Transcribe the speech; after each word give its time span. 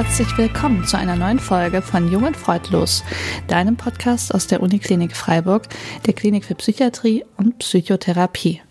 Herzlich 0.00 0.38
willkommen 0.38 0.84
zu 0.84 0.96
einer 0.96 1.16
neuen 1.16 1.40
Folge 1.40 1.82
von 1.82 2.08
Jung 2.08 2.22
und 2.22 2.36
Freudlos, 2.36 3.02
deinem 3.48 3.76
Podcast 3.76 4.32
aus 4.32 4.46
der 4.46 4.62
Uniklinik 4.62 5.16
Freiburg, 5.16 5.64
der 6.06 6.14
Klinik 6.14 6.44
für 6.44 6.54
Psychiatrie 6.54 7.24
und 7.36 7.58
Psychotherapie. 7.58 8.62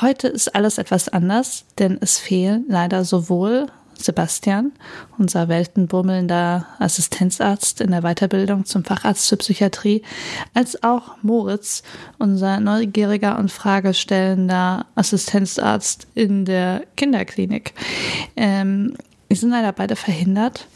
Heute 0.00 0.28
ist 0.28 0.54
alles 0.54 0.78
etwas 0.78 1.08
anders, 1.08 1.64
denn 1.80 1.98
es 2.00 2.20
fehlen 2.20 2.66
leider 2.68 3.04
sowohl 3.04 3.66
Sebastian, 3.94 4.70
unser 5.18 5.48
weltenbummelnder 5.48 6.68
Assistenzarzt 6.78 7.80
in 7.80 7.90
der 7.90 8.02
Weiterbildung 8.02 8.64
zum 8.64 8.84
Facharzt 8.84 9.28
für 9.28 9.38
Psychiatrie, 9.38 10.02
als 10.54 10.84
auch 10.84 11.16
Moritz, 11.22 11.82
unser 12.18 12.60
neugieriger 12.60 13.40
und 13.40 13.50
fragestellender 13.50 14.86
Assistenzarzt 14.94 16.06
in 16.14 16.44
der 16.44 16.84
Kinderklinik. 16.94 17.74
Ähm, 18.36 18.94
wir 19.34 19.40
sind 19.40 19.50
leider 19.50 19.72
beide 19.72 19.96
verhindert, 19.96 20.68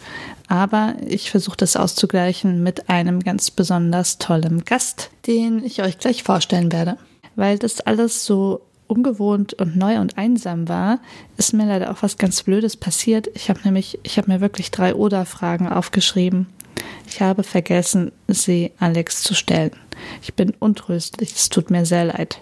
aber 0.48 0.96
ich 1.06 1.30
versuche 1.30 1.56
das 1.56 1.76
auszugleichen 1.76 2.60
mit 2.60 2.90
einem 2.90 3.22
ganz 3.22 3.52
besonders 3.52 4.18
tollen 4.18 4.64
Gast, 4.64 5.10
den 5.28 5.62
ich 5.64 5.80
euch 5.80 5.98
gleich 5.98 6.24
vorstellen 6.24 6.72
werde. 6.72 6.98
Weil 7.36 7.60
das 7.60 7.80
alles 7.80 8.26
so 8.26 8.62
ungewohnt 8.88 9.54
und 9.54 9.76
neu 9.76 10.00
und 10.00 10.18
einsam 10.18 10.68
war, 10.68 10.98
ist 11.36 11.52
mir 11.52 11.66
leider 11.66 11.92
auch 11.92 12.02
was 12.02 12.18
ganz 12.18 12.42
Blödes 12.42 12.76
passiert. 12.76 13.30
Ich 13.34 13.48
habe 13.48 13.60
nämlich, 13.62 14.00
ich 14.02 14.18
habe 14.18 14.28
mir 14.28 14.40
wirklich 14.40 14.72
drei 14.72 14.92
Oder-Fragen 14.92 15.68
aufgeschrieben. 15.68 16.48
Ich 17.06 17.22
habe 17.22 17.44
vergessen, 17.44 18.10
sie 18.26 18.72
Alex 18.80 19.22
zu 19.22 19.36
stellen. 19.36 19.70
Ich 20.20 20.34
bin 20.34 20.52
untröstlich, 20.58 21.32
es 21.32 21.48
tut 21.48 21.70
mir 21.70 21.86
sehr 21.86 22.06
leid. 22.06 22.40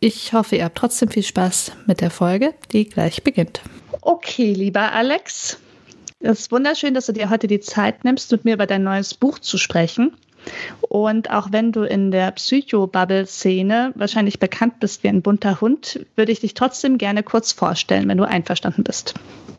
Ich 0.00 0.32
hoffe, 0.32 0.56
ihr 0.56 0.64
habt 0.64 0.78
trotzdem 0.78 1.10
viel 1.10 1.22
Spaß 1.22 1.70
mit 1.86 2.00
der 2.00 2.10
Folge, 2.10 2.54
die 2.72 2.88
gleich 2.88 3.22
beginnt. 3.22 3.62
Okay, 4.04 4.52
lieber 4.52 4.92
Alex, 4.92 5.58
es 6.18 6.40
ist 6.40 6.52
wunderschön, 6.52 6.92
dass 6.92 7.06
du 7.06 7.12
dir 7.12 7.30
heute 7.30 7.46
die 7.46 7.60
Zeit 7.60 8.02
nimmst, 8.04 8.32
mit 8.32 8.44
mir 8.44 8.54
über 8.54 8.66
dein 8.66 8.82
neues 8.82 9.14
Buch 9.14 9.38
zu 9.38 9.58
sprechen. 9.58 10.12
Und 10.80 11.30
auch 11.30 11.52
wenn 11.52 11.70
du 11.70 11.84
in 11.84 12.10
der 12.10 12.32
Psycho-Bubble-Szene 12.32 13.92
wahrscheinlich 13.94 14.40
bekannt 14.40 14.80
bist 14.80 15.04
wie 15.04 15.08
ein 15.08 15.22
bunter 15.22 15.60
Hund, 15.60 16.04
würde 16.16 16.32
ich 16.32 16.40
dich 16.40 16.54
trotzdem 16.54 16.98
gerne 16.98 17.22
kurz 17.22 17.52
vorstellen, 17.52 18.08
wenn 18.08 18.18
du 18.18 18.24
einverstanden 18.24 18.82
bist. 18.82 19.14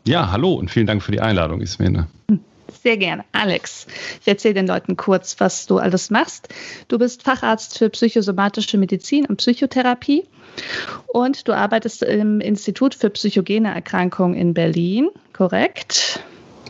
Ja, 0.06 0.30
hallo 0.30 0.52
und 0.52 0.70
vielen 0.70 0.86
Dank 0.86 1.02
für 1.02 1.12
die 1.12 1.20
Einladung, 1.20 1.62
Ismene. 1.62 2.08
Hm, 2.30 2.40
sehr 2.82 2.96
gerne. 2.96 3.24
Alex, 3.32 3.86
ich 4.20 4.28
erzähle 4.28 4.54
den 4.54 4.66
Leuten 4.66 4.96
kurz, 4.96 5.36
was 5.38 5.66
du 5.66 5.78
alles 5.78 6.10
machst. 6.10 6.48
Du 6.88 6.98
bist 6.98 7.22
Facharzt 7.22 7.78
für 7.78 7.90
psychosomatische 7.90 8.78
Medizin 8.78 9.26
und 9.26 9.36
Psychotherapie 9.36 10.24
und 11.06 11.48
du 11.48 11.52
arbeitest 11.52 12.02
im 12.02 12.40
Institut 12.40 12.94
für 12.94 13.10
psychogene 13.10 13.74
Erkrankungen 13.74 14.36
in 14.36 14.54
Berlin, 14.54 15.08
korrekt? 15.32 16.20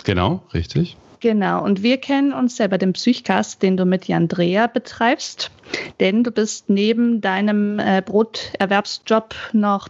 Genau, 0.05 0.43
richtig. 0.53 0.97
Genau, 1.21 1.65
und 1.65 1.83
wir 1.83 1.97
kennen 1.97 2.35
uns 2.35 2.59
ja 2.59 2.67
bei 2.67 2.77
dem 2.77 2.93
Psychcast, 2.93 3.63
den 3.63 3.79
du 3.79 3.87
mit 3.87 4.07
Jan 4.07 4.29
Dreher 4.29 4.69
betreibst, 4.69 5.51
denn 5.99 6.23
du 6.23 6.31
bist 6.31 6.69
neben 6.69 7.23
deinem 7.23 7.79
äh, 7.79 8.03
Broterwerbsjob 8.05 9.35
noch 9.55 9.89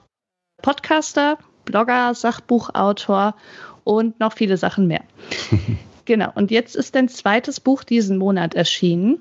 Podcaster, 0.62 1.38
Blogger, 1.64 2.14
Sachbuchautor 2.14 3.34
und 3.82 4.20
noch 4.20 4.32
viele 4.34 4.56
Sachen 4.56 4.86
mehr. 4.86 5.02
genau, 6.04 6.30
und 6.34 6.50
jetzt 6.50 6.76
ist 6.76 6.94
dein 6.94 7.08
zweites 7.08 7.60
Buch 7.60 7.84
diesen 7.84 8.18
Monat 8.18 8.54
erschienen. 8.54 9.20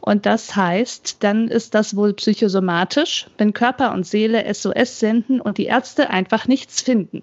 Und 0.00 0.26
das 0.26 0.54
heißt, 0.54 1.18
dann 1.20 1.48
ist 1.48 1.74
das 1.74 1.96
wohl 1.96 2.12
psychosomatisch, 2.12 3.28
wenn 3.38 3.54
Körper 3.54 3.92
und 3.92 4.06
Seele 4.06 4.52
SOS 4.52 4.98
senden 4.98 5.40
und 5.40 5.56
die 5.58 5.66
Ärzte 5.66 6.10
einfach 6.10 6.46
nichts 6.46 6.82
finden. 6.82 7.22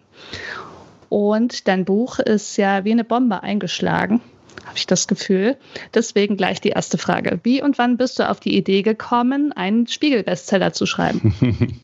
Und 1.09 1.67
dein 1.67 1.85
Buch 1.85 2.19
ist 2.19 2.57
ja 2.57 2.85
wie 2.85 2.91
eine 2.91 3.03
Bombe 3.03 3.43
eingeschlagen, 3.43 4.21
habe 4.65 4.77
ich 4.77 4.87
das 4.87 5.07
Gefühl. 5.07 5.57
Deswegen 5.93 6.37
gleich 6.37 6.61
die 6.61 6.69
erste 6.69 6.97
Frage. 6.97 7.39
Wie 7.43 7.61
und 7.61 7.77
wann 7.77 7.97
bist 7.97 8.19
du 8.19 8.29
auf 8.29 8.39
die 8.39 8.55
Idee 8.55 8.81
gekommen, 8.83 9.51
einen 9.51 9.87
Spiegel-Bestseller 9.87 10.73
zu 10.73 10.85
schreiben? 10.85 11.35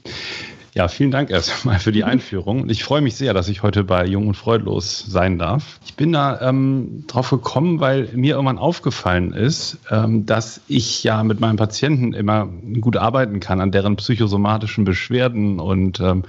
Ja, 0.77 0.89
vielen 0.89 1.09
Dank 1.09 1.29
erstmal 1.29 1.79
für 1.79 1.93
die 1.93 2.01
mhm. 2.01 2.09
Einführung. 2.09 2.69
Ich 2.69 2.83
freue 2.83 2.99
mich 2.99 3.15
sehr, 3.15 3.33
dass 3.33 3.47
ich 3.47 3.63
heute 3.63 3.85
bei 3.85 4.05
Jung 4.05 4.27
und 4.27 4.33
Freudlos 4.35 5.05
sein 5.07 5.39
darf. 5.39 5.79
Ich 5.85 5.93
bin 5.93 6.11
da 6.11 6.41
ähm, 6.41 7.05
drauf 7.07 7.29
gekommen, 7.29 7.79
weil 7.79 8.09
mir 8.13 8.33
irgendwann 8.33 8.57
aufgefallen 8.57 9.31
ist, 9.31 9.77
ähm, 9.89 10.25
dass 10.25 10.59
ich 10.67 11.01
ja 11.05 11.23
mit 11.23 11.39
meinen 11.39 11.55
Patienten 11.55 12.11
immer 12.11 12.49
gut 12.81 12.97
arbeiten 12.97 13.39
kann 13.39 13.61
an 13.61 13.71
deren 13.71 13.95
psychosomatischen 13.95 14.83
Beschwerden 14.83 15.61
und 15.61 16.01
ähm, 16.01 16.23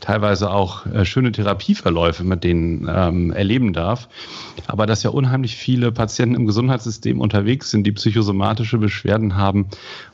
teilweise 0.00 0.50
auch 0.50 0.84
äh, 0.84 1.06
schöne 1.06 1.32
Therapieverläufe 1.32 2.24
mit 2.24 2.44
denen 2.44 2.86
ähm, 2.94 3.32
erleben 3.32 3.72
darf. 3.72 4.10
Aber 4.66 4.84
dass 4.84 5.02
ja 5.02 5.08
unheimlich 5.10 5.56
viele 5.56 5.92
Patienten 5.92 6.34
im 6.34 6.44
Gesundheitssystem 6.44 7.22
unterwegs 7.22 7.70
sind, 7.70 7.84
die 7.86 7.92
psychosomatische 7.92 8.76
Beschwerden 8.76 9.36
haben 9.36 9.68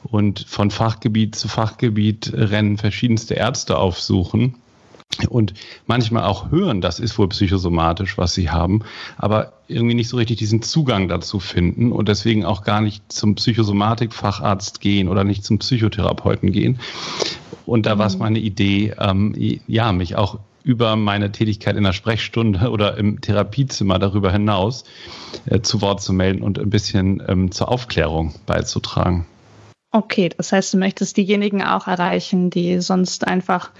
und 0.04 0.46
von 0.48 0.70
Fachgebiet 0.70 1.34
zu 1.34 1.48
Fachgebiet 1.48 2.30
rennen 2.34 2.78
verschiedenste 2.78 3.34
Ärzte 3.34 3.63
Ärzte 3.64 3.78
aufsuchen 3.78 4.56
und 5.30 5.54
manchmal 5.86 6.24
auch 6.24 6.50
hören, 6.50 6.82
das 6.82 7.00
ist 7.00 7.18
wohl 7.18 7.28
psychosomatisch, 7.28 8.18
was 8.18 8.34
sie 8.34 8.50
haben, 8.50 8.82
aber 9.16 9.54
irgendwie 9.68 9.94
nicht 9.94 10.08
so 10.08 10.18
richtig 10.18 10.36
diesen 10.36 10.60
Zugang 10.60 11.08
dazu 11.08 11.40
finden 11.40 11.90
und 11.90 12.08
deswegen 12.08 12.44
auch 12.44 12.62
gar 12.62 12.82
nicht 12.82 13.10
zum 13.10 13.36
Psychosomatik-Facharzt 13.36 14.80
gehen 14.80 15.08
oder 15.08 15.24
nicht 15.24 15.44
zum 15.44 15.60
Psychotherapeuten 15.60 16.52
gehen. 16.52 16.78
Und 17.64 17.86
da 17.86 17.96
war 17.96 18.06
es 18.06 18.16
mhm. 18.16 18.20
meine 18.20 18.38
Idee, 18.40 18.92
ähm, 18.98 19.34
ja, 19.66 19.92
mich 19.92 20.16
auch 20.16 20.40
über 20.62 20.96
meine 20.96 21.32
Tätigkeit 21.32 21.76
in 21.76 21.84
der 21.84 21.94
Sprechstunde 21.94 22.70
oder 22.70 22.98
im 22.98 23.22
Therapiezimmer 23.22 23.98
darüber 23.98 24.30
hinaus 24.30 24.84
äh, 25.46 25.60
zu 25.60 25.80
Wort 25.80 26.02
zu 26.02 26.12
melden 26.12 26.42
und 26.42 26.58
ein 26.58 26.68
bisschen 26.68 27.22
ähm, 27.28 27.50
zur 27.50 27.70
Aufklärung 27.70 28.34
beizutragen. 28.44 29.26
Okay, 29.94 30.28
das 30.36 30.50
heißt, 30.50 30.74
du 30.74 30.78
möchtest 30.78 31.16
diejenigen 31.16 31.62
auch 31.62 31.86
erreichen, 31.86 32.50
die 32.50 32.80
sonst 32.80 33.28
einfach 33.28 33.70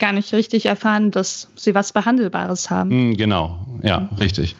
gar 0.00 0.12
nicht 0.12 0.32
richtig 0.32 0.66
erfahren, 0.66 1.12
dass 1.12 1.50
sie 1.54 1.72
was 1.72 1.92
Behandelbares 1.92 2.68
haben. 2.68 2.90
Hm, 2.90 3.16
genau, 3.16 3.64
ja, 3.80 4.00
mhm. 4.00 4.16
richtig. 4.18 4.56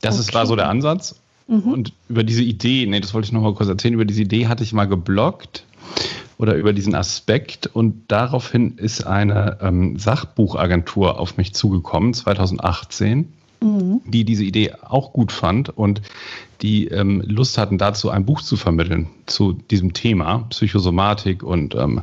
Das 0.00 0.14
okay. 0.14 0.22
ist, 0.22 0.34
war 0.34 0.46
so 0.46 0.56
der 0.56 0.70
Ansatz. 0.70 1.20
Mhm. 1.48 1.70
Und 1.70 1.92
über 2.08 2.24
diese 2.24 2.42
Idee, 2.42 2.86
nee, 2.86 2.98
das 2.98 3.12
wollte 3.12 3.26
ich 3.26 3.32
noch 3.32 3.42
mal 3.42 3.52
kurz 3.52 3.68
erzählen, 3.68 3.92
über 3.92 4.06
diese 4.06 4.22
Idee 4.22 4.46
hatte 4.46 4.62
ich 4.62 4.72
mal 4.72 4.86
geblockt 4.86 5.64
oder 6.38 6.54
über 6.54 6.72
diesen 6.72 6.94
Aspekt 6.94 7.66
und 7.66 8.04
daraufhin 8.08 8.78
ist 8.78 9.06
eine 9.06 9.58
ähm, 9.60 9.98
Sachbuchagentur 9.98 11.20
auf 11.20 11.36
mich 11.36 11.52
zugekommen, 11.52 12.14
2018 12.14 13.34
mhm. 13.60 14.00
die 14.06 14.24
diese 14.24 14.44
Idee 14.44 14.72
auch 14.82 15.12
gut 15.12 15.32
fand 15.32 15.76
und 15.76 16.02
die 16.62 16.88
ähm, 16.88 17.22
Lust 17.24 17.56
hatten 17.56 17.78
dazu, 17.78 18.10
ein 18.10 18.24
Buch 18.24 18.42
zu 18.42 18.56
vermitteln 18.56 19.08
zu 19.26 19.52
diesem 19.52 19.92
Thema 19.92 20.46
Psychosomatik 20.50 21.42
und 21.42 21.74
ähm, 21.76 22.02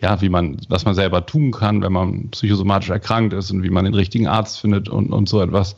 ja, 0.00 0.22
wie 0.22 0.30
man, 0.30 0.56
was 0.68 0.86
man 0.86 0.94
selber 0.94 1.26
tun 1.26 1.50
kann, 1.52 1.82
wenn 1.82 1.92
man 1.92 2.30
psychosomatisch 2.30 2.90
erkrankt 2.90 3.34
ist 3.34 3.50
und 3.50 3.62
wie 3.62 3.70
man 3.70 3.84
den 3.84 3.94
richtigen 3.94 4.26
Arzt 4.26 4.58
findet 4.58 4.88
und, 4.88 5.12
und 5.12 5.28
so 5.28 5.42
etwas. 5.42 5.76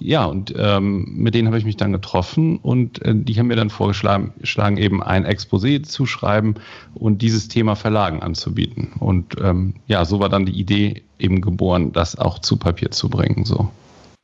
Ja, 0.00 0.26
und 0.26 0.54
ähm, 0.56 1.08
mit 1.16 1.34
denen 1.34 1.48
habe 1.48 1.58
ich 1.58 1.64
mich 1.64 1.76
dann 1.76 1.92
getroffen 1.92 2.58
und 2.58 3.02
äh, 3.02 3.14
die 3.14 3.38
haben 3.38 3.48
mir 3.48 3.56
dann 3.56 3.70
vorgeschlagen, 3.70 4.76
eben 4.76 5.02
ein 5.02 5.26
Exposé 5.26 5.82
zu 5.82 6.06
schreiben 6.06 6.54
und 6.94 7.20
dieses 7.20 7.48
Thema 7.48 7.74
Verlagen 7.74 8.22
anzubieten. 8.22 8.92
Und 9.00 9.36
ähm, 9.42 9.74
ja, 9.88 10.04
so 10.04 10.20
war 10.20 10.28
dann 10.28 10.46
die 10.46 10.58
Idee 10.58 11.02
eben 11.18 11.40
geboren, 11.40 11.92
das 11.92 12.16
auch 12.16 12.38
zu 12.38 12.56
Papier 12.56 12.92
zu 12.92 13.08
bringen. 13.08 13.44
So. 13.44 13.70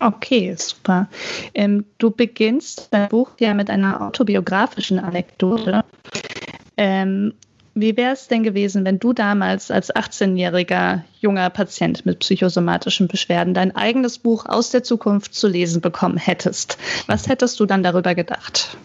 Okay, 0.04 0.54
super. 0.58 1.08
Ähm, 1.54 1.86
du 1.96 2.10
beginnst 2.10 2.88
dein 2.90 3.08
Buch 3.08 3.30
ja 3.40 3.54
mit 3.54 3.70
einer 3.70 4.02
autobiografischen 4.02 4.98
Anekdote. 4.98 5.82
Ähm, 6.76 7.32
wie 7.72 7.96
wäre 7.96 8.12
es 8.12 8.28
denn 8.28 8.42
gewesen, 8.42 8.84
wenn 8.84 8.98
du 8.98 9.14
damals 9.14 9.70
als 9.70 9.94
18-jähriger 9.94 11.04
junger 11.20 11.48
Patient 11.48 12.04
mit 12.04 12.18
psychosomatischen 12.18 13.08
Beschwerden 13.08 13.54
dein 13.54 13.74
eigenes 13.74 14.18
Buch 14.18 14.44
aus 14.44 14.70
der 14.70 14.82
Zukunft 14.82 15.34
zu 15.34 15.48
lesen 15.48 15.80
bekommen 15.80 16.18
hättest? 16.18 16.76
Was 17.06 17.26
hättest 17.26 17.58
du 17.58 17.64
dann 17.64 17.82
darüber 17.82 18.14
gedacht? 18.14 18.76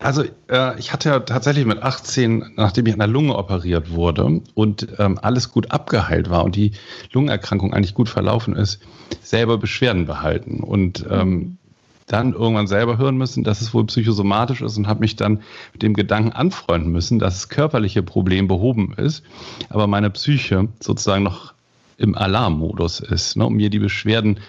Also 0.00 0.24
äh, 0.48 0.78
ich 0.78 0.92
hatte 0.92 1.10
ja 1.10 1.20
tatsächlich 1.20 1.66
mit 1.66 1.82
18, 1.82 2.52
nachdem 2.56 2.86
ich 2.86 2.94
an 2.94 3.00
der 3.00 3.08
Lunge 3.08 3.36
operiert 3.36 3.90
wurde 3.90 4.40
und 4.54 4.88
ähm, 4.98 5.18
alles 5.20 5.52
gut 5.52 5.70
abgeheilt 5.70 6.30
war 6.30 6.42
und 6.42 6.56
die 6.56 6.72
Lungenerkrankung 7.12 7.74
eigentlich 7.74 7.94
gut 7.94 8.08
verlaufen 8.08 8.56
ist, 8.56 8.80
selber 9.22 9.58
Beschwerden 9.58 10.06
behalten 10.06 10.60
und 10.60 11.04
ähm, 11.10 11.58
dann 12.06 12.32
irgendwann 12.32 12.66
selber 12.66 12.96
hören 12.96 13.18
müssen, 13.18 13.44
dass 13.44 13.60
es 13.60 13.74
wohl 13.74 13.84
psychosomatisch 13.86 14.62
ist 14.62 14.78
und 14.78 14.88
habe 14.88 15.00
mich 15.00 15.16
dann 15.16 15.42
mit 15.74 15.82
dem 15.82 15.92
Gedanken 15.92 16.32
anfreunden 16.32 16.90
müssen, 16.90 17.18
dass 17.18 17.34
das 17.34 17.48
körperliche 17.50 18.02
Problem 18.02 18.48
behoben 18.48 18.94
ist, 18.96 19.22
aber 19.68 19.86
meine 19.86 20.08
Psyche 20.10 20.68
sozusagen 20.80 21.24
noch 21.24 21.52
im 21.98 22.16
Alarmmodus 22.16 23.00
ist, 23.00 23.36
ne, 23.36 23.44
um 23.44 23.54
mir 23.54 23.68
die 23.68 23.78
Beschwerden 23.78 24.40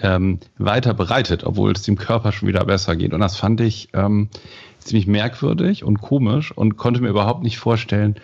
ähm, 0.00 0.38
weiter 0.58 0.94
bereitet, 0.94 1.44
obwohl 1.44 1.72
es 1.72 1.82
dem 1.82 1.96
Körper 1.96 2.30
schon 2.30 2.48
wieder 2.48 2.64
besser 2.64 2.94
geht. 2.94 3.14
Und 3.14 3.20
das 3.20 3.36
fand 3.36 3.60
ich 3.60 3.88
ähm, 3.94 4.28
ziemlich 4.84 5.06
merkwürdig 5.06 5.84
und 5.84 6.00
komisch 6.00 6.52
und 6.52 6.76
konnte 6.76 7.00
mir 7.00 7.08
überhaupt 7.08 7.42
nicht 7.42 7.58
vorstellen, 7.58 8.16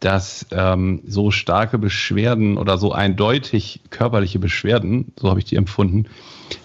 dass 0.00 0.46
ähm, 0.52 1.02
so 1.06 1.30
starke 1.30 1.78
Beschwerden 1.78 2.56
oder 2.56 2.78
so 2.78 2.92
eindeutig 2.92 3.80
körperliche 3.90 4.38
Beschwerden, 4.38 5.12
so 5.18 5.28
habe 5.28 5.40
ich 5.40 5.44
die 5.44 5.56
empfunden, 5.56 6.06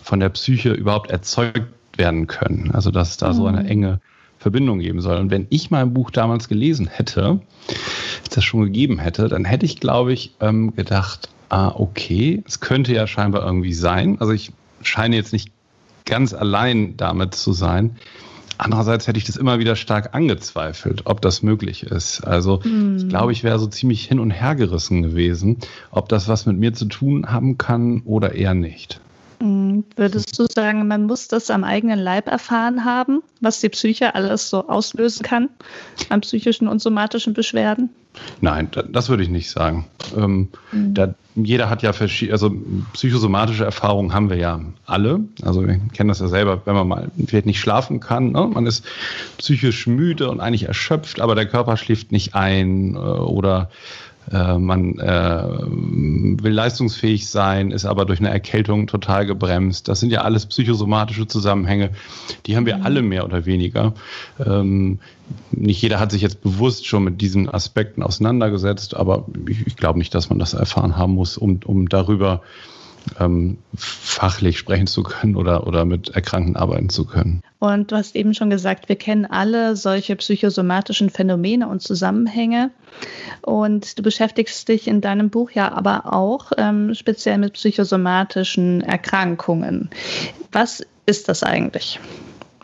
von 0.03 0.19
der 0.19 0.29
Psyche 0.29 0.71
überhaupt 0.71 1.09
erzeugt 1.09 1.63
werden 1.97 2.27
können. 2.27 2.71
Also 2.71 2.91
dass 2.91 3.11
es 3.11 3.17
da 3.17 3.29
mhm. 3.29 3.33
so 3.33 3.45
eine 3.47 3.61
mhm. 3.61 3.69
enge 3.69 4.01
Verbindung 4.37 4.79
geben 4.79 5.01
soll. 5.01 5.17
Und 5.17 5.31
wenn 5.31 5.47
ich 5.49 5.71
mein 5.71 5.93
Buch 5.93 6.11
damals 6.11 6.47
gelesen 6.49 6.87
hätte, 6.87 7.39
das 8.29 8.43
schon 8.43 8.63
gegeben 8.63 8.99
hätte, 8.99 9.29
dann 9.29 9.45
hätte 9.45 9.65
ich, 9.65 9.79
glaube 9.79 10.13
ich, 10.13 10.35
ähm, 10.41 10.75
gedacht, 10.75 11.29
ah, 11.49 11.69
okay, 11.69 12.43
es 12.45 12.59
könnte 12.59 12.93
ja 12.93 13.07
scheinbar 13.07 13.45
irgendwie 13.45 13.73
sein. 13.73 14.17
Also 14.19 14.33
ich 14.33 14.51
scheine 14.81 15.15
jetzt 15.15 15.33
nicht 15.33 15.49
ganz 16.05 16.33
allein 16.33 16.97
damit 16.97 17.35
zu 17.35 17.53
sein. 17.53 17.95
Andererseits 18.57 19.07
hätte 19.07 19.17
ich 19.17 19.25
das 19.25 19.37
immer 19.37 19.59
wieder 19.59 19.75
stark 19.75 20.13
angezweifelt, 20.13 21.03
ob 21.05 21.21
das 21.21 21.41
möglich 21.41 21.83
ist. 21.83 22.21
Also 22.21 22.59
mm. 22.63 22.97
ich 22.97 23.09
glaube, 23.09 23.31
ich 23.31 23.43
wäre 23.43 23.59
so 23.59 23.67
ziemlich 23.67 24.05
hin 24.05 24.19
und 24.19 24.31
her 24.31 24.55
gerissen 24.55 25.01
gewesen, 25.01 25.57
ob 25.91 26.09
das 26.09 26.27
was 26.27 26.45
mit 26.45 26.57
mir 26.57 26.73
zu 26.73 26.85
tun 26.85 27.31
haben 27.31 27.57
kann 27.57 28.01
oder 28.05 28.33
eher 28.33 28.53
nicht. 28.53 29.01
Hm, 29.43 29.83
würdest 29.97 30.39
du 30.39 30.45
sagen, 30.49 30.87
man 30.87 31.03
muss 31.03 31.27
das 31.27 31.49
am 31.49 31.65
eigenen 31.65 31.99
Leib 31.99 32.29
erfahren 32.29 32.85
haben, 32.85 33.21
was 33.41 33.59
die 33.59 33.67
Psyche 33.67 34.15
alles 34.15 34.49
so 34.49 34.69
auslösen 34.69 35.21
kann 35.21 35.49
an 36.07 36.21
psychischen 36.21 36.69
und 36.69 36.81
somatischen 36.81 37.33
Beschwerden? 37.33 37.89
Nein, 38.39 38.69
das 38.89 39.09
würde 39.09 39.23
ich 39.23 39.27
nicht 39.27 39.49
sagen. 39.49 39.85
Ähm, 40.15 40.47
mhm. 40.71 40.93
da, 40.93 41.15
jeder 41.35 41.69
hat 41.69 41.81
ja 41.81 41.91
verschiedene, 41.91 42.33
also 42.33 42.55
psychosomatische 42.93 43.65
Erfahrungen 43.65 44.13
haben 44.13 44.29
wir 44.29 44.37
ja 44.37 44.61
alle. 44.85 45.19
Also 45.41 45.67
wir 45.67 45.77
kennen 45.91 46.07
das 46.07 46.21
ja 46.21 46.29
selber, 46.29 46.61
wenn 46.63 46.75
man 46.75 46.87
mal 46.87 47.11
vielleicht 47.27 47.45
nicht 47.45 47.59
schlafen 47.59 47.99
kann. 47.99 48.31
Ne? 48.31 48.47
Man 48.47 48.65
ist 48.65 48.85
psychisch 49.39 49.87
müde 49.87 50.29
und 50.29 50.39
eigentlich 50.39 50.67
erschöpft, 50.69 51.19
aber 51.19 51.35
der 51.35 51.47
Körper 51.47 51.75
schläft 51.75 52.13
nicht 52.13 52.33
ein 52.33 52.95
äh, 52.95 52.97
oder 52.97 53.69
man 54.31 54.97
äh, 54.99 55.43
will 56.41 56.53
leistungsfähig 56.53 57.29
sein, 57.29 57.71
ist 57.71 57.85
aber 57.85 58.05
durch 58.05 58.19
eine 58.19 58.29
Erkältung 58.29 58.87
total 58.87 59.25
gebremst. 59.25 59.87
Das 59.87 59.99
sind 59.99 60.11
ja 60.11 60.21
alles 60.21 60.45
psychosomatische 60.45 61.27
Zusammenhänge. 61.27 61.91
Die 62.45 62.55
haben 62.55 62.65
wir 62.65 62.77
mhm. 62.77 62.83
alle 62.83 63.01
mehr 63.01 63.25
oder 63.25 63.45
weniger. 63.45 63.93
Ähm, 64.43 64.99
nicht 65.51 65.81
jeder 65.81 65.99
hat 65.99 66.11
sich 66.11 66.21
jetzt 66.21 66.41
bewusst 66.41 66.85
schon 66.85 67.03
mit 67.03 67.21
diesen 67.21 67.49
Aspekten 67.49 68.03
auseinandergesetzt, 68.03 68.95
aber 68.95 69.25
ich, 69.47 69.67
ich 69.67 69.75
glaube 69.75 69.99
nicht, 69.99 70.13
dass 70.15 70.29
man 70.29 70.39
das 70.39 70.53
erfahren 70.53 70.97
haben 70.97 71.13
muss, 71.13 71.37
um, 71.37 71.59
um 71.65 71.89
darüber 71.89 72.41
ähm, 73.19 73.57
fachlich 73.75 74.57
sprechen 74.57 74.87
zu 74.87 75.03
können 75.03 75.35
oder, 75.35 75.67
oder 75.67 75.85
mit 75.85 76.09
Erkrankten 76.09 76.55
arbeiten 76.55 76.89
zu 76.89 77.05
können. 77.05 77.41
Und 77.59 77.91
du 77.91 77.95
hast 77.95 78.15
eben 78.15 78.33
schon 78.33 78.49
gesagt, 78.49 78.89
wir 78.89 78.95
kennen 78.95 79.25
alle 79.25 79.75
solche 79.75 80.15
psychosomatischen 80.15 81.09
Phänomene 81.09 81.67
und 81.67 81.81
Zusammenhänge. 81.81 82.71
Und 83.41 83.97
du 83.97 84.03
beschäftigst 84.03 84.67
dich 84.67 84.87
in 84.87 85.01
deinem 85.01 85.29
Buch 85.29 85.51
ja 85.51 85.71
aber 85.71 86.13
auch 86.13 86.51
ähm, 86.57 86.93
speziell 86.93 87.37
mit 87.37 87.53
psychosomatischen 87.53 88.81
Erkrankungen. 88.81 89.89
Was 90.51 90.85
ist 91.05 91.29
das 91.29 91.43
eigentlich? 91.43 91.99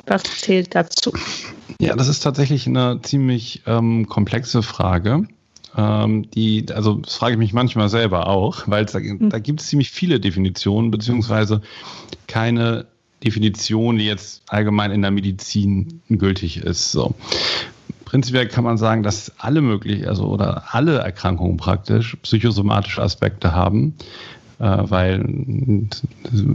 Was 0.06 0.24
zählt 0.24 0.75
dazu? 0.75 1.13
Ja, 1.80 1.95
das 1.95 2.07
ist 2.07 2.21
tatsächlich 2.21 2.68
eine 2.68 3.00
ziemlich 3.01 3.63
ähm, 3.68 4.07
komplexe 4.07 4.63
Frage. 4.63 5.27
Ähm, 5.79 6.29
die, 6.31 6.65
also 6.73 6.95
das 6.95 7.15
frage 7.15 7.33
ich 7.33 7.39
mich 7.39 7.53
manchmal 7.53 7.87
selber 7.87 8.27
auch, 8.27 8.63
weil 8.67 8.85
da, 8.85 8.99
hm. 8.99 9.29
da 9.29 9.39
gibt 9.39 9.61
es 9.61 9.67
ziemlich 9.67 9.91
viele 9.91 10.19
Definitionen, 10.19 10.91
beziehungsweise 10.91 11.61
keine 12.27 12.85
Definition, 13.23 13.97
die 13.97 14.05
jetzt 14.05 14.43
allgemein 14.47 14.91
in 14.91 15.01
der 15.01 15.11
Medizin 15.11 16.01
gültig 16.09 16.57
ist. 16.57 16.91
So. 16.91 17.15
Prinzipiell 18.03 18.47
kann 18.47 18.65
man 18.65 18.77
sagen, 18.77 19.03
dass 19.03 19.31
alle 19.37 19.61
möglich, 19.61 20.07
also 20.07 20.25
oder 20.25 20.63
alle 20.73 20.97
Erkrankungen 20.97 21.57
praktisch 21.57 22.17
psychosomatische 22.23 23.01
Aspekte 23.01 23.53
haben, 23.53 23.93
weil 24.59 25.88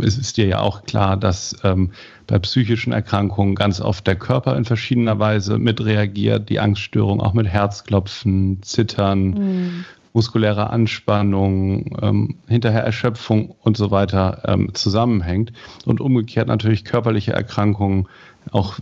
es 0.03 0.19
ist 0.19 0.37
dir 0.37 0.47
ja 0.47 0.61
auch 0.61 0.85
klar, 0.85 1.17
dass 1.17 1.57
ähm, 1.65 1.91
bei 2.27 2.39
psychischen 2.39 2.93
Erkrankungen 2.93 3.55
ganz 3.55 3.81
oft 3.81 4.07
der 4.07 4.17
Körper 4.17 4.57
in 4.57 4.65
verschiedener 4.65 5.19
Weise 5.19 5.59
mitreagiert, 5.59 6.49
die 6.49 6.61
Angststörung 6.61 7.21
auch 7.21 7.33
mit 7.33 7.47
Herzklopfen, 7.47 8.63
Zittern, 8.63 9.25
mhm. 9.29 9.85
muskulärer 10.13 10.71
Anspannung, 10.71 11.97
ähm, 12.03 12.35
hinterher 12.47 12.85
Erschöpfung 12.85 13.55
und 13.63 13.77
so 13.77 13.91
weiter 13.91 14.43
ähm, 14.47 14.75
zusammenhängt. 14.75 15.53
Und 15.87 16.01
umgekehrt 16.01 16.49
natürlich 16.49 16.85
körperliche 16.85 17.33
Erkrankungen, 17.33 18.07
auch 18.51 18.79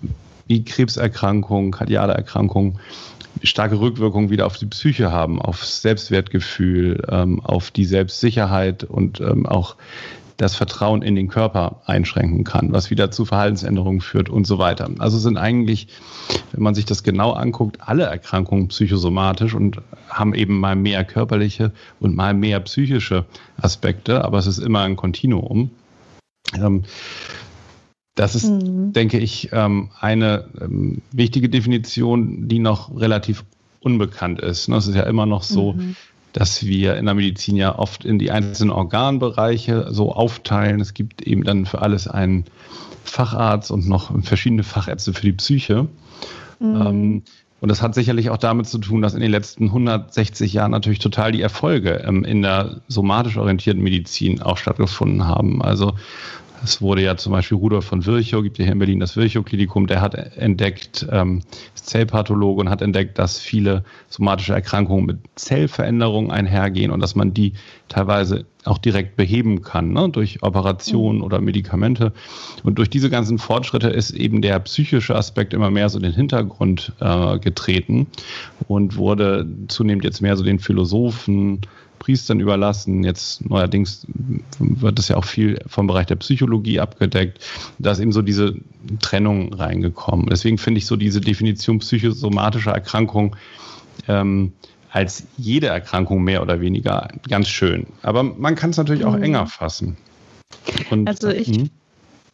wie 0.46 0.64
Krebserkrankungen, 0.64 1.70
kardiale 1.70 2.14
Erkrankungen, 2.14 2.78
starke 3.42 3.80
Rückwirkungen 3.80 4.30
wieder 4.30 4.46
auf 4.46 4.58
die 4.58 4.66
Psyche 4.66 5.10
haben, 5.10 5.40
auf 5.40 5.64
Selbstwertgefühl, 5.64 7.02
ähm, 7.08 7.40
auf 7.40 7.70
die 7.70 7.84
Selbstsicherheit 7.84 8.84
und 8.84 9.20
ähm, 9.20 9.46
auch 9.46 9.76
das 10.36 10.56
Vertrauen 10.56 11.02
in 11.02 11.14
den 11.14 11.28
Körper 11.28 11.82
einschränken 11.86 12.44
kann, 12.44 12.72
was 12.72 12.90
wieder 12.90 13.10
zu 13.10 13.24
Verhaltensänderungen 13.24 14.00
führt 14.00 14.28
und 14.28 14.46
so 14.46 14.58
weiter. 14.58 14.90
Also 14.98 15.18
sind 15.18 15.36
eigentlich, 15.36 15.88
wenn 16.52 16.62
man 16.62 16.74
sich 16.74 16.84
das 16.84 17.02
genau 17.02 17.32
anguckt, 17.32 17.78
alle 17.80 18.04
Erkrankungen 18.04 18.68
psychosomatisch 18.68 19.54
und 19.54 19.80
haben 20.08 20.34
eben 20.34 20.58
mal 20.58 20.74
mehr 20.74 21.04
körperliche 21.04 21.72
und 22.00 22.16
mal 22.16 22.34
mehr 22.34 22.60
psychische 22.60 23.24
Aspekte, 23.60 24.24
aber 24.24 24.38
es 24.38 24.46
ist 24.46 24.58
immer 24.58 24.80
ein 24.80 24.96
Kontinuum. 24.96 25.70
Ähm, 26.54 26.84
das 28.14 28.34
ist, 28.34 28.48
mhm. 28.48 28.92
denke 28.92 29.18
ich, 29.18 29.50
ähm, 29.52 29.90
eine 29.98 30.44
ähm, 30.60 31.00
wichtige 31.12 31.48
Definition, 31.48 32.48
die 32.48 32.58
noch 32.58 32.94
relativ 32.98 33.44
unbekannt 33.80 34.40
ist. 34.40 34.68
Es 34.68 34.86
ist 34.86 34.94
ja 34.94 35.04
immer 35.04 35.26
noch 35.26 35.42
so, 35.42 35.72
mhm. 35.72 35.96
dass 36.32 36.64
wir 36.64 36.96
in 36.96 37.06
der 37.06 37.14
Medizin 37.14 37.56
ja 37.56 37.78
oft 37.78 38.04
in 38.04 38.18
die 38.18 38.30
einzelnen 38.30 38.70
Organbereiche 38.70 39.88
so 39.90 40.12
aufteilen. 40.12 40.80
Es 40.80 40.94
gibt 40.94 41.22
eben 41.22 41.44
dann 41.44 41.64
für 41.64 41.80
alles 41.80 42.06
einen 42.06 42.44
Facharzt 43.04 43.70
und 43.70 43.88
noch 43.88 44.12
verschiedene 44.22 44.62
Fachärzte 44.62 45.12
für 45.12 45.22
die 45.22 45.32
Psyche. 45.32 45.88
Mhm. 46.60 47.22
und 47.60 47.68
das 47.68 47.82
hat 47.82 47.92
sicherlich 47.96 48.30
auch 48.30 48.36
damit 48.36 48.68
zu 48.68 48.78
tun, 48.78 49.02
dass 49.02 49.14
in 49.14 49.20
den 49.20 49.32
letzten 49.32 49.64
160 49.64 50.52
Jahren 50.52 50.70
natürlich 50.70 51.00
total 51.00 51.32
die 51.32 51.42
Erfolge 51.42 51.90
in 51.90 52.42
der 52.42 52.82
somatisch 52.86 53.36
orientierten 53.36 53.82
Medizin 53.82 54.40
auch 54.42 54.58
stattgefunden 54.58 55.26
haben. 55.26 55.60
Also 55.60 55.94
es 56.64 56.80
wurde 56.80 57.02
ja 57.02 57.16
zum 57.16 57.32
Beispiel 57.32 57.56
Rudolf 57.56 57.84
von 57.84 58.06
Virchow, 58.06 58.42
gibt 58.42 58.58
ja 58.58 58.64
hier 58.64 58.72
in 58.72 58.78
Berlin 58.78 59.00
das 59.00 59.16
Virchow-Klinikum, 59.16 59.86
der 59.86 60.00
hat 60.00 60.14
entdeckt, 60.14 61.06
ähm, 61.10 61.42
ist 61.74 61.88
Zellpathologe 61.88 62.60
und 62.60 62.70
hat 62.70 62.82
entdeckt, 62.82 63.18
dass 63.18 63.38
viele 63.38 63.84
somatische 64.08 64.54
Erkrankungen 64.54 65.06
mit 65.06 65.18
Zellveränderungen 65.34 66.30
einhergehen 66.30 66.90
und 66.90 67.00
dass 67.00 67.14
man 67.14 67.34
die 67.34 67.54
teilweise 67.88 68.46
auch 68.64 68.78
direkt 68.78 69.16
beheben 69.16 69.62
kann, 69.62 69.92
ne, 69.92 70.08
durch 70.08 70.42
Operationen 70.42 71.18
mhm. 71.18 71.24
oder 71.24 71.40
Medikamente. 71.40 72.12
Und 72.62 72.78
durch 72.78 72.90
diese 72.90 73.10
ganzen 73.10 73.38
Fortschritte 73.38 73.88
ist 73.88 74.12
eben 74.12 74.40
der 74.40 74.60
psychische 74.60 75.16
Aspekt 75.16 75.54
immer 75.54 75.70
mehr 75.70 75.88
so 75.88 75.98
in 75.98 76.04
den 76.04 76.14
Hintergrund 76.14 76.92
äh, 77.00 77.38
getreten 77.38 78.06
und 78.68 78.96
wurde 78.96 79.46
zunehmend 79.68 80.04
jetzt 80.04 80.20
mehr 80.20 80.36
so 80.36 80.44
den 80.44 80.60
Philosophen, 80.60 81.60
Priestern 82.02 82.40
überlassen. 82.40 83.04
Jetzt 83.04 83.48
neuerdings 83.48 84.04
wird 84.58 84.98
das 84.98 85.06
ja 85.06 85.16
auch 85.16 85.24
viel 85.24 85.60
vom 85.68 85.86
Bereich 85.86 86.06
der 86.06 86.16
Psychologie 86.16 86.80
abgedeckt. 86.80 87.38
Da 87.78 87.92
ist 87.92 88.00
eben 88.00 88.10
so 88.10 88.22
diese 88.22 88.56
Trennung 89.00 89.54
reingekommen. 89.54 90.26
Deswegen 90.26 90.58
finde 90.58 90.78
ich 90.78 90.86
so 90.86 90.96
diese 90.96 91.20
Definition 91.20 91.78
psychosomatischer 91.78 92.72
Erkrankung 92.72 93.36
ähm, 94.08 94.52
als 94.90 95.28
jede 95.36 95.68
Erkrankung 95.68 96.24
mehr 96.24 96.42
oder 96.42 96.60
weniger 96.60 97.06
ganz 97.28 97.46
schön. 97.46 97.86
Aber 98.02 98.24
man 98.24 98.56
kann 98.56 98.70
es 98.70 98.78
natürlich 98.78 99.04
auch 99.04 99.16
mhm. 99.16 99.22
enger 99.22 99.46
fassen. 99.46 99.96
Und, 100.90 101.06
also 101.06 101.28
ich, 101.28 101.56
mh. 101.56 101.68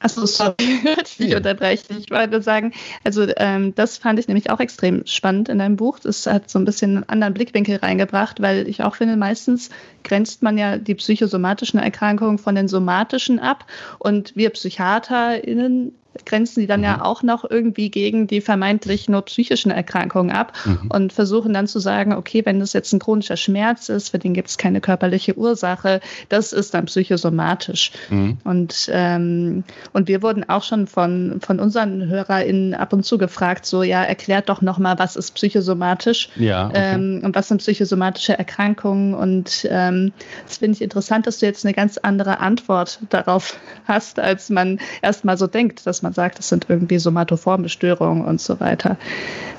Achso, 0.00 0.26
sorry, 0.26 0.54
ich 1.18 1.18
ja. 1.18 1.38
unterbreche. 1.38 1.82
Ich 1.98 2.10
wollte 2.10 2.40
sagen, 2.40 2.72
also 3.02 3.26
ähm, 3.36 3.74
das 3.74 3.98
fand 3.98 4.20
ich 4.20 4.28
nämlich 4.28 4.50
auch 4.50 4.60
extrem 4.60 5.04
spannend 5.06 5.48
in 5.48 5.58
deinem 5.58 5.76
Buch. 5.76 5.98
Das 5.98 6.26
hat 6.26 6.48
so 6.48 6.58
ein 6.58 6.64
bisschen 6.64 6.98
einen 6.98 7.08
anderen 7.08 7.34
Blickwinkel 7.34 7.76
reingebracht, 7.76 8.40
weil 8.40 8.68
ich 8.68 8.82
auch 8.82 8.94
finde, 8.94 9.16
meistens 9.16 9.70
grenzt 10.04 10.42
man 10.42 10.56
ja 10.56 10.78
die 10.78 10.94
psychosomatischen 10.94 11.80
Erkrankungen 11.80 12.38
von 12.38 12.54
den 12.54 12.68
somatischen 12.68 13.40
ab. 13.40 13.66
Und 13.98 14.36
wir 14.36 14.50
PsychiaterInnen 14.50 15.92
grenzen 16.24 16.60
die 16.60 16.66
dann 16.66 16.80
mhm. 16.80 16.84
ja 16.84 17.04
auch 17.04 17.22
noch 17.22 17.48
irgendwie 17.48 17.90
gegen 17.90 18.26
die 18.26 18.40
vermeintlich 18.40 19.08
nur 19.08 19.22
psychischen 19.22 19.70
Erkrankungen 19.70 20.34
ab 20.34 20.52
mhm. 20.64 20.90
und 20.90 21.12
versuchen 21.12 21.52
dann 21.52 21.66
zu 21.66 21.78
sagen, 21.78 22.12
okay, 22.12 22.44
wenn 22.44 22.60
das 22.60 22.72
jetzt 22.72 22.92
ein 22.92 22.98
chronischer 22.98 23.36
Schmerz 23.36 23.88
ist, 23.88 24.10
für 24.10 24.18
den 24.18 24.34
gibt 24.34 24.48
es 24.48 24.58
keine 24.58 24.80
körperliche 24.80 25.36
Ursache, 25.36 26.00
das 26.28 26.52
ist 26.52 26.74
dann 26.74 26.86
psychosomatisch. 26.86 27.92
Mhm. 28.10 28.38
Und, 28.44 28.90
ähm, 28.92 29.64
und 29.92 30.08
wir 30.08 30.22
wurden 30.22 30.48
auch 30.48 30.62
schon 30.62 30.86
von, 30.86 31.40
von 31.40 31.60
unseren 31.60 32.08
HörerInnen 32.08 32.74
ab 32.74 32.92
und 32.92 33.04
zu 33.04 33.18
gefragt, 33.18 33.66
so, 33.66 33.82
ja, 33.82 34.02
erklärt 34.02 34.48
doch 34.48 34.62
nochmal, 34.62 34.98
was 34.98 35.16
ist 35.16 35.32
psychosomatisch 35.32 36.30
ja, 36.36 36.68
okay. 36.68 36.94
ähm, 36.94 37.20
und 37.24 37.34
was 37.34 37.48
sind 37.48 37.58
psychosomatische 37.58 38.38
Erkrankungen. 38.38 39.14
Und 39.14 39.66
ähm, 39.70 40.12
das 40.46 40.58
finde 40.58 40.76
ich 40.76 40.82
interessant, 40.82 41.26
dass 41.26 41.38
du 41.38 41.46
jetzt 41.46 41.64
eine 41.64 41.74
ganz 41.74 41.98
andere 41.98 42.40
Antwort 42.40 43.00
darauf 43.10 43.58
hast, 43.86 44.18
als 44.18 44.50
man 44.50 44.78
erstmal 45.02 45.36
so 45.36 45.46
denkt, 45.46 45.86
dass 45.86 45.97
dass 45.98 46.02
man 46.04 46.12
sagt, 46.12 46.38
das 46.38 46.48
sind 46.48 46.66
irgendwie 46.68 47.00
somatoforme 47.00 47.68
Störungen 47.68 48.24
und 48.24 48.40
so 48.40 48.60
weiter. 48.60 48.96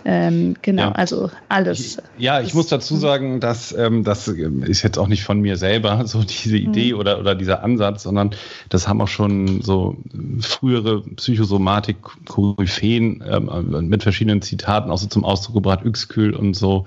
Ähm, 0.06 0.56
genau, 0.62 0.84
ja. 0.84 0.94
also 0.94 1.30
alles. 1.50 1.80
Ich, 1.80 1.98
ja, 2.24 2.40
ich 2.40 2.54
muss 2.54 2.68
dazu 2.68 2.96
sagen, 2.96 3.42
dass 3.42 3.74
ähm, 3.74 4.06
das 4.06 4.30
ist 4.30 4.84
jetzt 4.84 4.98
auch 4.98 5.10
nicht 5.10 5.26
von 5.26 5.42
mir 5.42 5.58
selber 5.58 6.06
so 6.08 6.24
diese 6.24 6.58
mhm. 6.58 6.70
Idee 6.70 6.94
mhm. 6.94 7.00
oder, 7.00 7.20
oder 7.20 7.36
dieser 7.36 7.62
Ansatz, 7.62 8.04
sondern 8.04 8.32
das 8.70 8.88
haben 8.88 9.02
auch 9.02 9.10
schon 9.10 9.62
so 9.62 9.98
frühere 10.40 11.02
Psychosomatik-Koryphäen 11.02 13.22
ähm, 13.30 13.90
mit 13.90 14.04
verschiedenen 14.04 14.42
Zitaten 14.42 14.92
auch 14.92 14.98
so 14.98 15.08
zum 15.08 15.26
Ausdruck 15.26 15.56
gebracht, 15.56 15.84
Üxkühl 15.84 16.34
und 16.34 16.54
so. 16.54 16.86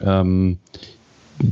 Ähm, 0.00 0.58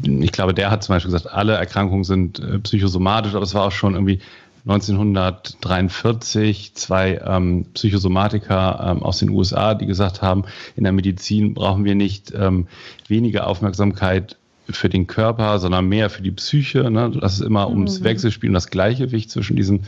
ich 0.03 0.31
glaube, 0.31 0.55
der 0.55 0.71
hat 0.71 0.85
zum 0.85 0.95
Beispiel 0.95 1.11
gesagt, 1.11 1.35
alle 1.35 1.55
Erkrankungen 1.55 2.05
sind 2.05 2.39
äh, 2.39 2.61
psychosomatisch, 2.61 3.35
aber 3.35 3.43
es 3.43 3.55
war 3.55 3.65
auch 3.65 3.73
schon 3.73 3.95
irgendwie 3.95 4.21
1943 4.67 6.75
zwei 6.75 7.21
ähm, 7.25 7.67
Psychosomatiker 7.75 8.97
ähm, 8.97 9.05
aus 9.05 9.19
den 9.19 9.31
USA, 9.31 9.75
die 9.75 9.87
gesagt 9.87 10.23
haben, 10.23 10.43
in 10.75 10.83
der 10.83 10.93
Medizin 10.93 11.55
brauchen 11.55 11.85
wir 11.85 11.95
nicht 11.95 12.33
ähm, 12.35 12.67
weniger 13.07 13.47
Aufmerksamkeit 13.47 14.37
für 14.69 14.89
den 14.89 15.07
Körper, 15.07 15.59
sondern 15.59 15.89
mehr 15.89 16.11
für 16.11 16.23
die 16.23 16.31
Psyche. 16.31 16.91
Ne? 16.91 17.11
Dass 17.21 17.35
es 17.35 17.41
immer 17.41 17.69
mhm. 17.69 17.75
ums 17.75 18.03
Wechselspiel 18.03 18.51
und 18.51 18.55
das 18.55 18.69
Gleichgewicht 18.69 19.31
zwischen 19.31 19.57
diesen 19.57 19.85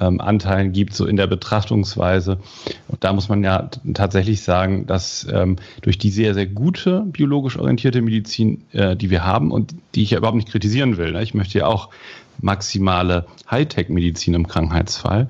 ähm, 0.00 0.20
Anteilen 0.20 0.72
gibt, 0.72 0.94
so 0.94 1.06
in 1.06 1.16
der 1.16 1.26
Betrachtungsweise. 1.26 2.38
Und 2.88 3.04
da 3.04 3.12
muss 3.12 3.28
man 3.28 3.42
ja 3.42 3.70
tatsächlich 3.94 4.42
sagen, 4.42 4.86
dass 4.86 5.26
ähm, 5.30 5.56
durch 5.82 5.98
die 5.98 6.10
sehr, 6.10 6.34
sehr 6.34 6.46
gute 6.46 7.04
biologisch 7.06 7.58
orientierte 7.58 8.02
Medizin, 8.02 8.62
äh, 8.72 8.96
die 8.96 9.10
wir 9.10 9.24
haben 9.24 9.50
und 9.50 9.74
die 9.94 10.02
ich 10.02 10.10
ja 10.10 10.18
überhaupt 10.18 10.36
nicht 10.36 10.50
kritisieren 10.50 10.96
will, 10.96 11.12
ne? 11.12 11.22
ich 11.22 11.34
möchte 11.34 11.58
ja 11.58 11.66
auch 11.66 11.90
maximale 12.40 13.26
Hightech-Medizin 13.50 14.34
im 14.34 14.46
Krankheitsfall. 14.46 15.28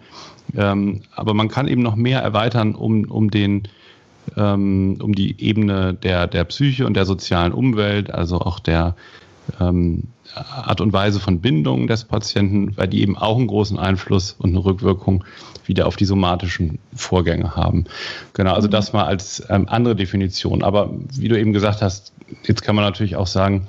Ähm, 0.56 1.02
aber 1.14 1.34
man 1.34 1.48
kann 1.48 1.68
eben 1.68 1.82
noch 1.82 1.96
mehr 1.96 2.20
erweitern, 2.20 2.74
um, 2.74 3.04
um 3.04 3.30
den 3.30 3.68
ähm, 4.36 4.98
um 5.02 5.14
die 5.14 5.40
Ebene 5.40 5.94
der, 5.94 6.26
der 6.26 6.44
Psyche 6.44 6.86
und 6.86 6.94
der 6.94 7.06
sozialen 7.06 7.52
Umwelt, 7.52 8.10
also 8.10 8.40
auch 8.40 8.58
der 8.58 8.94
ähm, 9.60 10.04
Art 10.34 10.80
und 10.80 10.92
Weise 10.92 11.20
von 11.20 11.40
Bindung 11.40 11.86
des 11.86 12.04
Patienten, 12.04 12.76
weil 12.76 12.88
die 12.88 13.02
eben 13.02 13.16
auch 13.16 13.36
einen 13.36 13.46
großen 13.46 13.78
Einfluss 13.78 14.36
und 14.38 14.50
eine 14.50 14.64
Rückwirkung 14.64 15.24
wieder 15.66 15.86
auf 15.86 15.96
die 15.96 16.04
somatischen 16.04 16.78
Vorgänge 16.94 17.56
haben. 17.56 17.84
Genau, 18.34 18.54
also 18.54 18.68
das 18.68 18.92
mal 18.92 19.04
als 19.04 19.42
ähm, 19.48 19.66
andere 19.68 19.96
Definition. 19.96 20.62
Aber 20.62 20.90
wie 21.14 21.28
du 21.28 21.38
eben 21.38 21.52
gesagt 21.52 21.82
hast, 21.82 22.12
jetzt 22.44 22.62
kann 22.62 22.74
man 22.74 22.84
natürlich 22.84 23.16
auch 23.16 23.26
sagen, 23.26 23.68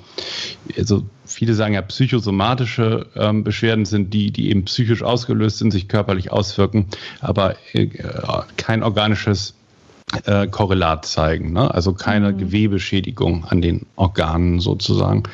also 0.76 1.04
viele 1.24 1.54
sagen 1.54 1.74
ja, 1.74 1.82
psychosomatische 1.82 3.06
ähm, 3.14 3.44
Beschwerden 3.44 3.84
sind 3.84 4.12
die, 4.12 4.30
die 4.30 4.50
eben 4.50 4.64
psychisch 4.64 5.02
ausgelöst 5.02 5.58
sind, 5.58 5.70
sich 5.70 5.88
körperlich 5.88 6.32
auswirken, 6.32 6.86
aber 7.20 7.56
äh, 7.72 7.88
kein 8.56 8.82
organisches 8.82 9.54
äh, 10.24 10.46
Korrelat 10.48 11.06
zeigen, 11.06 11.52
ne? 11.52 11.72
also 11.72 11.92
keine 11.92 12.32
mhm. 12.32 12.38
Gewebeschädigung 12.38 13.44
an 13.44 13.62
den 13.62 13.86
Organen 13.96 14.60
sozusagen. 14.60 15.24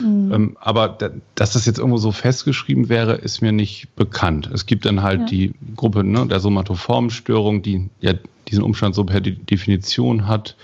Mhm. 0.00 0.32
Ähm, 0.32 0.56
aber 0.60 0.98
dass 1.34 1.52
das 1.52 1.66
jetzt 1.66 1.78
irgendwo 1.78 1.98
so 1.98 2.12
festgeschrieben 2.12 2.88
wäre, 2.88 3.14
ist 3.14 3.40
mir 3.40 3.52
nicht 3.52 3.94
bekannt. 3.94 4.50
Es 4.52 4.66
gibt 4.66 4.84
dann 4.84 5.02
halt 5.02 5.20
ja. 5.20 5.26
die 5.26 5.54
Gruppe 5.76 6.04
ne, 6.04 6.26
der 6.26 6.40
somatoformen 6.40 7.10
Störung, 7.10 7.62
die 7.62 7.88
ja 8.00 8.14
diesen 8.48 8.64
Umstand 8.64 8.94
so 8.94 9.04
per 9.04 9.20
Definition 9.20 10.26
hat. 10.26 10.56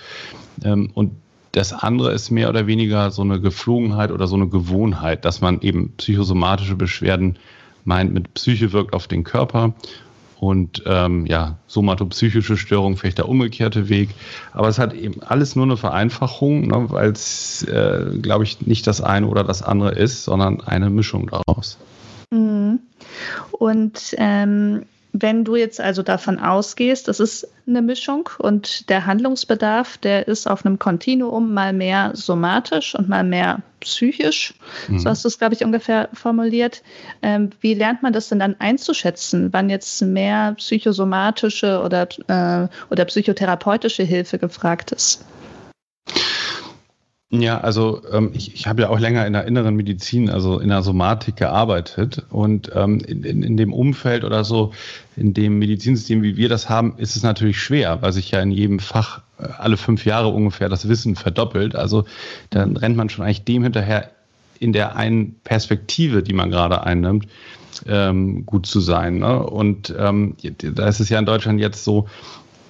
Ähm, 0.65 0.91
und 0.95 1.13
das 1.53 1.73
andere 1.73 2.13
ist 2.13 2.31
mehr 2.31 2.49
oder 2.49 2.67
weniger 2.67 3.11
so 3.11 3.23
eine 3.23 3.41
Geflogenheit 3.41 4.13
oder 4.13 4.27
so 4.27 4.37
eine 4.37 4.49
Gewohnheit, 4.49 5.25
dass 5.25 5.41
man 5.41 5.61
eben 5.63 5.93
psychosomatische 5.97 6.77
Beschwerden 6.77 7.39
meint, 7.85 8.13
mit 8.13 8.35
Psyche 8.35 8.73
wirkt 8.73 8.93
auf 8.95 9.09
den 9.09 9.25
Körper 9.25 9.75
und 10.41 10.83
ähm, 10.87 11.27
ja, 11.27 11.59
somatopsychische 11.67 12.57
Störung, 12.57 12.97
vielleicht 12.97 13.19
der 13.19 13.29
umgekehrte 13.29 13.91
Weg. 13.91 14.09
Aber 14.53 14.69
es 14.69 14.79
hat 14.79 14.95
eben 14.95 15.23
alles 15.23 15.55
nur 15.55 15.67
eine 15.67 15.77
Vereinfachung, 15.77 16.67
ne, 16.67 16.87
weil 16.89 17.11
es, 17.11 17.63
äh, 17.65 18.07
glaube 18.23 18.45
ich, 18.45 18.67
nicht 18.67 18.87
das 18.87 19.03
eine 19.03 19.27
oder 19.27 19.45
das 19.45 19.63
andere 19.63 19.91
ist, 19.93 20.25
sondern 20.25 20.63
eine 20.63 20.89
Mischung 20.89 21.29
daraus. 21.29 21.77
Mhm. 22.31 22.81
Und 23.53 24.15
ähm, 24.17 24.87
wenn 25.13 25.45
du 25.45 25.57
jetzt 25.57 25.81
also 25.81 26.03
davon 26.03 26.39
ausgehst, 26.39 27.09
das 27.09 27.21
ist 27.21 27.49
eine 27.67 27.83
Mischung 27.83 28.29
und 28.39 28.89
der 28.89 29.07
Handlungsbedarf, 29.07 29.99
der 29.99 30.29
ist 30.29 30.47
auf 30.47 30.65
einem 30.65 30.79
Kontinuum 30.79 31.53
mal 31.53 31.73
mehr 31.73 32.13
somatisch 32.15 32.95
und 32.95 33.09
mal 33.09 33.25
mehr 33.25 33.61
psychisch. 33.81 34.55
Mhm. 34.89 34.99
So 34.99 35.11
hast 35.11 35.25
du 35.25 35.29
es, 35.29 35.39
glaube 35.39 35.55
ich, 35.55 35.65
ungefähr 35.65 36.09
formuliert. 36.13 36.83
Ähm, 37.23 37.51
wie 37.61 37.75
lernt 37.75 38.03
man 38.03 38.13
das 38.13 38.29
denn 38.29 38.39
dann 38.39 38.57
einzuschätzen, 38.59 39.53
wann 39.53 39.71
jetzt 39.71 40.01
mehr 40.03 40.55
psychosomatische 40.55 41.83
oder, 41.83 42.09
äh, 42.29 42.69
oder 42.91 43.05
psychotherapeutische 43.05 44.03
Hilfe 44.03 44.39
gefragt 44.39 44.93
ist? 44.93 45.25
Ja, 47.33 47.61
also 47.61 48.03
ähm, 48.11 48.31
ich, 48.35 48.55
ich 48.57 48.67
habe 48.67 48.83
ja 48.83 48.89
auch 48.89 48.99
länger 48.99 49.25
in 49.25 49.35
der 49.35 49.45
inneren 49.45 49.77
Medizin, 49.77 50.31
also 50.31 50.59
in 50.59 50.69
der 50.69 50.83
Somatik 50.83 51.37
gearbeitet 51.37 52.25
und 52.29 52.73
ähm, 52.75 52.99
in, 53.07 53.23
in, 53.23 53.43
in 53.45 53.57
dem 53.57 53.73
Umfeld 53.73 54.25
oder 54.25 54.43
so, 54.43 54.73
in 55.17 55.33
dem 55.33 55.61
Medizinsystem, 55.61 56.25
wie 56.25 56.37
wir 56.37 56.49
das 56.49 56.69
haben, 56.69 56.95
ist 56.97 57.15
es 57.15 57.23
natürlich 57.23 57.61
schwer, 57.61 58.03
weil 58.03 58.13
sich 58.13 58.33
ja 58.33 58.41
in 58.41 58.51
jedem 58.51 58.81
Fach 58.81 59.23
äh, 59.39 59.47
alle 59.59 59.77
fünf 59.77 60.05
Jahre 60.07 60.27
ungefähr 60.27 60.69
das 60.69 60.89
Wissen 60.89 61.15
verdoppelt. 61.15 61.77
Also 61.77 62.05
dann 62.51 62.77
rennt 62.77 62.97
man 62.97 63.09
schon 63.09 63.25
eigentlich 63.25 63.45
dem 63.45 63.63
hinterher, 63.63 64.11
in 64.59 64.73
der 64.73 64.97
einen 64.97 65.37
Perspektive, 65.45 66.25
die 66.25 66.33
man 66.33 66.51
gerade 66.51 66.83
einnimmt, 66.83 67.29
ähm, 67.87 68.45
gut 68.45 68.67
zu 68.67 68.81
sein. 68.81 69.19
Ne? 69.19 69.41
Und 69.41 69.95
ähm, 69.97 70.37
da 70.59 70.89
ist 70.89 70.99
es 70.99 71.09
ja 71.09 71.21
in 71.21 71.27
Deutschland 71.27 71.61
jetzt 71.61 71.85
so, 71.85 72.09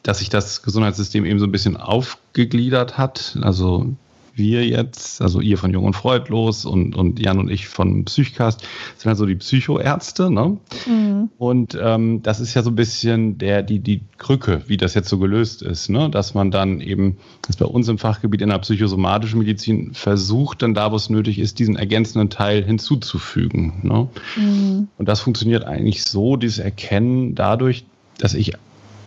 dass 0.03 0.19
sich 0.19 0.29
das 0.29 0.63
Gesundheitssystem 0.63 1.25
eben 1.25 1.39
so 1.39 1.47
ein 1.47 1.53
bisschen 1.53 1.79
aufgegliedert 1.79 2.99
hat. 2.99 3.39
Also 3.41 3.95
wir 4.35 4.67
jetzt, 4.67 5.21
also 5.23 5.41
ihr 5.41 5.59
von 5.59 5.73
Jung 5.73 5.85
und 5.85 5.95
Freudlos 5.95 6.65
und, 6.65 6.97
und 6.97 7.19
Jan 7.19 7.39
und 7.39 7.51
ich 7.51 7.69
von 7.69 8.05
Psychcast, 8.05 8.63
sind 8.97 9.09
halt 9.09 9.19
so 9.19 9.27
die 9.27 9.35
Psychoärzte. 9.35 10.31
Ne? 10.31 10.59
Mhm. 10.87 11.31
Und 11.39 11.79
ähm, 11.81 12.23
das 12.23 12.41
ist 12.41 12.55
ja 12.55 12.63
so 12.63 12.71
ein 12.71 12.77
bisschen 12.77 13.39
der, 13.39 13.63
die, 13.63 13.81
die 13.81 14.03
Krücke, 14.19 14.63
wie 14.67 14.77
das 14.77 14.95
jetzt 14.95 15.09
so 15.09 15.19
gelöst 15.19 15.63
ist, 15.63 15.89
ne? 15.89 16.11
dass 16.11 16.35
man 16.35 16.51
dann 16.51 16.81
eben, 16.81 17.19
das 17.43 17.57
bei 17.57 17.67
uns 17.67 17.89
im 17.89 17.99
Fachgebiet 17.99 18.43
in 18.43 18.49
der 18.49 18.59
psychosomatischen 18.59 19.39
Medizin 19.39 19.95
versucht, 19.95 20.63
dann 20.63 20.75
da, 20.75 20.93
wo 20.93 20.97
es 20.97 21.11
nötig 21.11 21.39
ist, 21.39 21.59
diesen 21.59 21.77
ergänzenden 21.77 22.31
Teil 22.31 22.65
hinzuzufügen. 22.65 23.81
Ne? 23.83 24.09
Mhm. 24.37 24.89
Und 24.99 25.09
das 25.09 25.21
funktioniert 25.21 25.65
eigentlich 25.65 26.03
so, 26.05 26.37
dieses 26.37 26.59
Erkennen 26.59 27.35
dadurch, 27.35 27.85
dass 28.19 28.35
ich 28.35 28.55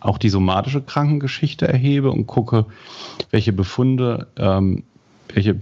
auch 0.04 0.18
die 0.18 0.30
somatische 0.30 0.82
Krankengeschichte 0.82 1.68
erhebe 1.68 2.12
und 2.12 2.28
gucke, 2.28 2.66
welche 3.32 3.54
Befunde 3.54 4.28
ähm, 4.38 4.84
welche 5.34 5.60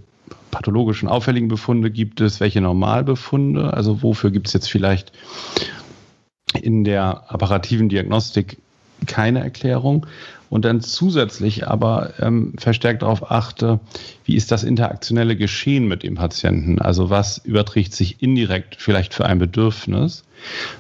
pathologischen 0.52 1.10
auffälligen 1.10 1.48
Befunde 1.48 1.92
gibt 1.92 2.22
es, 2.22 2.40
welche 2.40 2.62
Normalbefunde, 2.62 3.74
also 3.74 4.04
wofür 4.04 4.32
gibt 4.32 4.48
es 4.48 4.54
jetzt 4.54 4.70
vielleicht 4.70 5.12
in 6.62 6.84
der 6.84 7.32
apparativen 7.32 7.90
Diagnostik 7.90 8.58
keine 9.08 9.40
Erklärung 9.40 10.06
und 10.52 10.66
dann 10.66 10.82
zusätzlich 10.82 11.66
aber 11.66 12.12
ähm, 12.20 12.54
verstärkt 12.58 13.04
darauf 13.04 13.32
achte, 13.32 13.80
wie 14.26 14.36
ist 14.36 14.52
das 14.52 14.64
interaktionelle 14.64 15.38
Geschehen 15.38 15.88
mit 15.88 16.04
dem 16.04 16.16
Patienten? 16.16 16.80
Also 16.80 17.10
was 17.10 17.38
überträgt 17.38 17.94
sich 17.94 18.22
indirekt 18.22 18.76
vielleicht 18.78 19.14
für 19.14 19.26
ein 19.26 19.40
Bedürfnis? 19.40 20.26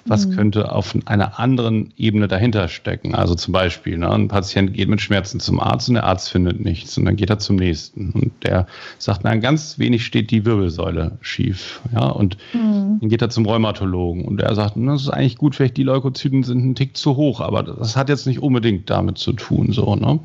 Was 0.06 0.28
mhm. 0.28 0.36
könnte 0.36 0.72
auf 0.72 0.96
einer 1.06 1.40
anderen 1.40 1.94
Ebene 1.98 2.28
dahinter 2.28 2.68
stecken? 2.68 3.16
Also 3.16 3.36
zum 3.36 3.51
Beispiel, 3.51 3.98
ne, 3.98 4.10
ein 4.10 4.28
Patient 4.28 4.74
geht 4.74 4.90
mit 4.90 5.01
Schmerzen 5.01 5.40
zum 5.40 5.60
Arzt 5.60 5.88
und 5.88 5.96
der 5.96 6.06
Arzt 6.06 6.30
findet 6.30 6.60
nichts 6.60 6.98
und 6.98 7.06
dann 7.06 7.16
geht 7.16 7.30
er 7.30 7.40
zum 7.40 7.58
nächsten 7.58 8.12
und 8.12 8.32
der 8.44 8.68
sagt, 8.98 9.22
na, 9.24 9.36
ganz 9.36 9.78
wenig 9.80 10.06
steht 10.06 10.32
die 10.32 10.46
Wirbelsäule 10.46 11.18
schief. 11.22 11.82
Ja, 11.94 12.08
und 12.08 12.38
mhm. 12.54 13.00
dann 13.00 13.10
geht 13.10 13.22
er 13.22 13.30
zum 13.30 13.46
Rheumatologen 13.46 14.25
und 14.25 14.38
der 14.38 14.54
sagt, 14.56 14.74
das 14.78 15.04
ist 15.04 15.10
eigentlich 15.10 15.38
gut, 15.38 15.56
vielleicht 15.56 15.78
die 15.78 15.84
Leukozyten 15.84 16.44
sind 16.44 16.66
ein 16.66 16.75
Tick 16.75 16.98
zu 16.98 17.16
hoch, 17.16 17.40
aber 17.42 17.63
das 17.63 17.96
hat 17.96 18.10
jetzt 18.10 18.28
nicht 18.28 18.40
unbedingt 18.40 18.90
damit 18.90 19.18
zu 19.18 19.34
tun. 19.34 19.61
So, 19.70 19.96
ne? 19.96 20.20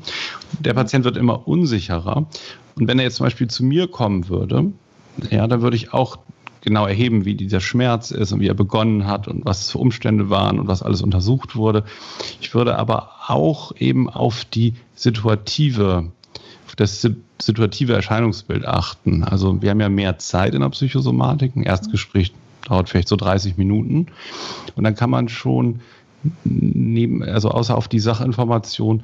Der 0.59 0.73
Patient 0.73 1.05
wird 1.05 1.17
immer 1.17 1.47
unsicherer. 1.47 2.25
Und 2.75 2.87
wenn 2.87 2.99
er 2.99 3.05
jetzt 3.05 3.15
zum 3.15 3.25
Beispiel 3.25 3.47
zu 3.47 3.63
mir 3.63 3.87
kommen 3.87 4.29
würde, 4.29 4.71
ja, 5.31 5.47
dann 5.47 5.61
würde 5.61 5.75
ich 5.75 5.93
auch 5.93 6.19
genau 6.61 6.85
erheben, 6.85 7.25
wie 7.25 7.35
dieser 7.35 7.61
Schmerz 7.61 8.11
ist 8.11 8.31
und 8.31 8.39
wie 8.39 8.47
er 8.47 8.53
begonnen 8.53 9.07
hat 9.07 9.27
und 9.27 9.45
was 9.45 9.71
für 9.71 9.77
Umstände 9.77 10.29
waren 10.29 10.59
und 10.59 10.67
was 10.67 10.83
alles 10.83 11.01
untersucht 11.01 11.55
wurde. 11.55 11.83
Ich 12.41 12.53
würde 12.53 12.77
aber 12.77 13.09
auch 13.27 13.71
eben 13.77 14.09
auf 14.09 14.45
die 14.45 14.73
situative, 14.95 16.11
auf 16.65 16.75
das 16.75 17.07
situative 17.39 17.93
Erscheinungsbild 17.93 18.67
achten. 18.67 19.23
Also 19.23 19.61
wir 19.61 19.69
haben 19.69 19.79
ja 19.79 19.89
mehr 19.89 20.17
Zeit 20.17 20.55
in 20.55 20.61
der 20.61 20.69
Psychosomatik. 20.69 21.55
Ein 21.55 21.63
Erstgespräch 21.63 22.33
dauert 22.67 22.89
vielleicht 22.89 23.07
so 23.07 23.15
30 23.15 23.57
Minuten. 23.57 24.07
Und 24.75 24.83
dann 24.83 24.95
kann 24.95 25.09
man 25.09 25.29
schon 25.29 25.79
neben, 26.43 27.23
also 27.23 27.49
außer 27.49 27.77
auf 27.77 27.87
die 27.87 27.99
Sachinformation 27.99 29.03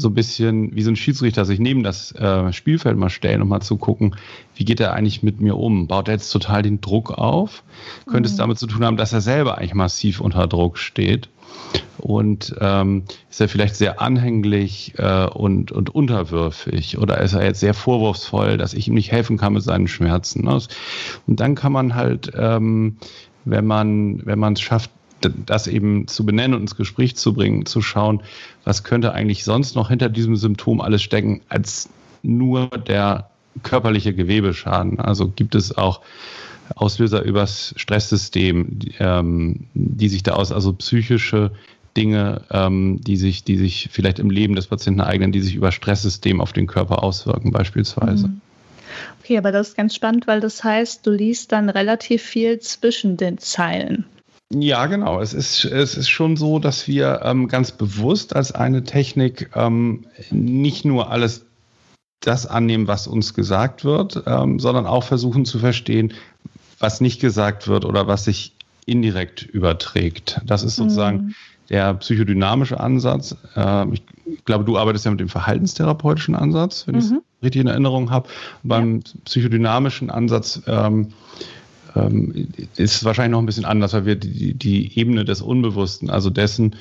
so 0.00 0.08
ein 0.08 0.14
bisschen 0.14 0.74
wie 0.74 0.82
so 0.82 0.90
ein 0.90 0.96
Schiedsrichter 0.96 1.44
sich 1.44 1.58
neben 1.58 1.82
das 1.82 2.12
äh, 2.12 2.52
Spielfeld 2.52 2.96
mal 2.96 3.10
stellen, 3.10 3.42
um 3.42 3.48
mal 3.48 3.60
zu 3.60 3.76
gucken, 3.76 4.16
wie 4.54 4.64
geht 4.64 4.80
er 4.80 4.94
eigentlich 4.94 5.22
mit 5.22 5.40
mir 5.40 5.56
um? 5.56 5.86
Baut 5.86 6.08
er 6.08 6.14
jetzt 6.14 6.30
total 6.30 6.62
den 6.62 6.80
Druck 6.80 7.12
auf? 7.12 7.62
Könnte 8.06 8.28
mhm. 8.28 8.32
es 8.32 8.36
damit 8.36 8.58
zu 8.58 8.66
tun 8.66 8.84
haben, 8.84 8.96
dass 8.96 9.12
er 9.12 9.20
selber 9.20 9.58
eigentlich 9.58 9.74
massiv 9.74 10.20
unter 10.20 10.46
Druck 10.46 10.78
steht? 10.78 11.28
und 11.98 12.54
ähm, 12.60 13.04
ist 13.28 13.40
er 13.40 13.48
vielleicht 13.48 13.76
sehr 13.76 14.00
anhänglich 14.00 14.94
äh, 14.96 15.26
und, 15.26 15.70
und 15.70 15.90
unterwürfig 15.94 16.98
oder 16.98 17.20
ist 17.20 17.34
er 17.34 17.44
jetzt 17.44 17.60
sehr 17.60 17.74
vorwurfsvoll, 17.74 18.56
dass 18.56 18.74
ich 18.74 18.88
ihm 18.88 18.94
nicht 18.94 19.12
helfen 19.12 19.36
kann 19.36 19.52
mit 19.52 19.62
seinen 19.62 19.88
Schmerzen. 19.88 20.44
Ne? 20.44 20.60
Und 21.26 21.40
dann 21.40 21.54
kann 21.54 21.72
man 21.72 21.94
halt, 21.94 22.32
ähm, 22.34 22.96
wenn 23.44 23.66
man 23.66 24.24
wenn 24.24 24.38
man 24.38 24.54
es 24.54 24.60
schafft, 24.60 24.90
das 25.46 25.66
eben 25.66 26.06
zu 26.08 26.24
benennen 26.24 26.54
und 26.54 26.62
ins 26.62 26.76
Gespräch 26.76 27.16
zu 27.16 27.34
bringen, 27.34 27.66
zu 27.66 27.82
schauen, 27.82 28.22
was 28.64 28.84
könnte 28.84 29.12
eigentlich 29.12 29.44
sonst 29.44 29.76
noch 29.76 29.88
hinter 29.88 30.08
diesem 30.08 30.36
Symptom 30.36 30.80
alles 30.80 31.02
stecken, 31.02 31.42
als 31.48 31.88
nur 32.22 32.68
der 32.68 33.30
körperliche 33.62 34.14
Gewebeschaden. 34.14 35.00
Also 35.00 35.28
gibt 35.28 35.54
es 35.54 35.76
auch 35.76 36.00
Auslöser 36.76 37.22
übers 37.22 37.74
Stresssystem, 37.76 38.78
ähm, 38.98 39.66
die 39.74 40.08
sich 40.08 40.22
da 40.22 40.34
aus, 40.34 40.52
also 40.52 40.72
psychische 40.74 41.50
Dinge, 41.96 42.42
ähm, 42.50 43.00
die 43.02 43.16
sich, 43.16 43.42
die 43.42 43.56
sich 43.56 43.88
vielleicht 43.90 44.18
im 44.20 44.30
Leben 44.30 44.54
des 44.54 44.68
Patienten 44.68 45.00
eignen, 45.00 45.32
die 45.32 45.40
sich 45.40 45.56
über 45.56 45.72
Stresssystem 45.72 46.40
auf 46.40 46.52
den 46.52 46.66
Körper 46.66 47.02
auswirken, 47.02 47.50
beispielsweise. 47.50 48.28
Mhm. 48.28 48.40
Okay, 49.22 49.38
aber 49.38 49.52
das 49.52 49.68
ist 49.68 49.76
ganz 49.76 49.94
spannend, 49.94 50.26
weil 50.26 50.40
das 50.40 50.62
heißt, 50.62 51.06
du 51.06 51.10
liest 51.10 51.52
dann 51.52 51.68
relativ 51.68 52.22
viel 52.22 52.60
zwischen 52.60 53.16
den 53.16 53.38
Zeilen. 53.38 54.04
Ja, 54.52 54.86
genau. 54.86 55.20
Es 55.20 55.32
ist, 55.32 55.64
es 55.64 55.96
ist 55.96 56.08
schon 56.08 56.36
so, 56.36 56.58
dass 56.58 56.88
wir 56.88 57.20
ähm, 57.22 57.46
ganz 57.46 57.70
bewusst 57.70 58.34
als 58.34 58.52
eine 58.52 58.82
Technik 58.82 59.50
ähm, 59.54 60.06
nicht 60.30 60.84
nur 60.84 61.10
alles 61.10 61.46
das 62.20 62.46
annehmen, 62.46 62.88
was 62.88 63.06
uns 63.06 63.34
gesagt 63.34 63.84
wird, 63.84 64.24
ähm, 64.26 64.58
sondern 64.58 64.86
auch 64.86 65.04
versuchen 65.04 65.44
zu 65.44 65.58
verstehen, 65.58 66.12
was 66.78 67.00
nicht 67.00 67.20
gesagt 67.20 67.68
wird 67.68 67.84
oder 67.84 68.08
was 68.08 68.24
sich 68.24 68.54
indirekt 68.86 69.42
überträgt. 69.42 70.40
Das 70.44 70.64
ist 70.64 70.76
sozusagen 70.76 71.18
mhm. 71.18 71.34
der 71.68 71.94
psychodynamische 71.94 72.80
Ansatz. 72.80 73.36
Äh, 73.54 73.86
ich 73.92 74.02
glaube, 74.44 74.64
du 74.64 74.76
arbeitest 74.76 75.04
ja 75.04 75.12
mit 75.12 75.20
dem 75.20 75.28
verhaltenstherapeutischen 75.28 76.34
Ansatz, 76.34 76.88
wenn 76.88 76.96
mhm. 76.96 77.00
ich 77.00 77.06
es 77.06 77.12
richtig 77.42 77.60
in 77.62 77.68
Erinnerung 77.68 78.10
habe. 78.10 78.28
Beim 78.64 78.96
ja. 78.96 79.12
psychodynamischen 79.24 80.10
Ansatz 80.10 80.60
ähm, 81.94 82.48
ist 82.76 83.04
wahrscheinlich 83.04 83.32
noch 83.32 83.40
ein 83.40 83.46
bisschen 83.46 83.64
anders, 83.64 83.92
weil 83.92 84.06
wir 84.06 84.16
die, 84.16 84.54
die 84.54 84.98
Ebene 84.98 85.24
des 85.24 85.42
Unbewussten, 85.42 86.10
also 86.10 86.30
dessen, 86.30 86.76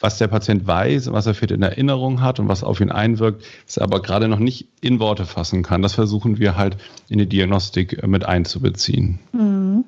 was 0.00 0.18
der 0.18 0.28
Patient 0.28 0.66
weiß, 0.66 1.12
was 1.12 1.26
er 1.26 1.34
für 1.34 1.46
in 1.46 1.62
Erinnerung 1.62 2.20
hat 2.20 2.38
und 2.40 2.48
was 2.48 2.62
auf 2.62 2.80
ihn 2.80 2.90
einwirkt, 2.90 3.44
es 3.66 3.78
aber 3.78 4.02
gerade 4.02 4.28
noch 4.28 4.38
nicht 4.38 4.68
in 4.80 5.00
Worte 5.00 5.24
fassen 5.26 5.62
kann. 5.62 5.82
Das 5.82 5.94
versuchen 5.94 6.38
wir 6.38 6.56
halt 6.56 6.76
in 7.08 7.18
die 7.18 7.28
Diagnostik 7.28 8.02
äh, 8.02 8.06
mit 8.06 8.24
einzubeziehen. 8.24 9.18
Mhm. 9.32 9.84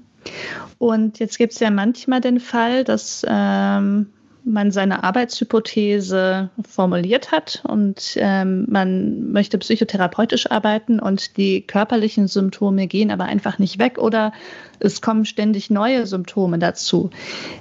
Und 0.78 1.18
jetzt 1.18 1.38
gibt 1.38 1.54
es 1.54 1.60
ja 1.60 1.70
manchmal 1.70 2.20
den 2.20 2.40
Fall, 2.40 2.84
dass 2.84 3.24
ähm, 3.28 4.06
man 4.44 4.70
seine 4.70 5.04
Arbeitshypothese 5.04 6.50
formuliert 6.68 7.32
hat 7.32 7.62
und 7.66 8.14
ähm, 8.16 8.66
man 8.68 9.32
möchte 9.32 9.58
psychotherapeutisch 9.58 10.50
arbeiten 10.50 11.00
und 11.00 11.36
die 11.36 11.62
körperlichen 11.62 12.28
Symptome 12.28 12.86
gehen 12.86 13.10
aber 13.10 13.24
einfach 13.24 13.58
nicht 13.58 13.78
weg 13.78 13.98
oder 13.98 14.32
es 14.78 15.02
kommen 15.02 15.24
ständig 15.24 15.70
neue 15.70 16.06
Symptome 16.06 16.58
dazu. 16.58 17.10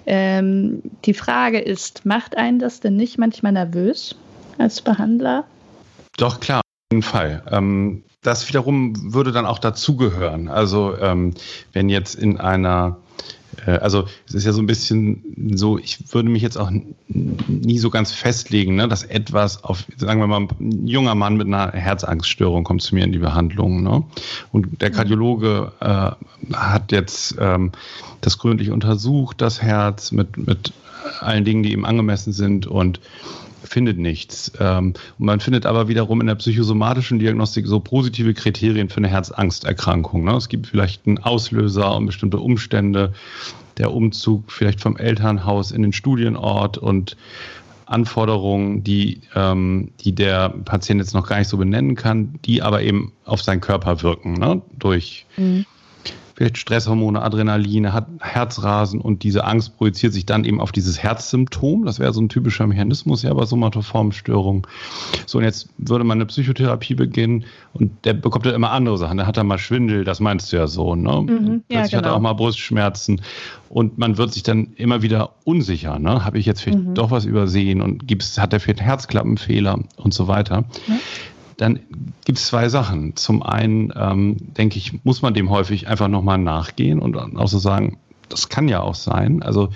Ähm, 0.06 0.82
die 1.06 1.14
Frage 1.14 1.60
ist, 1.60 2.06
macht 2.06 2.38
einen 2.38 2.60
das 2.60 2.80
denn 2.80 2.96
nicht 2.96 3.18
manchmal 3.18 3.52
nervös 3.52 4.16
als 4.58 4.82
Behandler? 4.82 5.46
Doch, 6.18 6.40
klar, 6.40 6.60
auf 6.60 6.92
jeden 6.92 7.04
Fall. 7.04 7.44
Ähm, 7.52 8.04
das 8.22 8.48
wiederum 8.50 9.14
würde 9.14 9.32
dann 9.32 9.46
auch 9.46 9.60
dazugehören. 9.60 10.50
Also 10.50 10.98
ähm, 10.98 11.34
wenn 11.72 11.90
jetzt 11.90 12.16
in 12.16 12.40
einer 12.40 12.98
also 13.66 14.06
es 14.28 14.36
ist 14.36 14.46
ja 14.46 14.52
so 14.52 14.62
ein 14.62 14.66
bisschen 14.66 15.54
so, 15.56 15.78
ich 15.78 16.14
würde 16.14 16.30
mich 16.30 16.42
jetzt 16.42 16.58
auch 16.58 16.72
nie 17.08 17.80
so 17.80 17.90
ganz 17.90 18.12
festlegen, 18.12 18.76
ne, 18.76 18.88
dass 18.88 19.04
etwas 19.04 19.64
auf, 19.64 19.86
sagen 19.98 20.20
wir 20.20 20.28
mal, 20.28 20.48
ein 20.60 20.88
junger 20.88 21.16
Mann 21.16 21.38
mit 21.38 21.48
einer 21.48 21.72
Herzangststörung 21.72 22.64
kommt 22.64 22.82
zu 22.82 22.96
mir 22.96 23.04
in 23.04 23.12
die 23.12 23.20
Behandlung. 23.20 23.84
Ne? 23.84 24.04
Und 24.52 24.82
der 24.82 24.92
Kardiologe 24.92 25.72
äh, 25.80 26.12
hat 26.56 26.92
jetzt 26.92 27.36
ähm, 27.40 27.72
das 28.22 28.38
gründlich 28.38 28.72
untersucht, 28.72 29.42
das 29.42 29.62
Herz 29.62 30.12
mit, 30.12 30.38
mit 30.38 30.74
allen 31.20 31.46
Dingen, 31.46 31.64
die 31.64 31.74
ihm 31.74 31.86
angemessen 31.86 32.34
sind 32.34 32.68
und 32.68 33.00
findet 33.70 33.98
nichts. 33.98 34.52
Ähm, 34.60 34.94
und 35.18 35.26
man 35.26 35.40
findet 35.40 35.66
aber 35.66 35.88
wiederum 35.88 36.22
in 36.22 36.28
der 36.28 36.36
psychosomatischen 36.36 37.20
Diagnostik 37.20 37.68
so 37.68 37.80
positive 37.80 38.34
Kriterien 38.34 38.90
für 38.90 38.98
eine 38.98 39.08
Herzangsterkrankung. 39.08 40.24
Ne? 40.24 40.36
Es 40.36 40.50
gibt 40.50 40.68
vielleicht 40.68 41.08
einen 41.08 41.20
Auslöser 41.20 41.96
und 41.96 42.08
bestimmte 42.08 42.40
Umstände, 42.40 43.14
der 43.78 43.94
Umzug 43.94 44.52
vielleicht 44.52 44.82
vom 44.82 44.98
Elternhaus 44.98 45.72
in 45.72 45.84
den 45.84 45.94
Studienort 45.94 46.78
und 46.78 47.16
Anforderungen, 47.86 48.84
die, 48.84 49.22
ähm, 49.36 49.92
die 50.02 50.14
der 50.14 50.50
Patient 50.50 51.00
jetzt 51.00 51.14
noch 51.14 51.28
gar 51.28 51.40
nicht 51.40 51.48
so 51.48 51.58
benennen 51.58 51.96
kann, 51.96 52.40
die 52.46 52.62
aber 52.62 52.82
eben 52.82 53.14
auf 53.26 53.42
seinen 53.42 53.62
Körper 53.62 54.02
wirken, 54.04 54.34
ne? 54.34 54.62
durch 54.78 55.26
mhm 55.38 55.66
vielleicht 56.40 56.58
Stresshormone, 56.58 57.22
Adrenalin, 57.22 57.92
hat 57.92 58.08
Herzrasen 58.22 59.02
und 59.02 59.24
diese 59.24 59.44
Angst 59.44 59.78
projiziert 59.78 60.14
sich 60.14 60.26
dann 60.26 60.46
eben 60.46 60.62
auf 60.62 60.72
dieses 60.72 61.04
Herzsymptom. 61.04 61.84
Das 61.84 62.00
wäre 62.00 62.14
so 62.14 62.22
ein 62.22 62.30
typischer 62.30 62.66
Mechanismus 62.66 63.24
ja 63.24 63.34
bei 63.34 63.46
Somatoformstörungen. 63.46 64.62
So, 65.26 65.40
und 65.40 65.44
jetzt 65.44 65.68
würde 65.78 66.06
man 66.06 66.18
eine 66.18 66.26
Psychotherapie 66.28 66.96
beginnen 66.96 67.44
und 67.74 67.92
der 68.06 68.14
bekommt 68.14 68.46
ja 68.46 68.54
immer 68.54 68.72
andere 68.72 68.98
Sachen. 68.98 69.18
Der 69.18 69.28
hat 69.28 69.36
dann 69.36 69.48
mal 69.48 69.58
Schwindel, 69.58 70.06
das 70.06 70.22
meinst 70.22 70.54
du 70.54 70.56
ja 70.56 70.68
so, 70.68 70.96
ne? 70.96 71.12
Mhm, 71.24 71.28
ja, 71.28 71.28
Plötzlich 71.28 71.62
genau. 71.68 71.82
hat 71.82 71.94
er 71.94 72.02
genau. 72.02 72.16
auch 72.16 72.22
mal 72.22 72.34
Brustschmerzen 72.34 73.22
und 73.68 73.98
man 73.98 74.18
wird 74.18 74.32
sich 74.32 74.44
dann 74.44 74.70
immer 74.78 75.02
wieder 75.02 75.32
unsicher, 75.44 76.00
ne? 76.00 76.24
Habe 76.24 76.40
ich 76.40 76.46
jetzt 76.46 76.62
vielleicht 76.62 76.80
mhm. 76.80 76.94
doch 76.96 77.12
was 77.12 77.26
übersehen 77.26 77.82
und 77.82 78.08
gibt's, 78.08 78.38
hat 78.38 78.54
er 78.54 78.62
vielleicht 78.62 78.80
einen 78.80 78.88
Herzklappenfehler 78.88 79.78
und 79.98 80.14
so 80.14 80.30
weiter. 80.30 80.64
Ja 80.88 80.96
dann 81.60 81.80
gibt 82.24 82.40
es 82.40 82.48
zwei 82.48 82.70
Sachen. 82.70 83.18
Zum 83.18 83.44
einen, 83.44 83.92
ähm, 83.94 84.38
denke 84.40 84.78
ich, 84.78 85.04
muss 85.04 85.22
man 85.22 85.34
dem 85.34 85.50
häufig 85.50 85.90
einfach 85.90 86.08
nochmal 86.08 86.38
nachgehen 86.38 87.00
und 87.00 87.18
auch 87.18 87.48
so 87.50 87.60
sagen, 87.60 87.98
das 88.30 88.48
kann 88.48 88.70
ja 88.70 88.80
auch 88.80 88.96
sein. 88.96 89.44
Also 89.44 89.70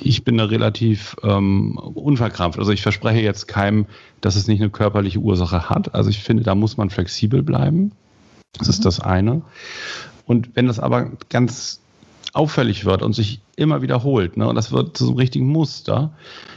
ich 0.00 0.24
bin 0.24 0.36
da 0.36 0.44
relativ 0.44 1.16
ähm, 1.22 1.78
unverkrampft. 1.78 2.58
Also 2.58 2.70
ich 2.72 2.82
verspreche 2.82 3.20
jetzt 3.20 3.48
keinem, 3.48 3.86
dass 4.20 4.36
es 4.36 4.46
nicht 4.46 4.60
eine 4.60 4.68
körperliche 4.68 5.20
Ursache 5.20 5.70
hat. 5.70 5.94
Also 5.94 6.10
ich 6.10 6.22
finde, 6.22 6.42
da 6.42 6.54
muss 6.54 6.76
man 6.76 6.90
flexibel 6.90 7.42
bleiben. 7.42 7.92
Das 8.52 8.66
mhm. 8.68 8.72
ist 8.72 8.84
das 8.84 9.00
eine. 9.00 9.40
Und 10.26 10.54
wenn 10.54 10.66
das 10.66 10.80
aber 10.80 11.12
ganz 11.30 11.80
auffällig 12.32 12.84
wird 12.84 13.02
und 13.02 13.12
sich 13.12 13.40
immer 13.56 13.82
wiederholt, 13.82 14.36
ne, 14.36 14.48
und 14.48 14.54
das 14.54 14.72
wird 14.72 14.96
zu 14.96 15.04
so 15.04 15.10
einem 15.10 15.18
richtigen 15.18 15.46
Muster, 15.46 16.12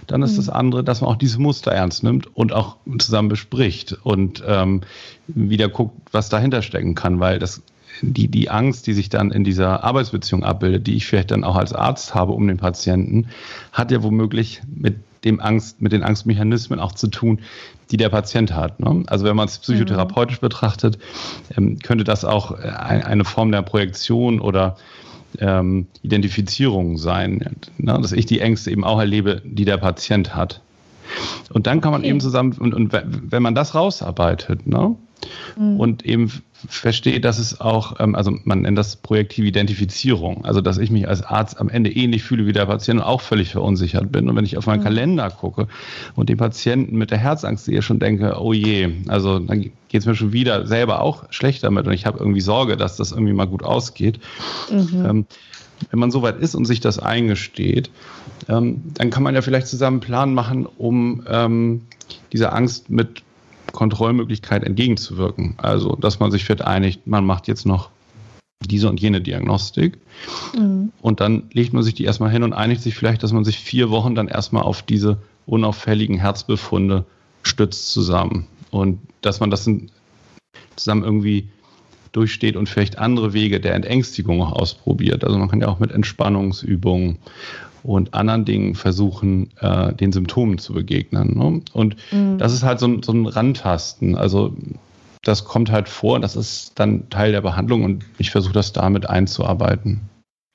dann 0.08 0.22
ist 0.22 0.34
mhm. 0.34 0.38
das 0.38 0.50
andere, 0.50 0.84
dass 0.84 1.02
man 1.02 1.10
auch 1.10 1.16
diese 1.16 1.40
Muster 1.40 1.72
ernst 1.72 2.04
nimmt 2.04 2.36
und 2.36 2.54
auch 2.54 2.78
zusammen 3.00 3.30
bespricht 3.30 3.98
und 4.04 4.44
ähm, 4.48 4.82
wieder 5.28 5.70
guckt, 5.70 5.96
was 6.12 6.30
dahinter 6.30 6.62
stecken 6.62 6.96
kann, 6.96 7.20
weil 7.20 7.40
das 7.40 7.62
die, 8.02 8.28
die 8.28 8.50
Angst, 8.50 8.88
die 8.88 8.94
sich 8.94 9.10
dann 9.10 9.32
in 9.32 9.44
dieser 9.44 9.84
Arbeitsbeziehung 9.84 10.44
abbildet, 10.44 10.88
die 10.88 10.96
ich 10.96 11.06
vielleicht 11.06 11.32
dann 11.32 11.44
auch 11.44 11.56
als 11.56 11.74
Arzt 11.74 12.16
habe 12.16 12.34
um 12.34 12.48
den 12.48 12.58
Patienten, 12.58 13.28
hat 13.72 13.92
ja 13.92 14.02
womöglich 14.04 14.62
mit 14.74 14.96
dem 15.24 15.40
Angst, 15.40 15.82
mit 15.82 15.92
den 15.92 16.04
Angstmechanismen 16.04 16.80
auch 16.80 16.92
zu 16.94 17.08
tun, 17.08 17.40
die 17.92 17.98
der 17.98 18.10
Patient 18.10 18.54
hat. 18.54 18.80
Ne? 18.80 19.04
Also 19.08 19.26
wenn 19.26 19.36
man 19.36 19.48
es 19.48 19.60
psychotherapeutisch 19.60 20.42
mhm. 20.42 20.48
betrachtet, 20.48 20.98
ähm, 21.56 21.80
könnte 21.80 22.04
das 22.04 22.26
auch 22.26 22.60
äh, 22.60 22.64
eine 22.64 23.26
Form 23.26 23.52
der 23.52 23.62
Projektion 23.62 24.40
oder 24.40 24.76
ähm, 25.40 25.88
Identifizierung 26.02 26.98
sein, 26.98 27.58
ne? 27.78 28.00
dass 28.02 28.12
ich 28.12 28.26
die 28.26 28.40
Ängste 28.40 28.72
eben 28.72 28.84
auch 28.84 29.00
erlebe, 29.00 29.42
die 29.46 29.66
der 29.66 29.78
Patient 29.78 30.36
hat. 30.36 30.62
Und 31.52 31.68
dann 31.68 31.82
kann 31.82 31.92
man 31.92 32.02
okay. 32.02 32.10
eben 32.10 32.20
zusammen, 32.20 32.54
und, 32.54 32.74
und 32.74 32.94
wenn 32.94 33.44
man 33.44 33.56
das 33.56 33.76
rausarbeitet, 33.76 34.66
ne? 34.68 34.96
Mhm. 35.58 35.80
und 35.80 36.06
eben 36.06 36.32
versteht, 36.68 37.26
dass 37.26 37.40
es 37.40 37.60
auch, 37.60 38.00
ähm, 38.00 38.16
also 38.16 38.38
man 38.44 38.62
nennt 38.62 38.78
das 38.78 38.96
projektive 38.96 39.48
Identifizierung, 39.48 40.46
also 40.46 40.62
dass 40.62 40.78
ich 40.78 40.92
mich 40.92 41.08
als 41.08 41.22
Arzt 41.22 41.60
am 41.60 41.70
Ende 41.70 41.92
ähnlich 41.92 42.24
fühle 42.24 42.46
wie 42.46 42.54
der 42.54 42.66
Patient 42.66 43.00
und 43.00 43.06
auch 43.06 43.22
völlig 43.22 43.52
verunsichert 43.52 44.12
bin. 44.12 44.30
Und 44.30 44.36
wenn 44.36 44.46
ich 44.46 44.58
auf 44.58 44.66
meinen 44.66 44.80
mhm. 44.80 44.86
Kalender 44.86 45.30
gucke 45.30 45.68
und 46.16 46.30
den 46.30 46.38
Patienten 46.38 46.98
mit 46.98 47.12
der 47.12 47.18
Herzangst 47.18 47.66
sehe, 47.66 47.82
schon 47.82 48.00
denke, 48.00 48.40
oh 48.40 48.54
je, 48.54 48.92
also 49.08 49.40
dann 49.40 49.62
geht 49.62 49.74
es 50.02 50.06
mir 50.06 50.16
schon 50.16 50.34
wieder 50.34 50.66
selber 50.66 51.02
auch 51.02 51.26
schlecht 51.30 51.64
damit 51.64 51.86
und 51.86 51.94
ich 51.94 52.06
habe 52.06 52.20
irgendwie 52.20 52.42
Sorge, 52.42 52.78
dass 52.78 52.98
das 52.98 53.12
irgendwie 53.12 53.34
mal 53.34 53.48
gut 53.48 53.64
ausgeht. 53.64 54.20
Mhm. 54.72 55.06
Ähm, 55.06 55.26
wenn 55.92 56.00
man 56.00 56.12
soweit 56.12 56.40
ist 56.40 56.56
und 56.56 56.66
sich 56.66 56.80
das 56.80 57.00
eingesteht, 57.00 57.90
ähm, 58.48 58.82
dann 58.94 59.10
kann 59.10 59.24
man 59.24 59.36
ja 59.36 59.42
vielleicht 59.42 59.68
zusammen 59.68 59.96
einen 59.96 60.08
Plan 60.08 60.34
machen, 60.34 60.66
um 60.66 61.24
ähm, 61.28 61.82
diese 62.32 62.54
Angst 62.54 62.90
mit 62.90 63.24
Kontrollmöglichkeit 63.74 64.64
entgegenzuwirken. 64.64 65.56
Also, 65.58 65.98
dass 65.98 66.20
man 66.20 66.32
sich 66.32 66.46
vielleicht 66.46 66.62
einigt, 66.62 67.06
man 67.06 67.26
macht 67.26 67.50
jetzt 67.50 67.66
noch 67.66 67.90
diese 68.66 68.88
und 68.88 69.02
jene 69.02 69.20
Diagnostik. 69.20 69.98
Mhm. 70.58 70.94
Und 71.02 71.20
dann 71.20 71.44
legt 71.52 71.74
man 71.74 71.84
sich 71.84 71.96
die 71.96 72.06
erstmal 72.06 72.32
hin 72.32 72.44
und 72.44 72.54
einigt 72.54 72.82
sich 72.82 72.96
vielleicht, 72.96 73.24
dass 73.24 73.34
man 73.34 73.44
sich 73.44 73.60
vier 73.60 73.90
Wochen 73.90 74.16
dann 74.16 74.30
erstmal 74.30 74.64
auf 74.64 74.84
diese 74.84 75.18
unauffälligen 75.46 76.18
Herzbefunde 76.18 77.04
stützt 77.42 77.92
zusammen. 77.92 78.48
Und 78.72 79.00
dass 79.22 79.42
man 79.42 79.52
das 79.52 79.70
zusammen 80.76 81.04
irgendwie 81.04 81.50
durchsteht 82.14 82.56
und 82.56 82.70
vielleicht 82.70 83.00
andere 83.00 83.34
Wege 83.34 83.60
der 83.60 83.74
Entängstigung 83.74 84.42
auch 84.42 84.54
ausprobiert. 84.54 85.24
Also 85.24 85.38
man 85.38 85.50
kann 85.50 85.62
ja 85.62 85.68
auch 85.68 85.80
mit 85.80 85.92
Entspannungsübungen 85.92 87.18
und 87.84 88.14
anderen 88.14 88.46
Dingen 88.46 88.76
versuchen, 88.76 89.50
äh, 89.60 89.94
den 89.94 90.12
Symptomen 90.12 90.58
zu 90.58 90.74
begegnen. 90.74 91.38
Ne? 91.38 91.62
Und 91.74 91.96
mhm. 92.12 92.38
das 92.38 92.54
ist 92.54 92.64
halt 92.64 92.80
so 92.80 92.88
ein, 92.88 93.04
so 93.04 93.12
ein 93.12 93.26
Randtasten. 93.26 94.16
Also 94.16 94.56
das 95.22 95.46
kommt 95.46 95.72
halt 95.72 95.90
vor, 95.90 96.20
das 96.20 96.36
ist 96.36 96.74
dann 96.76 97.10
Teil 97.10 97.32
der 97.32 97.42
Behandlung 97.42 97.84
und 97.84 98.06
ich 98.18 98.32
versuche 98.32 98.54
das 98.54 98.74
damit 98.74 99.10
einzuarbeiten. 99.10 100.02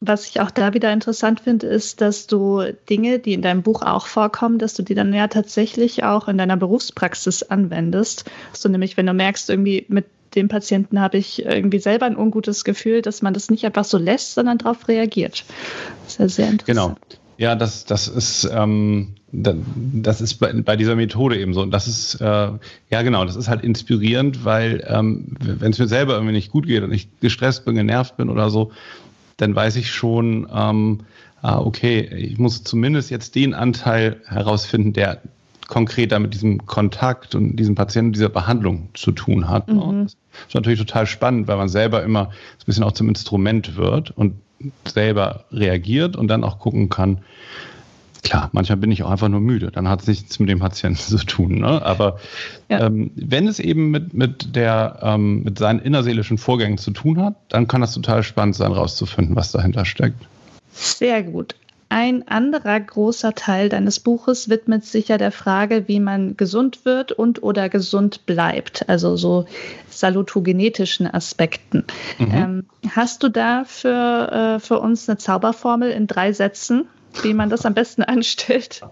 Was 0.00 0.28
ich 0.28 0.40
auch 0.40 0.52
da 0.52 0.74
wieder 0.74 0.92
interessant 0.92 1.40
finde, 1.40 1.66
ist, 1.66 2.00
dass 2.00 2.28
du 2.28 2.62
Dinge, 2.88 3.18
die 3.18 3.32
in 3.32 3.42
deinem 3.42 3.62
Buch 3.62 3.82
auch 3.82 4.06
vorkommen, 4.06 4.58
dass 4.58 4.74
du 4.74 4.84
die 4.84 4.94
dann 4.94 5.12
ja 5.12 5.26
tatsächlich 5.26 6.04
auch 6.04 6.28
in 6.28 6.38
deiner 6.38 6.56
Berufspraxis 6.56 7.42
anwendest. 7.42 8.24
So 8.52 8.68
nämlich, 8.68 8.96
wenn 8.96 9.06
du 9.06 9.12
merkst, 9.12 9.50
irgendwie 9.50 9.86
mit 9.88 10.06
dem 10.38 10.48
Patienten 10.48 11.00
habe 11.00 11.18
ich 11.18 11.44
irgendwie 11.44 11.80
selber 11.80 12.06
ein 12.06 12.16
ungutes 12.16 12.64
Gefühl, 12.64 13.02
dass 13.02 13.22
man 13.22 13.34
das 13.34 13.50
nicht 13.50 13.64
einfach 13.64 13.84
so 13.84 13.98
lässt, 13.98 14.34
sondern 14.34 14.58
darauf 14.58 14.88
reagiert. 14.88 15.44
Das 16.04 16.12
ist 16.12 16.18
ja 16.18 16.28
sehr 16.28 16.50
interessant. 16.50 16.98
Genau. 17.00 17.18
Ja, 17.38 17.54
das, 17.54 17.84
das 17.84 18.08
ist, 18.08 18.48
ähm, 18.52 19.14
das 19.30 20.20
ist 20.20 20.34
bei, 20.34 20.52
bei, 20.52 20.76
dieser 20.76 20.96
Methode 20.96 21.38
eben 21.38 21.54
so. 21.54 21.62
Und 21.62 21.70
das 21.70 21.86
ist, 21.86 22.20
äh, 22.20 22.24
ja 22.24 23.02
genau, 23.02 23.24
das 23.24 23.36
ist 23.36 23.48
halt 23.48 23.62
inspirierend, 23.62 24.44
weil 24.44 24.84
ähm, 24.88 25.36
wenn 25.40 25.70
es 25.70 25.78
mir 25.78 25.86
selber 25.86 26.14
irgendwie 26.14 26.32
nicht 26.32 26.50
gut 26.50 26.66
geht 26.66 26.82
und 26.82 26.92
ich 26.92 27.08
gestresst 27.20 27.64
bin, 27.64 27.76
genervt 27.76 28.16
bin 28.16 28.28
oder 28.28 28.50
so, 28.50 28.72
dann 29.36 29.54
weiß 29.54 29.76
ich 29.76 29.92
schon, 29.92 30.48
ähm, 30.52 31.00
ah, 31.42 31.60
okay, 31.60 32.00
ich 32.00 32.38
muss 32.38 32.64
zumindest 32.64 33.10
jetzt 33.10 33.36
den 33.36 33.54
Anteil 33.54 34.20
herausfinden, 34.26 34.92
der 34.92 35.20
konkreter 35.68 36.18
mit 36.18 36.34
diesem 36.34 36.66
Kontakt 36.66 37.34
und 37.36 37.56
diesem 37.56 37.76
Patienten, 37.76 38.12
dieser 38.12 38.30
Behandlung 38.30 38.88
zu 38.94 39.12
tun 39.12 39.48
hat. 39.48 39.68
Mhm. 39.68 40.08
Das 40.40 40.48
ist 40.48 40.54
natürlich 40.54 40.78
total 40.78 41.06
spannend, 41.06 41.48
weil 41.48 41.56
man 41.56 41.68
selber 41.68 42.02
immer 42.02 42.26
ein 42.26 42.66
bisschen 42.66 42.84
auch 42.84 42.92
zum 42.92 43.08
Instrument 43.08 43.76
wird 43.76 44.10
und 44.10 44.34
selber 44.86 45.44
reagiert 45.52 46.16
und 46.16 46.28
dann 46.28 46.44
auch 46.44 46.58
gucken 46.58 46.88
kann, 46.88 47.18
klar, 48.22 48.50
manchmal 48.52 48.78
bin 48.78 48.90
ich 48.90 49.02
auch 49.02 49.10
einfach 49.10 49.28
nur 49.28 49.40
müde, 49.40 49.70
dann 49.70 49.88
hat 49.88 50.02
es 50.02 50.06
nichts 50.06 50.38
mit 50.38 50.48
dem 50.48 50.58
Patienten 50.58 50.98
zu 51.18 51.18
tun. 51.18 51.60
Ne? 51.60 51.82
Aber 51.82 52.18
ja. 52.68 52.86
ähm, 52.86 53.10
wenn 53.14 53.46
es 53.46 53.58
eben 53.58 53.90
mit, 53.90 54.14
mit, 54.14 54.54
der, 54.56 54.98
ähm, 55.02 55.42
mit 55.42 55.58
seinen 55.58 55.80
innerseelischen 55.80 56.38
Vorgängen 56.38 56.78
zu 56.78 56.90
tun 56.90 57.22
hat, 57.22 57.36
dann 57.48 57.68
kann 57.68 57.80
das 57.80 57.94
total 57.94 58.22
spannend 58.22 58.56
sein, 58.56 58.72
rauszufinden, 58.72 59.36
was 59.36 59.52
dahinter 59.52 59.84
steckt. 59.84 60.26
Sehr 60.72 61.22
gut. 61.22 61.54
Ein 61.90 62.28
anderer 62.28 62.78
großer 62.78 63.34
Teil 63.34 63.70
deines 63.70 63.98
Buches 63.98 64.50
widmet 64.50 64.84
sich 64.84 65.08
ja 65.08 65.16
der 65.16 65.32
Frage, 65.32 65.88
wie 65.88 66.00
man 66.00 66.36
gesund 66.36 66.84
wird 66.84 67.12
und 67.12 67.42
oder 67.42 67.70
gesund 67.70 68.26
bleibt, 68.26 68.86
also 68.90 69.16
so 69.16 69.46
salutogenetischen 69.88 71.06
Aspekten. 71.06 71.84
Mhm. 72.18 72.30
Ähm, 72.30 72.66
hast 72.90 73.22
du 73.22 73.30
da 73.30 73.64
für, 73.64 74.58
äh, 74.58 74.60
für 74.60 74.80
uns 74.80 75.08
eine 75.08 75.16
Zauberformel 75.16 75.90
in 75.90 76.06
drei 76.06 76.34
Sätzen, 76.34 76.88
wie 77.22 77.32
man 77.32 77.48
das 77.48 77.64
am 77.64 77.72
besten 77.72 78.02
anstellt? 78.02 78.82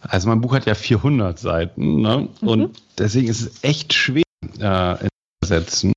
Also 0.00 0.28
mein 0.28 0.40
Buch 0.40 0.54
hat 0.54 0.66
ja 0.66 0.74
400 0.74 1.38
Seiten 1.38 2.02
ne? 2.02 2.28
mhm. 2.40 2.48
und 2.48 2.82
deswegen 2.98 3.28
ist 3.28 3.42
es 3.42 3.62
echt 3.62 3.92
schwer 3.92 4.24
äh, 4.58 5.04
in 5.04 5.08
Sätzen. 5.44 5.92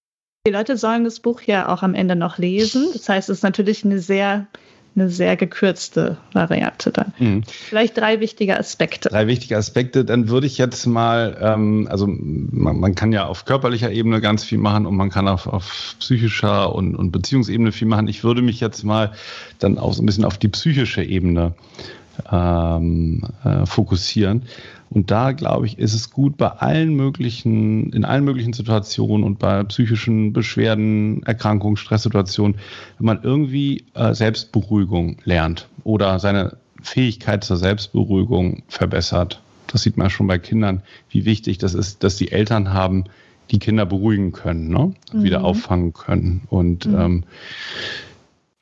Die 0.48 0.52
Leute 0.52 0.78
sollen 0.78 1.04
das 1.04 1.20
Buch 1.20 1.42
ja 1.42 1.70
auch 1.70 1.82
am 1.82 1.96
Ende 1.96 2.16
noch 2.16 2.38
lesen. 2.38 2.90
Das 2.94 3.10
heißt, 3.10 3.30
es 3.30 3.40
ist 3.40 3.44
natürlich 3.44 3.84
eine 3.84 3.98
sehr 3.98 4.46
eine 4.96 5.10
sehr 5.10 5.36
gekürzte 5.36 6.18
Variante 6.32 6.92
dann. 6.92 7.14
Mhm. 7.20 7.44
Vielleicht 7.48 7.98
drei 7.98 8.20
wichtige 8.22 8.58
Aspekte. 8.58 9.10
Drei 9.10 9.28
wichtige 9.28 9.58
Aspekte, 9.58 10.06
dann 10.06 10.30
würde 10.30 10.48
ich 10.48 10.58
jetzt 10.58 10.86
mal, 10.86 11.38
ähm, 11.42 11.88
also 11.92 12.08
man, 12.08 12.80
man, 12.80 12.96
kann 12.96 13.12
ja 13.12 13.26
auf 13.26 13.46
körperlicher 13.46 13.92
Ebene 13.92 14.22
ganz 14.22 14.44
viel 14.44 14.58
machen 14.58 14.86
und 14.86 14.96
man 14.96 15.10
kann 15.10 15.28
auf, 15.28 15.48
auf 15.48 15.96
psychischer 16.00 16.74
und, 16.74 16.96
und 16.96 17.12
Beziehungsebene 17.12 17.72
viel 17.72 17.88
machen. 17.88 18.08
Ich 18.08 18.24
würde 18.24 18.42
mich 18.42 18.60
jetzt 18.60 18.84
mal 18.84 19.12
dann 19.60 19.78
auch 19.78 19.94
so 19.94 20.02
ein 20.02 20.06
bisschen 20.06 20.26
auf 20.26 20.38
die 20.38 20.48
psychische 20.48 21.04
Ebene 21.04 21.54
ähm, 22.32 23.22
äh, 23.44 23.66
fokussieren. 23.66 24.44
Und 24.90 25.12
da, 25.12 25.32
glaube 25.32 25.66
ich, 25.66 25.80
ist 25.80 25.94
es 25.94 26.12
gut, 26.12 26.38
bei 26.38 26.48
allen 26.48 26.96
möglichen, 26.96 27.92
in 27.92 28.06
allen 28.06 28.24
möglichen 28.24 28.54
Situationen 28.54 29.26
und 29.26 29.40
bei 29.40 29.64
psychischen 29.64 30.32
Beschwerden, 30.32 31.24
Erkrankungen, 31.24 31.78
Stresssituationen, 31.78 32.58
wenn 32.98 33.06
man 33.06 33.24
irgendwie 33.24 33.86
äh, 33.94 34.14
Selbstberuhigung 34.14 35.18
lernt 35.24 35.68
oder 35.84 36.20
seine 36.20 36.58
Fähigkeit 36.82 37.44
zur 37.44 37.58
Selbstberuhigung 37.58 38.64
verbessert. 38.68 39.42
Das 39.68 39.82
sieht 39.82 39.98
man 39.98 40.10
schon 40.10 40.28
bei 40.28 40.38
Kindern, 40.38 40.84
wie 41.10 41.26
wichtig 41.26 41.58
das 41.58 41.74
ist, 41.74 42.04
dass 42.04 42.16
die 42.16 42.32
Eltern 42.32 42.72
haben, 42.72 43.06
die 43.52 43.60
Kinder 43.60 43.86
beruhigen 43.86 44.32
können, 44.32 44.70
ne? 44.70 44.94
Mhm. 45.14 45.24
wieder 45.24 45.44
auffangen 45.44 45.94
können. 45.94 46.42
Und 46.50 46.86
mhm. 46.86 46.96
ähm, 46.96 47.24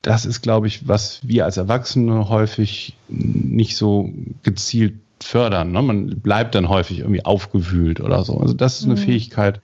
das 0.01 0.25
ist, 0.25 0.41
glaube 0.41 0.67
ich, 0.67 0.87
was 0.87 1.21
wir 1.23 1.45
als 1.45 1.57
Erwachsene 1.57 2.27
häufig 2.29 2.97
nicht 3.07 3.77
so 3.77 4.11
gezielt 4.43 4.95
fördern. 5.23 5.71
Ne? 5.71 5.81
Man 5.81 6.07
bleibt 6.21 6.55
dann 6.55 6.69
häufig 6.69 6.99
irgendwie 6.99 7.25
aufgewühlt 7.25 7.99
oder 7.99 8.23
so. 8.23 8.37
Also 8.37 8.53
das 8.53 8.79
ist 8.79 8.85
eine 8.85 8.95
mhm. 8.95 8.99
Fähigkeit. 8.99 9.61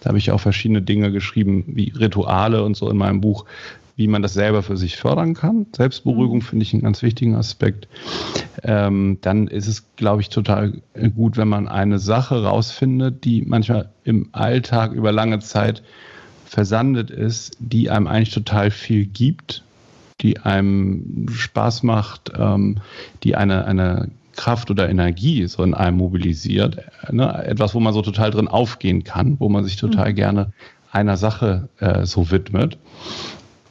Da 0.00 0.08
habe 0.08 0.18
ich 0.18 0.30
auch 0.30 0.40
verschiedene 0.40 0.82
Dinge 0.82 1.12
geschrieben, 1.12 1.64
wie 1.68 1.90
Rituale 1.90 2.62
und 2.64 2.76
so 2.76 2.90
in 2.90 2.96
meinem 2.96 3.20
Buch, 3.20 3.44
wie 3.96 4.08
man 4.08 4.22
das 4.22 4.32
selber 4.32 4.62
für 4.62 4.76
sich 4.76 4.96
fördern 4.96 5.34
kann. 5.34 5.66
Selbstberuhigung 5.76 6.38
mhm. 6.38 6.42
finde 6.42 6.62
ich 6.62 6.72
einen 6.72 6.82
ganz 6.82 7.02
wichtigen 7.02 7.34
Aspekt. 7.34 7.86
Ähm, 8.62 9.18
dann 9.20 9.46
ist 9.46 9.66
es, 9.66 9.84
glaube 9.96 10.22
ich, 10.22 10.28
total 10.30 10.80
gut, 11.14 11.36
wenn 11.36 11.48
man 11.48 11.68
eine 11.68 11.98
Sache 11.98 12.42
rausfindet, 12.42 13.24
die 13.24 13.42
manchmal 13.42 13.90
im 14.04 14.28
Alltag 14.32 14.92
über 14.92 15.12
lange 15.12 15.40
Zeit 15.40 15.82
versandet 16.46 17.10
ist, 17.10 17.56
die 17.60 17.90
einem 17.90 18.06
eigentlich 18.06 18.34
total 18.34 18.70
viel 18.70 19.06
gibt, 19.06 19.62
die 20.20 20.40
einem 20.40 21.26
Spaß 21.30 21.82
macht, 21.82 22.32
ähm, 22.36 22.78
die 23.22 23.36
eine, 23.36 23.64
eine 23.66 24.08
Kraft 24.36 24.70
oder 24.70 24.88
Energie 24.88 25.46
so 25.46 25.62
in 25.62 25.74
einem 25.74 25.98
mobilisiert. 25.98 26.78
Ne? 27.10 27.44
Etwas, 27.44 27.74
wo 27.74 27.80
man 27.80 27.92
so 27.92 28.02
total 28.02 28.30
drin 28.30 28.48
aufgehen 28.48 29.04
kann, 29.04 29.36
wo 29.38 29.48
man 29.48 29.64
sich 29.64 29.76
total 29.76 30.10
mhm. 30.10 30.14
gerne 30.16 30.52
einer 30.92 31.16
Sache 31.16 31.68
äh, 31.78 32.04
so 32.04 32.30
widmet. 32.30 32.78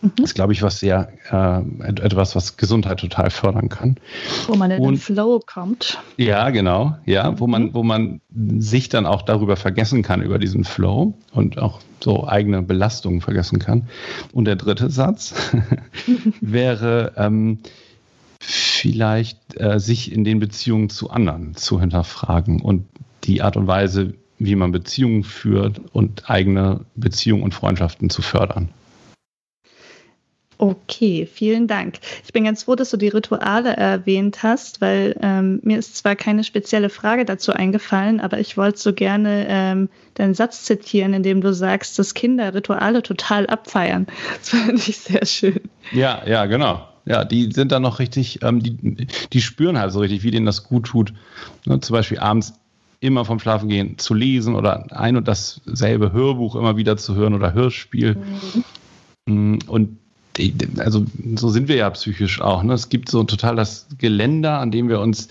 Mhm. 0.01 0.11
Das 0.15 0.25
ist, 0.31 0.35
glaube 0.35 0.53
ich, 0.53 0.61
was 0.61 0.79
sehr, 0.79 1.09
äh, 1.31 1.61
etwas, 2.01 2.35
was 2.35 2.57
Gesundheit 2.57 2.99
total 2.99 3.29
fördern 3.29 3.69
kann. 3.69 3.97
Wo 4.47 4.55
man 4.55 4.71
in 4.71 4.81
Und, 4.81 4.93
den 4.95 4.99
Flow 4.99 5.41
kommt. 5.45 5.99
Ja, 6.17 6.49
genau. 6.49 6.97
Ja, 7.05 7.39
wo 7.39 7.47
man, 7.47 7.63
mhm. 7.63 7.73
wo 7.73 7.83
man 7.83 8.21
sich 8.57 8.89
dann 8.89 9.05
auch 9.05 9.21
darüber 9.23 9.57
vergessen 9.57 10.01
kann, 10.01 10.21
über 10.21 10.39
diesen 10.39 10.63
Flow 10.63 11.13
und 11.33 11.57
auch 11.57 11.79
so 12.01 12.27
eigene 12.27 12.61
Belastungen 12.61 13.21
vergessen 13.21 13.59
kann. 13.59 13.87
Und 14.31 14.45
der 14.45 14.55
dritte 14.55 14.89
Satz 14.89 15.33
wäre, 16.41 17.13
ähm, 17.17 17.59
vielleicht 18.79 19.59
äh, 19.59 19.79
sich 19.79 20.11
in 20.11 20.23
den 20.23 20.39
Beziehungen 20.39 20.89
zu 20.89 21.09
anderen 21.09 21.55
zu 21.55 21.79
hinterfragen 21.79 22.61
und 22.61 22.85
die 23.25 23.41
Art 23.41 23.57
und 23.57 23.67
Weise, 23.67 24.13
wie 24.37 24.55
man 24.55 24.71
Beziehungen 24.71 25.23
führt 25.23 25.81
und 25.91 26.29
eigene 26.29 26.85
Beziehungen 26.95 27.43
und 27.43 27.53
Freundschaften 27.53 28.09
zu 28.09 28.21
fördern. 28.21 28.69
Okay, 30.61 31.25
vielen 31.25 31.67
Dank. 31.67 31.99
Ich 32.25 32.33
bin 32.33 32.43
ganz 32.43 32.63
froh, 32.63 32.75
dass 32.75 32.89
du 32.89 32.97
die 32.97 33.07
Rituale 33.07 33.77
erwähnt 33.77 34.43
hast, 34.43 34.81
weil 34.81 35.15
ähm, 35.21 35.61
mir 35.63 35.79
ist 35.79 35.95
zwar 35.95 36.17
keine 36.17 36.43
spezielle 36.43 36.89
Frage 36.89 37.23
dazu 37.23 37.53
eingefallen, 37.53 38.19
aber 38.19 38.39
ich 38.39 38.57
wollte 38.57 38.77
so 38.77 38.91
gerne 38.91 39.45
ähm, 39.47 39.89
deinen 40.15 40.33
Satz 40.33 40.65
zitieren, 40.65 41.13
in 41.13 41.23
dem 41.23 41.39
du 41.39 41.53
sagst, 41.53 41.97
dass 41.97 42.13
Kinder 42.13 42.53
Rituale 42.53 43.03
total 43.03 43.47
abfeiern. 43.47 44.07
Das 44.39 44.49
fand 44.49 44.85
ich 44.85 44.97
sehr 44.97 45.25
schön. 45.25 45.61
Ja, 45.93 46.23
ja, 46.27 46.45
genau. 46.45 46.88
Ja, 47.09 47.25
die 47.25 47.51
sind 47.51 47.71
dann 47.71 47.81
noch 47.81 47.97
richtig, 47.97 48.43
ähm, 48.43 48.61
die, 48.61 49.07
die 49.33 49.41
spüren 49.41 49.79
halt 49.79 49.91
so 49.91 49.99
richtig, 49.99 50.21
wie 50.23 50.29
denen 50.29 50.45
das 50.45 50.63
gut 50.63 50.85
tut. 50.85 51.11
Ne, 51.65 51.79
zum 51.79 51.95
Beispiel 51.95 52.19
abends 52.19 52.53
immer 52.99 53.25
vom 53.25 53.39
Schlafengehen 53.39 53.97
zu 53.97 54.13
lesen 54.13 54.55
oder 54.55 54.85
ein 54.95 55.17
und 55.17 55.27
dasselbe 55.27 56.11
Hörbuch 56.11 56.55
immer 56.55 56.77
wieder 56.77 56.97
zu 56.97 57.15
hören 57.15 57.33
oder 57.33 57.53
Hörspiel. 57.53 58.15
Mhm. 59.25 59.55
Mm, 59.55 59.59
und 59.67 59.97
also 60.77 61.05
so 61.35 61.49
sind 61.49 61.67
wir 61.67 61.75
ja 61.75 61.89
psychisch 61.89 62.39
auch. 62.41 62.61
Ne? 62.61 62.73
Es 62.73 62.89
gibt 62.89 63.09
so 63.09 63.23
total 63.23 63.55
das 63.55 63.87
Geländer, 63.97 64.59
an 64.59 64.71
dem 64.71 64.87
wir 64.87 64.99
uns 64.99 65.29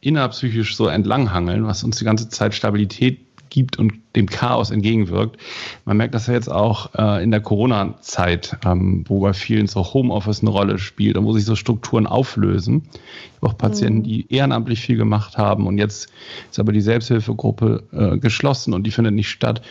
innerpsychisch 0.00 0.76
so 0.76 0.88
entlanghangeln, 0.88 1.64
was 1.64 1.84
uns 1.84 1.98
die 1.98 2.04
ganze 2.04 2.28
Zeit 2.28 2.54
Stabilität 2.54 3.20
gibt 3.54 3.78
und 3.78 3.92
dem 4.16 4.26
Chaos 4.26 4.72
entgegenwirkt. 4.72 5.40
Man 5.84 5.96
merkt 5.96 6.12
das 6.12 6.26
ja 6.26 6.34
jetzt 6.34 6.50
auch 6.50 6.90
äh, 6.96 7.22
in 7.22 7.30
der 7.30 7.40
Corona-Zeit, 7.40 8.58
ähm, 8.66 9.04
wo 9.06 9.20
bei 9.20 9.32
vielen 9.32 9.68
so 9.68 9.94
Homeoffice 9.94 10.40
eine 10.40 10.50
Rolle 10.50 10.78
spielt 10.78 11.16
und 11.16 11.24
wo 11.24 11.32
sich 11.32 11.44
so 11.44 11.54
Strukturen 11.54 12.08
auflösen. 12.08 12.82
Ich 12.92 13.42
habe 13.42 13.52
auch 13.52 13.56
Patienten, 13.56 14.00
mhm. 14.00 14.04
die 14.04 14.32
ehrenamtlich 14.32 14.80
viel 14.80 14.96
gemacht 14.96 15.38
haben 15.38 15.68
und 15.68 15.78
jetzt 15.78 16.08
ist 16.50 16.58
aber 16.58 16.72
die 16.72 16.80
Selbsthilfegruppe 16.80 17.84
äh, 17.92 18.18
geschlossen 18.18 18.74
und 18.74 18.84
die 18.84 18.90
findet 18.90 19.14
nicht 19.14 19.30
statt. 19.30 19.62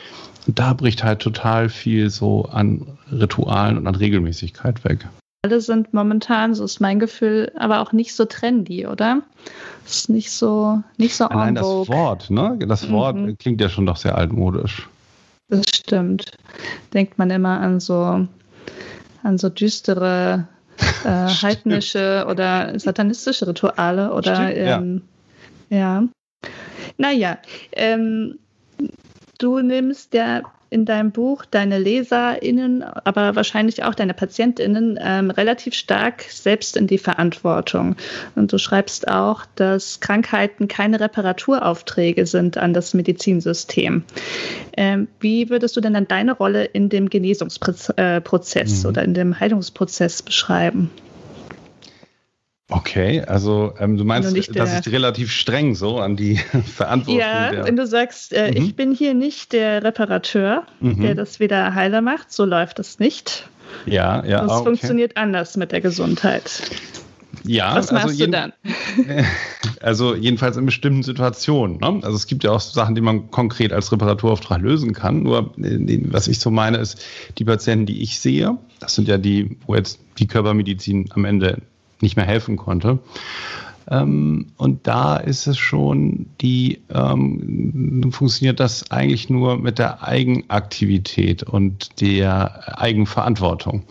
Und 0.47 0.59
da 0.59 0.73
bricht 0.73 1.03
halt 1.03 1.19
total 1.19 1.67
viel 1.67 2.09
so 2.09 2.45
an 2.45 2.87
Ritualen 3.11 3.77
und 3.77 3.87
an 3.87 3.95
Regelmäßigkeit 3.95 4.85
weg. 4.85 5.05
Alle 5.45 5.59
sind 5.59 5.93
momentan, 5.93 6.55
so 6.55 6.63
ist 6.63 6.79
mein 6.79 6.99
Gefühl, 6.99 7.51
aber 7.57 7.81
auch 7.81 7.91
nicht 7.91 8.15
so 8.15 8.23
trendy, 8.23 8.87
oder? 8.87 9.23
Das 9.83 9.95
ist 9.95 10.09
nicht 10.09 10.31
so, 10.31 10.81
nicht 10.97 11.17
so 11.17 11.25
Allein 11.25 11.55
das 11.55 11.65
Wort, 11.65 12.29
ne? 12.29 12.57
Das 12.65 12.89
Wort 12.89 13.17
mhm. 13.17 13.37
klingt 13.37 13.59
ja 13.59 13.67
schon 13.67 13.85
doch 13.85 13.97
sehr 13.97 14.17
altmodisch. 14.17 14.87
Das 15.49 15.65
stimmt. 15.67 16.31
Denkt 16.93 17.17
man 17.17 17.29
immer 17.29 17.59
an 17.59 17.81
so, 17.81 18.25
an 19.23 19.37
so 19.37 19.49
düstere 19.49 20.47
äh, 21.03 21.09
heidnische 21.09 22.25
oder 22.29 22.79
satanistische 22.79 23.45
Rituale 23.45 24.13
oder 24.13 24.35
stimmt, 24.35 24.53
ähm, 24.55 25.01
ja. 25.67 25.77
ja. 25.77 26.07
Naja, 26.97 27.37
ähm, 27.73 28.39
du 29.39 29.59
nimmst 29.59 30.13
ja 30.13 30.41
in 30.73 30.85
deinem 30.85 31.11
Buch 31.11 31.45
deine 31.45 31.77
LeserInnen, 31.77 32.83
aber 32.83 33.35
wahrscheinlich 33.35 33.83
auch 33.83 33.93
deine 33.93 34.15
PatientInnen 34.15 34.99
ähm, 34.99 35.29
relativ 35.29 35.75
stark 35.75 36.23
selbst 36.23 36.75
in 36.75 36.87
die 36.87 36.97
Verantwortung. 36.97 37.95
Und 38.35 38.51
du 38.51 38.57
schreibst 38.57 39.07
auch, 39.07 39.45
dass 39.55 39.99
Krankheiten 39.99 40.67
keine 40.67 40.99
Reparaturaufträge 40.99 42.25
sind 42.25 42.57
an 42.57 42.73
das 42.73 42.95
Medizinsystem. 42.95 44.03
Ähm, 44.75 45.07
wie 45.19 45.51
würdest 45.51 45.77
du 45.77 45.81
denn 45.81 45.93
dann 45.93 46.07
deine 46.07 46.33
Rolle 46.33 46.65
in 46.65 46.89
dem 46.89 47.09
Genesungsprozess 47.09 48.83
mhm. 48.83 48.89
oder 48.89 49.03
in 49.03 49.13
dem 49.13 49.39
Heilungsprozess 49.39 50.23
beschreiben? 50.23 50.89
Okay, 52.75 53.21
also 53.21 53.73
ähm, 53.79 53.97
du 53.97 54.03
meinst, 54.03 54.33
nicht, 54.33 54.57
dass 54.57 54.79
ich 54.79 54.91
relativ 54.91 55.31
streng 55.31 55.75
so 55.75 55.99
an 55.99 56.15
die 56.15 56.37
Verantwortung. 56.75 57.19
Ja, 57.19 57.51
der... 57.51 57.65
wenn 57.65 57.75
du 57.75 57.85
sagst, 57.85 58.33
äh, 58.33 58.49
mhm. 58.49 58.57
ich 58.57 58.75
bin 58.75 58.91
hier 58.91 59.13
nicht 59.13 59.53
der 59.53 59.83
Reparateur, 59.83 60.63
mhm. 60.79 60.99
der 61.01 61.13
das 61.13 61.39
wieder 61.39 61.75
heiler 61.75 62.01
macht, 62.01 62.31
so 62.31 62.45
läuft 62.45 62.79
das 62.79 62.97
nicht. 62.97 63.47
Ja, 63.85 64.25
ja. 64.25 64.41
Das 64.41 64.53
okay. 64.53 64.63
funktioniert 64.63 65.17
anders 65.17 65.55
mit 65.55 65.71
der 65.71 65.81
Gesundheit. 65.81 66.63
Ja, 67.43 67.75
was 67.75 67.91
machst 67.91 68.07
also 68.07 68.25
du 68.25 68.31
dann? 68.31 68.53
Also 69.81 70.15
jedenfalls 70.15 70.55
in 70.55 70.65
bestimmten 70.65 71.03
Situationen. 71.03 71.77
Ne? 71.77 71.99
Also 72.03 72.15
es 72.15 72.25
gibt 72.25 72.45
ja 72.45 72.51
auch 72.51 72.61
Sachen, 72.61 72.95
die 72.95 73.01
man 73.01 73.29
konkret 73.31 73.73
als 73.73 73.91
Reparaturauftrag 73.91 74.61
lösen 74.61 74.93
kann. 74.93 75.23
Nur 75.23 75.53
äh, 75.57 75.99
was 76.05 76.29
ich 76.29 76.39
so 76.39 76.51
meine, 76.51 76.77
ist 76.77 77.03
die 77.37 77.43
Patienten, 77.43 77.85
die 77.85 78.01
ich 78.01 78.19
sehe, 78.19 78.57
das 78.79 78.95
sind 78.95 79.09
ja 79.09 79.17
die, 79.17 79.57
wo 79.65 79.75
jetzt 79.75 79.99
die 80.19 80.27
Körpermedizin 80.27 81.09
am 81.13 81.25
Ende 81.25 81.61
nicht 82.03 82.15
mehr 82.15 82.25
helfen 82.25 82.57
konnte. 82.57 82.99
Ähm, 83.89 84.47
und 84.57 84.87
da 84.87 85.17
ist 85.17 85.47
es 85.47 85.57
schon, 85.57 86.27
die 86.41 86.79
ähm, 86.89 88.11
funktioniert 88.11 88.59
das 88.59 88.91
eigentlich 88.91 89.29
nur 89.29 89.57
mit 89.57 89.79
der 89.79 90.03
Eigenaktivität 90.03 91.43
und 91.43 91.99
der 91.99 92.79
Eigenverantwortung. 92.79 93.83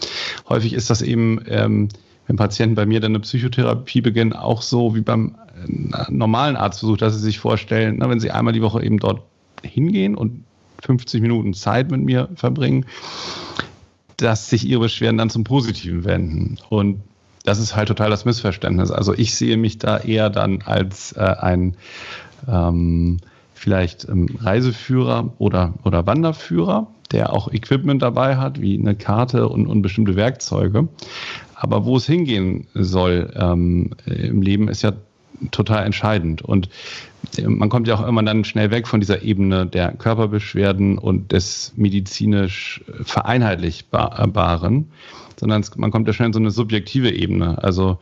Häufig 0.48 0.72
ist 0.72 0.88
das 0.88 1.03
eben, 1.03 1.40
ähm, 1.48 1.88
wenn 2.27 2.37
Patienten 2.37 2.75
bei 2.75 2.87
mir 2.87 3.01
dann 3.01 3.12
eine 3.12 3.20
Psychotherapie 3.20 4.01
beginnen, 4.01 4.33
auch 4.33 4.62
so 4.62 4.94
wie 4.94 5.03
beim 5.03 5.35
äh, 5.66 6.11
normalen 6.11 6.57
Arztbesuch, 6.57 6.96
dass 6.96 7.14
sie 7.14 7.20
sich 7.20 7.38
vorstellen, 7.38 7.96
na, 7.98 8.09
wenn 8.09 8.20
sie 8.20 8.31
einmal 8.31 8.55
die 8.55 8.62
Woche 8.62 8.83
eben 8.83 8.98
dort 8.98 9.22
hingehen 9.62 10.14
und 10.14 10.44
50 10.83 11.20
Minuten 11.20 11.55
Zeit 11.55 11.90
mit 11.90 12.01
mir 12.01 12.29
verbringen, 12.35 12.87
dass 14.16 14.48
sich 14.48 14.66
ihre 14.66 14.81
Beschwerden 14.81 15.18
dann 15.18 15.31
zum 15.31 15.44
Positiven 15.44 16.05
wenden. 16.05 16.59
Und 16.70 17.03
das 17.44 17.59
ist 17.59 17.74
halt 17.76 17.88
total 17.88 18.11
das 18.11 18.24
Missverständnis. 18.24 18.90
Also 18.90 19.14
ich 19.14 19.35
sehe 19.35 19.57
mich 19.57 19.78
da 19.78 19.98
eher 19.98 20.31
dann 20.31 20.62
als 20.62 21.12
äh, 21.12 21.20
ein 21.20 21.76
ähm, 22.48 23.18
vielleicht 23.55 24.09
ähm, 24.09 24.28
Reiseführer 24.40 25.33
oder, 25.38 25.74
oder 25.85 26.07
Wanderführer, 26.07 26.88
der 27.12 27.33
auch 27.33 27.52
Equipment 27.52 28.02
dabei 28.02 28.37
hat, 28.37 28.61
wie 28.61 28.78
eine 28.78 28.94
Karte 28.94 29.48
und, 29.48 29.66
und 29.66 29.83
bestimmte 29.83 30.16
Werkzeuge. 30.16 30.88
Aber 31.55 31.85
wo 31.85 31.96
es 31.96 32.07
hingehen 32.07 32.66
soll 32.74 33.33
ähm, 33.37 33.90
im 34.07 34.42
Leben, 34.42 34.68
ist 34.68 34.83
ja 34.83 34.92
total 35.50 35.85
entscheidend. 35.85 36.42
Und 36.42 36.68
äh, 37.37 37.46
man 37.46 37.68
kommt 37.68 37.88
ja 37.88 37.94
auch 37.96 38.07
immer 38.07 38.22
dann 38.22 38.44
schnell 38.44 38.70
weg 38.70 38.87
von 38.87 39.00
dieser 39.00 39.22
Ebene 39.22 39.66
der 39.66 39.92
Körperbeschwerden 39.92 40.98
und 40.98 41.33
des 41.33 41.72
medizinisch 41.76 42.83
Vereinheitlichbaren 43.02 44.90
sondern 45.42 45.64
man 45.74 45.90
kommt 45.90 46.07
ja 46.07 46.12
schnell 46.12 46.28
in 46.28 46.33
so 46.33 46.38
eine 46.38 46.52
subjektive 46.52 47.11
Ebene. 47.11 47.61
Also 47.64 47.98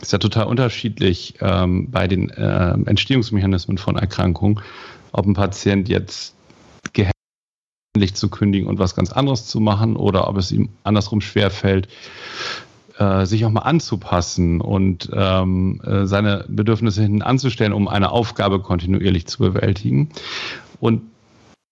ist 0.00 0.12
ja 0.12 0.18
total 0.18 0.46
unterschiedlich 0.46 1.34
ähm, 1.40 1.90
bei 1.90 2.06
den 2.06 2.30
äh, 2.30 2.74
Entstehungsmechanismen 2.86 3.76
von 3.76 3.96
Erkrankungen, 3.96 4.60
ob 5.10 5.26
ein 5.26 5.34
Patient 5.34 5.88
jetzt 5.88 6.36
zu 8.14 8.28
kündigen 8.28 8.68
und 8.68 8.78
was 8.78 8.94
ganz 8.94 9.10
anderes 9.10 9.46
zu 9.46 9.58
machen 9.58 9.96
oder 9.96 10.28
ob 10.28 10.36
es 10.36 10.52
ihm 10.52 10.68
andersrum 10.84 11.20
schwerfällt, 11.20 11.88
äh, 12.98 13.26
sich 13.26 13.44
auch 13.44 13.50
mal 13.50 13.62
anzupassen 13.62 14.60
und 14.60 15.10
ähm, 15.12 15.80
äh, 15.84 16.06
seine 16.06 16.44
Bedürfnisse 16.48 17.02
hinten 17.02 17.22
anzustellen, 17.22 17.72
um 17.72 17.88
eine 17.88 18.10
Aufgabe 18.10 18.60
kontinuierlich 18.60 19.26
zu 19.26 19.38
bewältigen. 19.38 20.10
Und 20.80 21.02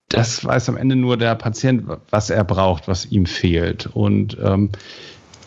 das 0.09 0.45
weiß 0.45 0.69
am 0.69 0.77
Ende 0.77 0.97
nur 0.97 1.17
der 1.17 1.35
Patient, 1.35 1.85
was 2.11 2.31
er 2.31 2.45
braucht, 2.45 2.89
was 2.89 3.07
ihm 3.07 3.27
fehlt. 3.27 3.87
Und 3.87 4.37
ähm, 4.43 4.71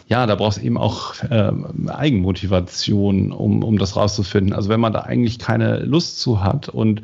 ja, 0.07 0.25
da 0.25 0.35
braucht 0.35 0.57
es 0.57 0.63
eben 0.63 0.77
auch 0.77 1.21
äh, 1.23 1.51
Eigenmotivation, 1.87 3.31
um, 3.31 3.63
um 3.63 3.77
das 3.77 3.95
rauszufinden. 3.95 4.53
Also 4.53 4.69
wenn 4.69 4.79
man 4.79 4.93
da 4.93 5.01
eigentlich 5.01 5.37
keine 5.37 5.79
Lust 5.79 6.19
zu 6.19 6.43
hat 6.43 6.69
und 6.69 7.01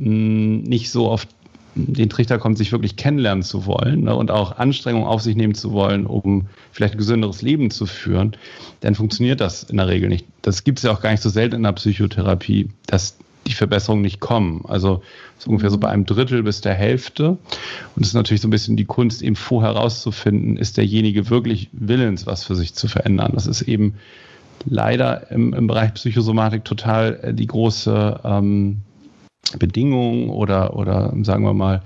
mh, 0.00 0.06
hm, 0.06 0.62
nicht 0.62 0.90
so 0.90 1.10
auf 1.10 1.26
den 1.74 2.08
Trichter 2.08 2.38
kommt, 2.38 2.58
sich 2.58 2.72
wirklich 2.72 2.96
kennenlernen 2.96 3.42
zu 3.42 3.66
wollen 3.66 4.04
ne, 4.04 4.14
und 4.14 4.30
auch 4.30 4.58
Anstrengungen 4.58 5.06
auf 5.06 5.22
sich 5.22 5.36
nehmen 5.36 5.54
zu 5.54 5.72
wollen, 5.72 6.06
um 6.06 6.46
vielleicht 6.72 6.94
ein 6.94 6.98
gesünderes 6.98 7.42
Leben 7.42 7.70
zu 7.70 7.86
führen, 7.86 8.36
dann 8.80 8.94
funktioniert 8.94 9.40
das 9.40 9.64
in 9.64 9.76
der 9.76 9.88
Regel 9.88 10.08
nicht. 10.08 10.26
Das 10.42 10.64
gibt 10.64 10.78
es 10.78 10.84
ja 10.84 10.92
auch 10.92 11.00
gar 11.00 11.10
nicht 11.10 11.22
so 11.22 11.28
selten 11.28 11.56
in 11.56 11.62
der 11.62 11.72
Psychotherapie, 11.72 12.70
dass 12.86 13.18
die 13.46 13.52
Verbesserungen 13.52 14.02
nicht 14.02 14.20
kommen. 14.20 14.64
Also 14.66 15.02
ist 15.38 15.46
ungefähr 15.46 15.70
so 15.70 15.78
bei 15.78 15.88
einem 15.88 16.06
Drittel 16.06 16.42
bis 16.42 16.60
der 16.60 16.74
Hälfte. 16.74 17.36
Und 17.94 18.02
es 18.02 18.08
ist 18.08 18.14
natürlich 18.14 18.40
so 18.40 18.48
ein 18.48 18.52
bisschen 18.52 18.76
die 18.76 18.86
Kunst, 18.86 19.22
eben 19.22 19.36
vorher 19.36 19.74
herauszufinden, 19.74 20.56
ist 20.56 20.76
derjenige 20.76 21.28
wirklich 21.28 21.68
willens, 21.72 22.26
was 22.26 22.44
für 22.44 22.54
sich 22.54 22.74
zu 22.74 22.88
verändern. 22.88 23.32
Das 23.34 23.46
ist 23.46 23.62
eben 23.62 23.94
leider 24.64 25.30
im, 25.30 25.52
im 25.52 25.66
Bereich 25.66 25.94
Psychosomatik 25.94 26.64
total 26.64 27.20
äh, 27.22 27.34
die 27.34 27.46
große 27.46 28.20
ähm, 28.24 28.80
Bedingung 29.58 30.30
oder, 30.30 30.76
oder 30.76 31.12
sagen 31.22 31.44
wir 31.44 31.54
mal, 31.54 31.82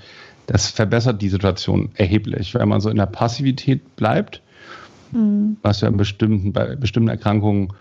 das 0.47 0.71
verbessert 0.71 1.21
die 1.21 1.29
Situation 1.29 1.91
erheblich, 1.95 2.55
weil 2.55 2.67
man 2.67 2.81
so 2.81 2.89
in 2.89 2.97
der 2.97 3.07
Passivität 3.07 3.97
bleibt, 3.97 4.41
mhm. 5.13 5.59
was 5.63 5.83
ja 5.83 5.89
in 5.89 5.97
bestimmten, 5.97 6.53
bei 6.53 6.75
bestimmten 6.75 7.11
Erkrankungen 7.11 7.73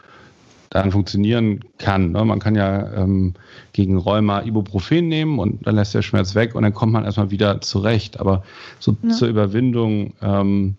dann 0.70 0.92
funktionieren 0.92 1.62
kann. 1.78 2.12
Ne? 2.12 2.26
Man 2.26 2.40
kann 2.40 2.56
ja 2.56 2.92
ähm, 2.94 3.36
gegen 3.72 3.98
Rheuma 3.98 4.42
Ibuprofen 4.42 5.08
nehmen 5.08 5.40
und 5.40 5.66
dann 5.66 5.76
lässt 5.76 5.94
der 5.94 6.02
Schmerz 6.02 6.36
weg 6.36 6.56
und 6.56 6.64
dann 6.64 6.74
kommt 6.74 6.92
man 6.92 7.06
erstmal 7.06 7.32
wieder 7.32 7.62
zurecht. 7.62 8.20
Aber 8.20 8.44
so 8.80 8.98
ja. 9.02 9.10
zur 9.10 9.30
Überwindung 9.30 10.14
ähm, 10.22 10.76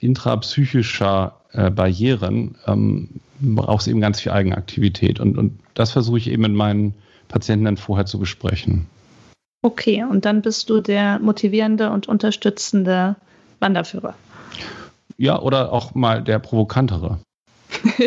intrapsychischer 0.00 1.34
äh, 1.52 1.70
Barrieren 1.70 2.56
ähm, 2.66 3.08
braucht 3.40 3.82
es 3.82 3.88
eben 3.88 4.00
ganz 4.00 4.20
viel 4.20 4.32
Eigenaktivität. 4.32 5.20
Und, 5.20 5.38
und 5.38 5.58
das 5.72 5.92
versuche 5.92 6.18
ich 6.18 6.30
eben 6.30 6.42
mit 6.42 6.52
meinen 6.52 6.94
Patienten 7.28 7.64
dann 7.64 7.76
vorher 7.76 8.06
zu 8.06 8.18
besprechen. 8.18 8.86
Okay, 9.62 10.04
und 10.04 10.24
dann 10.24 10.42
bist 10.42 10.70
du 10.70 10.80
der 10.80 11.18
motivierende 11.18 11.90
und 11.90 12.08
unterstützende 12.08 13.16
Wanderführer. 13.60 14.14
Ja, 15.16 15.40
oder 15.40 15.72
auch 15.72 15.94
mal 15.94 16.22
der 16.22 16.38
provokantere. 16.38 17.20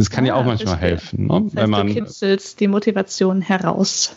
Das 0.00 0.10
kann 0.10 0.24
ja, 0.24 0.34
ja 0.34 0.40
auch 0.40 0.44
manchmal 0.44 0.76
helfen. 0.76 1.26
Ne? 1.26 1.28
Das 1.28 1.42
heißt, 1.42 1.56
wenn 1.56 1.70
man, 1.70 1.86
du 1.88 1.94
kitzelst 1.94 2.60
die 2.60 2.68
Motivation 2.68 3.40
heraus. 3.40 4.14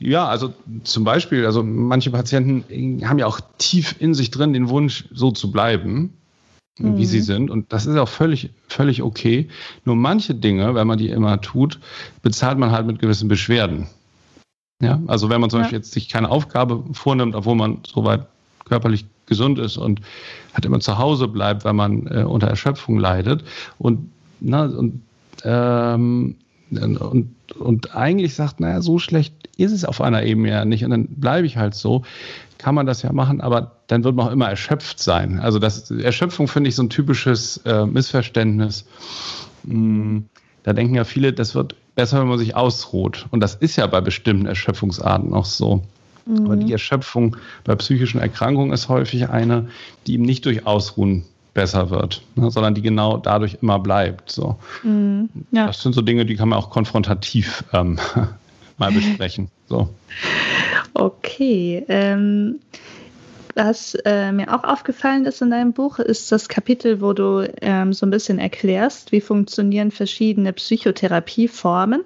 Ja, 0.00 0.26
also 0.26 0.52
zum 0.82 1.04
Beispiel, 1.04 1.46
also 1.46 1.62
manche 1.62 2.10
Patienten 2.10 3.08
haben 3.08 3.18
ja 3.18 3.26
auch 3.26 3.40
tief 3.58 3.94
in 4.00 4.12
sich 4.12 4.32
drin 4.32 4.52
den 4.52 4.68
Wunsch, 4.68 5.08
so 5.12 5.30
zu 5.30 5.52
bleiben, 5.52 6.14
mhm. 6.78 6.96
wie 6.96 7.06
sie 7.06 7.18
mhm. 7.18 7.24
sind. 7.24 7.50
Und 7.50 7.72
das 7.72 7.86
ist 7.86 7.96
auch 7.96 8.08
völlig, 8.08 8.50
völlig 8.68 9.02
okay. 9.02 9.48
Nur 9.84 9.96
manche 9.96 10.34
Dinge, 10.34 10.74
wenn 10.74 10.86
man 10.86 10.98
die 10.98 11.08
immer 11.08 11.40
tut, 11.40 11.80
bezahlt 12.22 12.58
man 12.58 12.70
halt 12.70 12.86
mit 12.86 12.98
gewissen 12.98 13.28
Beschwerden. 13.28 13.86
Ja, 14.82 15.00
also 15.06 15.30
wenn 15.30 15.40
man 15.40 15.50
zum 15.50 15.60
ja. 15.60 15.62
Beispiel 15.62 15.78
jetzt 15.78 15.92
sich 15.92 16.08
keine 16.08 16.30
Aufgabe 16.30 16.82
vornimmt, 16.92 17.34
obwohl 17.34 17.54
man 17.54 17.78
soweit 17.86 18.26
körperlich 18.64 19.06
gesund 19.26 19.58
ist 19.58 19.76
und 19.76 20.00
halt 20.52 20.64
immer 20.64 20.80
zu 20.80 20.98
Hause 20.98 21.28
bleibt, 21.28 21.64
weil 21.64 21.72
man 21.72 22.06
äh, 22.08 22.24
unter 22.24 22.48
Erschöpfung 22.48 22.98
leidet 22.98 23.44
und 23.78 24.10
na, 24.40 24.64
und, 24.64 25.00
ähm, 25.44 26.36
und, 26.70 27.34
und 27.58 27.94
eigentlich 27.94 28.34
sagt, 28.34 28.60
naja, 28.60 28.82
so 28.82 28.98
schlecht 28.98 29.34
ist 29.56 29.72
es 29.72 29.84
auf 29.84 30.00
einer 30.00 30.24
Ebene 30.24 30.50
ja 30.50 30.64
nicht 30.64 30.84
und 30.84 30.90
dann 30.90 31.06
bleibe 31.06 31.46
ich 31.46 31.56
halt 31.56 31.74
so, 31.74 32.02
kann 32.64 32.74
man 32.74 32.86
das 32.86 33.02
ja 33.02 33.12
machen, 33.12 33.42
aber 33.42 33.72
dann 33.88 34.04
wird 34.04 34.16
man 34.16 34.26
auch 34.26 34.32
immer 34.32 34.48
erschöpft 34.48 34.98
sein. 34.98 35.38
Also 35.38 35.58
das 35.58 35.90
Erschöpfung 35.90 36.48
finde 36.48 36.70
ich 36.70 36.76
so 36.76 36.82
ein 36.82 36.88
typisches 36.88 37.58
äh, 37.66 37.84
Missverständnis. 37.84 38.86
Hm, 39.68 40.24
da 40.62 40.72
denken 40.72 40.94
ja 40.94 41.04
viele, 41.04 41.34
das 41.34 41.54
wird 41.54 41.74
besser, 41.94 42.20
wenn 42.20 42.28
man 42.28 42.38
sich 42.38 42.56
ausruht. 42.56 43.26
Und 43.30 43.40
das 43.40 43.54
ist 43.54 43.76
ja 43.76 43.86
bei 43.86 44.00
bestimmten 44.00 44.46
Erschöpfungsarten 44.46 45.34
auch 45.34 45.44
so. 45.44 45.82
Mhm. 46.24 46.46
Aber 46.46 46.56
die 46.56 46.72
Erschöpfung 46.72 47.36
bei 47.64 47.74
psychischen 47.74 48.18
Erkrankungen 48.18 48.72
ist 48.72 48.88
häufig 48.88 49.28
eine, 49.28 49.68
die 50.06 50.14
eben 50.14 50.24
nicht 50.24 50.46
durch 50.46 50.66
Ausruhen 50.66 51.26
besser 51.52 51.90
wird, 51.90 52.22
ne, 52.34 52.50
sondern 52.50 52.74
die 52.74 52.80
genau 52.80 53.18
dadurch 53.18 53.58
immer 53.60 53.78
bleibt. 53.78 54.30
So. 54.30 54.56
Mm, 54.82 55.24
ja. 55.50 55.66
Das 55.66 55.82
sind 55.82 55.94
so 55.94 56.00
Dinge, 56.00 56.24
die 56.24 56.36
kann 56.36 56.48
man 56.48 56.58
auch 56.58 56.70
konfrontativ 56.70 57.62
ähm, 57.74 57.98
mal 58.76 58.92
besprechen. 58.92 59.48
So. 59.68 59.88
Okay. 60.94 61.84
Ähm, 61.88 62.60
was 63.54 63.94
äh, 64.04 64.32
mir 64.32 64.52
auch 64.52 64.64
aufgefallen 64.64 65.26
ist 65.26 65.40
in 65.40 65.50
deinem 65.50 65.72
Buch, 65.72 66.00
ist 66.00 66.32
das 66.32 66.48
Kapitel, 66.48 67.00
wo 67.00 67.12
du 67.12 67.48
ähm, 67.60 67.92
so 67.92 68.04
ein 68.04 68.10
bisschen 68.10 68.38
erklärst, 68.38 69.12
wie 69.12 69.20
funktionieren 69.20 69.92
verschiedene 69.92 70.52
Psychotherapieformen. 70.52 72.02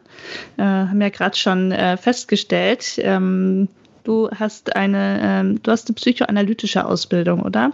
Äh, 0.58 0.62
haben 0.62 1.00
ja 1.00 1.08
gerade 1.08 1.36
schon 1.36 1.72
äh, 1.72 1.96
festgestellt, 1.96 2.98
ähm, 2.98 3.68
du 4.04 4.28
hast 4.30 4.76
eine, 4.76 5.20
ähm, 5.22 5.62
du 5.62 5.70
hast 5.70 5.88
eine 5.88 5.94
psychoanalytische 5.94 6.84
Ausbildung, 6.84 7.40
oder? 7.40 7.72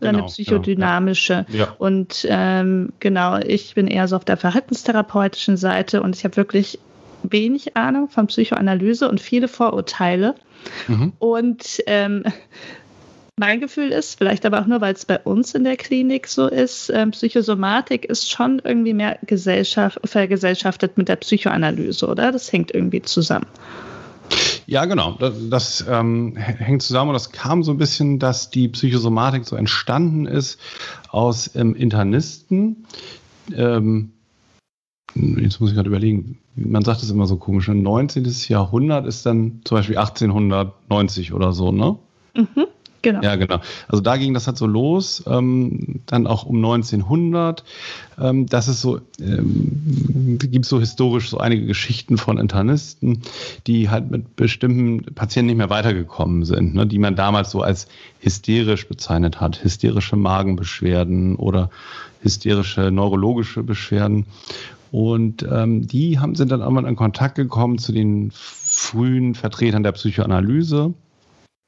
Oder 0.00 0.10
genau, 0.10 0.18
eine 0.20 0.26
psychodynamische. 0.28 1.46
Ja. 1.48 1.58
Ja. 1.58 1.74
Und 1.78 2.26
ähm, 2.30 2.92
genau, 2.98 3.38
ich 3.38 3.74
bin 3.74 3.88
eher 3.88 4.08
so 4.08 4.16
auf 4.16 4.24
der 4.24 4.38
verhaltenstherapeutischen 4.38 5.56
Seite 5.58 6.02
und 6.02 6.16
ich 6.16 6.24
habe 6.24 6.36
wirklich 6.36 6.78
wenig 7.30 7.76
Ahnung 7.76 8.08
von 8.08 8.26
Psychoanalyse 8.26 9.08
und 9.08 9.20
viele 9.20 9.48
Vorurteile. 9.48 10.34
Mhm. 10.88 11.12
Und 11.18 11.82
ähm, 11.86 12.24
mein 13.36 13.60
Gefühl 13.60 13.90
ist, 13.90 14.16
vielleicht 14.16 14.46
aber 14.46 14.60
auch 14.60 14.66
nur, 14.66 14.80
weil 14.80 14.94
es 14.94 15.04
bei 15.04 15.18
uns 15.18 15.54
in 15.54 15.64
der 15.64 15.76
Klinik 15.76 16.28
so 16.28 16.46
ist, 16.46 16.90
ähm, 16.94 17.10
Psychosomatik 17.10 18.04
ist 18.04 18.30
schon 18.30 18.60
irgendwie 18.62 18.94
mehr 18.94 19.18
Gesellschaft, 19.26 19.98
vergesellschaftet 20.04 20.96
mit 20.96 21.08
der 21.08 21.16
Psychoanalyse, 21.16 22.06
oder? 22.06 22.30
Das 22.30 22.52
hängt 22.52 22.72
irgendwie 22.72 23.02
zusammen. 23.02 23.46
Ja, 24.66 24.84
genau. 24.84 25.16
Das, 25.18 25.34
das 25.50 25.84
ähm, 25.88 26.36
hängt 26.36 26.82
zusammen 26.82 27.10
und 27.10 27.14
das 27.14 27.32
kam 27.32 27.62
so 27.62 27.72
ein 27.72 27.78
bisschen, 27.78 28.18
dass 28.18 28.50
die 28.50 28.68
Psychosomatik 28.68 29.44
so 29.44 29.56
entstanden 29.56 30.26
ist 30.26 30.58
aus 31.10 31.54
ähm, 31.54 31.74
Internisten. 31.74 32.86
Ähm, 33.54 34.13
jetzt 35.14 35.60
muss 35.60 35.70
ich 35.70 35.76
gerade 35.76 35.88
überlegen, 35.88 36.38
man 36.56 36.82
sagt 36.82 37.02
es 37.02 37.10
immer 37.10 37.26
so 37.26 37.36
komisch, 37.36 37.68
ein 37.68 37.82
19. 37.82 38.24
Jahrhundert 38.48 39.06
ist 39.06 39.26
dann 39.26 39.60
zum 39.64 39.76
Beispiel 39.78 39.98
1890 39.98 41.32
oder 41.32 41.52
so, 41.52 41.72
ne? 41.72 41.96
Mhm. 42.34 42.66
Genau. 43.04 43.20
Ja, 43.20 43.36
genau. 43.36 43.60
Also 43.86 44.02
da 44.02 44.16
ging 44.16 44.32
das 44.32 44.46
halt 44.46 44.56
so 44.56 44.66
los, 44.66 45.22
ähm, 45.26 46.00
dann 46.06 46.26
auch 46.26 46.46
um 46.46 46.56
1900. 46.56 47.62
Ähm, 48.18 48.46
das 48.46 48.66
ist 48.66 48.80
so, 48.80 48.98
ähm, 49.20 50.38
gibt 50.38 50.64
so 50.64 50.80
historisch 50.80 51.28
so 51.28 51.36
einige 51.36 51.66
Geschichten 51.66 52.16
von 52.16 52.38
Internisten, 52.38 53.20
die 53.66 53.90
halt 53.90 54.10
mit 54.10 54.36
bestimmten 54.36 55.14
Patienten 55.14 55.48
nicht 55.48 55.58
mehr 55.58 55.68
weitergekommen 55.68 56.46
sind, 56.46 56.74
ne, 56.74 56.86
die 56.86 56.98
man 56.98 57.14
damals 57.14 57.50
so 57.50 57.60
als 57.60 57.88
hysterisch 58.20 58.88
bezeichnet 58.88 59.38
hat. 59.38 59.62
Hysterische 59.62 60.16
Magenbeschwerden 60.16 61.36
oder 61.36 61.68
hysterische 62.22 62.90
neurologische 62.90 63.62
Beschwerden. 63.62 64.24
Und 64.94 65.44
ähm, 65.50 65.88
die 65.88 66.20
haben, 66.20 66.36
sind 66.36 66.52
dann 66.52 66.60
irgendwann 66.60 66.86
in 66.86 66.94
Kontakt 66.94 67.34
gekommen 67.34 67.78
zu 67.78 67.90
den 67.90 68.30
frühen 68.32 69.34
Vertretern 69.34 69.82
der 69.82 69.92
Psychoanalyse 69.92 70.94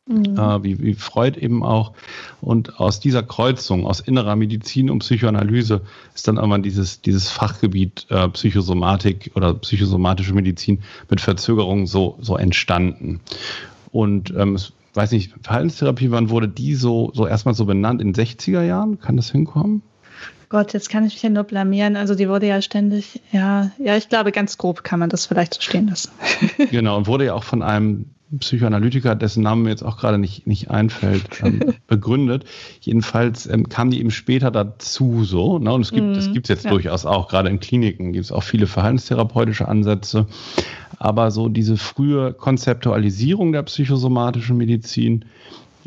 Mhm. 0.08 0.38
Äh, 0.38 0.62
wie, 0.62 0.80
wie 0.80 0.94
Freud 0.94 1.38
eben 1.40 1.64
auch. 1.64 1.92
Und 2.40 2.78
aus 2.78 3.00
dieser 3.00 3.24
Kreuzung, 3.24 3.86
aus 3.86 3.98
innerer 3.98 4.36
Medizin 4.36 4.88
und 4.88 5.00
Psychoanalyse, 5.00 5.80
ist 6.14 6.28
dann 6.28 6.36
irgendwann 6.36 6.62
dieses, 6.62 7.00
dieses 7.00 7.28
Fachgebiet 7.28 8.06
äh, 8.10 8.28
Psychosomatik 8.28 9.32
oder 9.34 9.54
psychosomatische 9.54 10.32
Medizin 10.32 10.82
mit 11.10 11.20
Verzögerung 11.20 11.88
so, 11.88 12.18
so 12.20 12.36
entstanden. 12.36 13.20
Und 13.90 14.32
ähm, 14.36 14.54
ich 14.54 14.72
weiß 14.94 15.10
nicht, 15.10 15.34
Verhaltenstherapie, 15.42 16.12
wann 16.12 16.30
wurde 16.30 16.48
die 16.48 16.76
so, 16.76 17.10
so 17.12 17.26
erstmal 17.26 17.54
so 17.54 17.64
benannt? 17.64 18.00
In 18.00 18.12
den 18.12 18.26
60er 18.26 18.62
Jahren? 18.62 19.00
Kann 19.00 19.16
das 19.16 19.32
hinkommen? 19.32 19.82
Gott, 20.48 20.72
jetzt 20.72 20.90
kann 20.90 21.04
ich 21.04 21.14
mich 21.14 21.22
ja 21.22 21.30
nur 21.30 21.44
blamieren. 21.44 21.96
Also 21.96 22.14
die 22.14 22.28
wurde 22.28 22.46
ja 22.46 22.62
ständig, 22.62 23.20
ja, 23.32 23.70
ja, 23.78 23.96
ich 23.96 24.09
glaube, 24.09 24.32
ganz 24.32 24.59
grob 24.59 24.85
kann 24.85 25.00
man 25.00 25.11
das 25.11 25.26
vielleicht 25.26 25.54
so 25.54 25.61
stehen 25.61 25.88
lassen. 25.88 26.11
genau, 26.70 26.96
und 26.96 27.06
wurde 27.06 27.26
ja 27.26 27.35
auch 27.35 27.44
von 27.44 27.62
einem 27.62 28.06
Psychoanalytiker, 28.38 29.14
dessen 29.14 29.44
Name 29.44 29.62
mir 29.62 29.70
jetzt 29.70 29.85
auch 29.85 29.98
gerade 29.98 30.18
nicht, 30.18 30.46
nicht 30.46 30.70
einfällt, 30.70 31.42
ähm, 31.42 31.74
begründet. 31.87 32.44
Jedenfalls 32.80 33.46
ähm, 33.46 33.68
kam 33.68 33.90
die 33.90 34.00
eben 34.00 34.11
später 34.11 34.50
dazu 34.50 35.24
so. 35.24 35.59
Ne? 35.59 35.72
Und 35.72 35.82
es 35.82 35.92
gibt 35.92 36.16
es 36.16 36.28
mm, 36.28 36.32
gibt's 36.32 36.48
jetzt 36.48 36.64
ja. 36.64 36.70
durchaus 36.70 37.06
auch, 37.06 37.28
gerade 37.28 37.48
in 37.48 37.61
Kliniken 37.61 38.12
gibt 38.12 38.24
es 38.24 38.32
auch 38.32 38.42
viele 38.42 38.66
verhaltenstherapeutische 38.66 39.68
Ansätze. 39.68 40.26
Aber 40.98 41.30
so 41.30 41.48
diese 41.48 41.76
frühe 41.76 42.32
Konzeptualisierung 42.32 43.52
der 43.52 43.62
psychosomatischen 43.62 44.56
Medizin, 44.56 45.24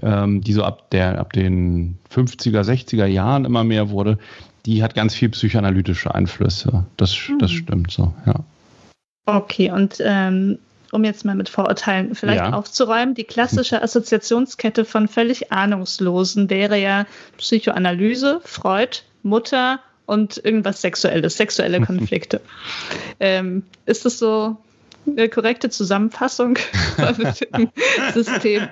ähm, 0.01 0.39
die 0.41 0.53
so 0.53 0.63
ab, 0.63 0.89
der, 0.91 1.19
ab 1.19 1.33
den 1.33 1.97
50er, 2.13 2.61
60er 2.61 3.05
Jahren 3.05 3.43
immer 3.43 3.65
mehr 3.65 3.89
wurde, 3.89 4.17
die 4.65 4.83
hat 4.83 4.95
ganz 4.95 5.15
viel 5.15 5.29
psychoanalytische 5.29 6.13
Einflüsse. 6.13 6.85
Das, 6.97 7.15
mhm. 7.27 7.39
das 7.39 7.51
stimmt 7.51 7.91
so, 7.91 8.13
ja. 8.25 8.35
Okay, 9.25 9.71
und 9.71 9.97
ähm, 9.99 10.57
um 10.91 11.03
jetzt 11.03 11.23
mal 11.25 11.35
mit 11.35 11.49
Vorurteilen 11.49 12.15
vielleicht 12.15 12.41
ja. 12.41 12.53
aufzuräumen, 12.53 13.13
die 13.13 13.23
klassische 13.23 13.81
Assoziationskette 13.83 14.85
von 14.85 15.07
völlig 15.07 15.51
Ahnungslosen 15.51 16.49
wäre 16.49 16.79
ja 16.79 17.05
Psychoanalyse, 17.37 18.41
Freud, 18.43 18.99
Mutter 19.23 19.79
und 20.05 20.43
irgendwas 20.43 20.81
Sexuelles, 20.81 21.37
sexuelle 21.37 21.81
Konflikte. 21.85 22.41
ähm, 23.19 23.63
ist 23.85 24.05
das 24.05 24.17
so 24.19 24.57
eine 25.05 25.29
korrekte 25.29 25.69
Zusammenfassung 25.69 26.57
von 26.95 27.15
dem 27.15 27.69
System? 28.13 28.69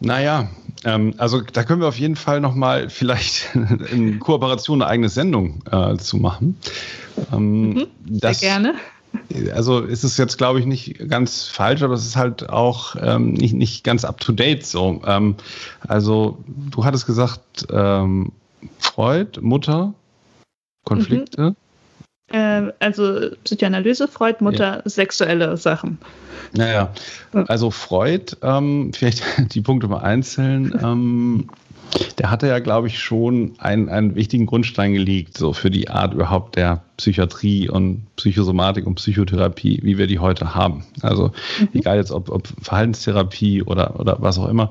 Naja, 0.00 0.48
ähm, 0.84 1.14
also 1.18 1.40
da 1.40 1.64
können 1.64 1.80
wir 1.80 1.88
auf 1.88 1.98
jeden 1.98 2.16
Fall 2.16 2.40
nochmal 2.40 2.90
vielleicht 2.90 3.54
in 3.92 4.18
Kooperation 4.18 4.82
eine 4.82 4.90
eigene 4.90 5.08
Sendung 5.08 5.62
äh, 5.70 5.96
zu 5.96 6.16
machen. 6.16 6.58
Ähm, 7.32 7.70
mhm, 7.70 7.86
sehr 8.10 8.34
gerne 8.34 8.74
also 9.54 9.80
ist 9.80 10.04
es 10.04 10.16
jetzt, 10.16 10.38
glaube 10.38 10.60
ich, 10.60 10.66
nicht 10.66 11.08
ganz 11.08 11.48
falsch, 11.48 11.82
aber 11.82 11.94
es 11.94 12.06
ist 12.06 12.16
halt 12.16 12.48
auch 12.48 12.96
ähm, 13.00 13.32
nicht, 13.32 13.54
nicht 13.54 13.84
ganz 13.84 14.04
up-to-date 14.04 14.64
so. 14.66 15.02
Ähm, 15.06 15.36
also 15.86 16.38
du 16.46 16.84
hattest 16.84 17.06
gesagt, 17.06 17.66
ähm, 17.70 18.32
Freud, 18.78 19.40
Mutter, 19.40 19.94
Konflikte. 20.84 21.50
Mhm. 21.50 21.56
Äh, 22.30 22.72
also 22.78 23.30
Psychoanalyse, 23.44 24.08
Freud, 24.08 24.36
Mutter, 24.40 24.82
ja. 24.84 24.88
sexuelle 24.88 25.56
Sachen. 25.56 25.98
Naja, 26.52 26.92
also 27.32 27.70
Freud, 27.70 28.36
ähm, 28.42 28.92
vielleicht 28.94 29.22
die 29.54 29.60
Punkte 29.60 29.88
mal 29.88 30.00
einzeln. 30.00 30.78
Ähm, 30.82 31.48
der 32.18 32.30
hatte 32.30 32.48
ja, 32.48 32.58
glaube 32.58 32.88
ich, 32.88 32.98
schon 32.98 33.52
einen, 33.58 33.88
einen 33.88 34.14
wichtigen 34.14 34.46
Grundstein 34.46 34.92
gelegt, 34.92 35.38
so 35.38 35.52
für 35.52 35.70
die 35.70 35.88
Art 35.88 36.14
überhaupt 36.14 36.56
der 36.56 36.82
Psychiatrie 36.96 37.68
und 37.68 38.06
Psychosomatik 38.16 38.86
und 38.86 38.96
Psychotherapie, 38.96 39.80
wie 39.82 39.98
wir 39.98 40.06
die 40.06 40.18
heute 40.18 40.54
haben. 40.54 40.84
Also 41.00 41.32
mhm. 41.60 41.68
egal 41.74 41.96
jetzt 41.96 42.10
ob, 42.10 42.30
ob 42.30 42.48
Verhaltenstherapie 42.60 43.62
oder, 43.62 43.98
oder 44.00 44.16
was 44.20 44.38
auch 44.38 44.48
immer, 44.48 44.70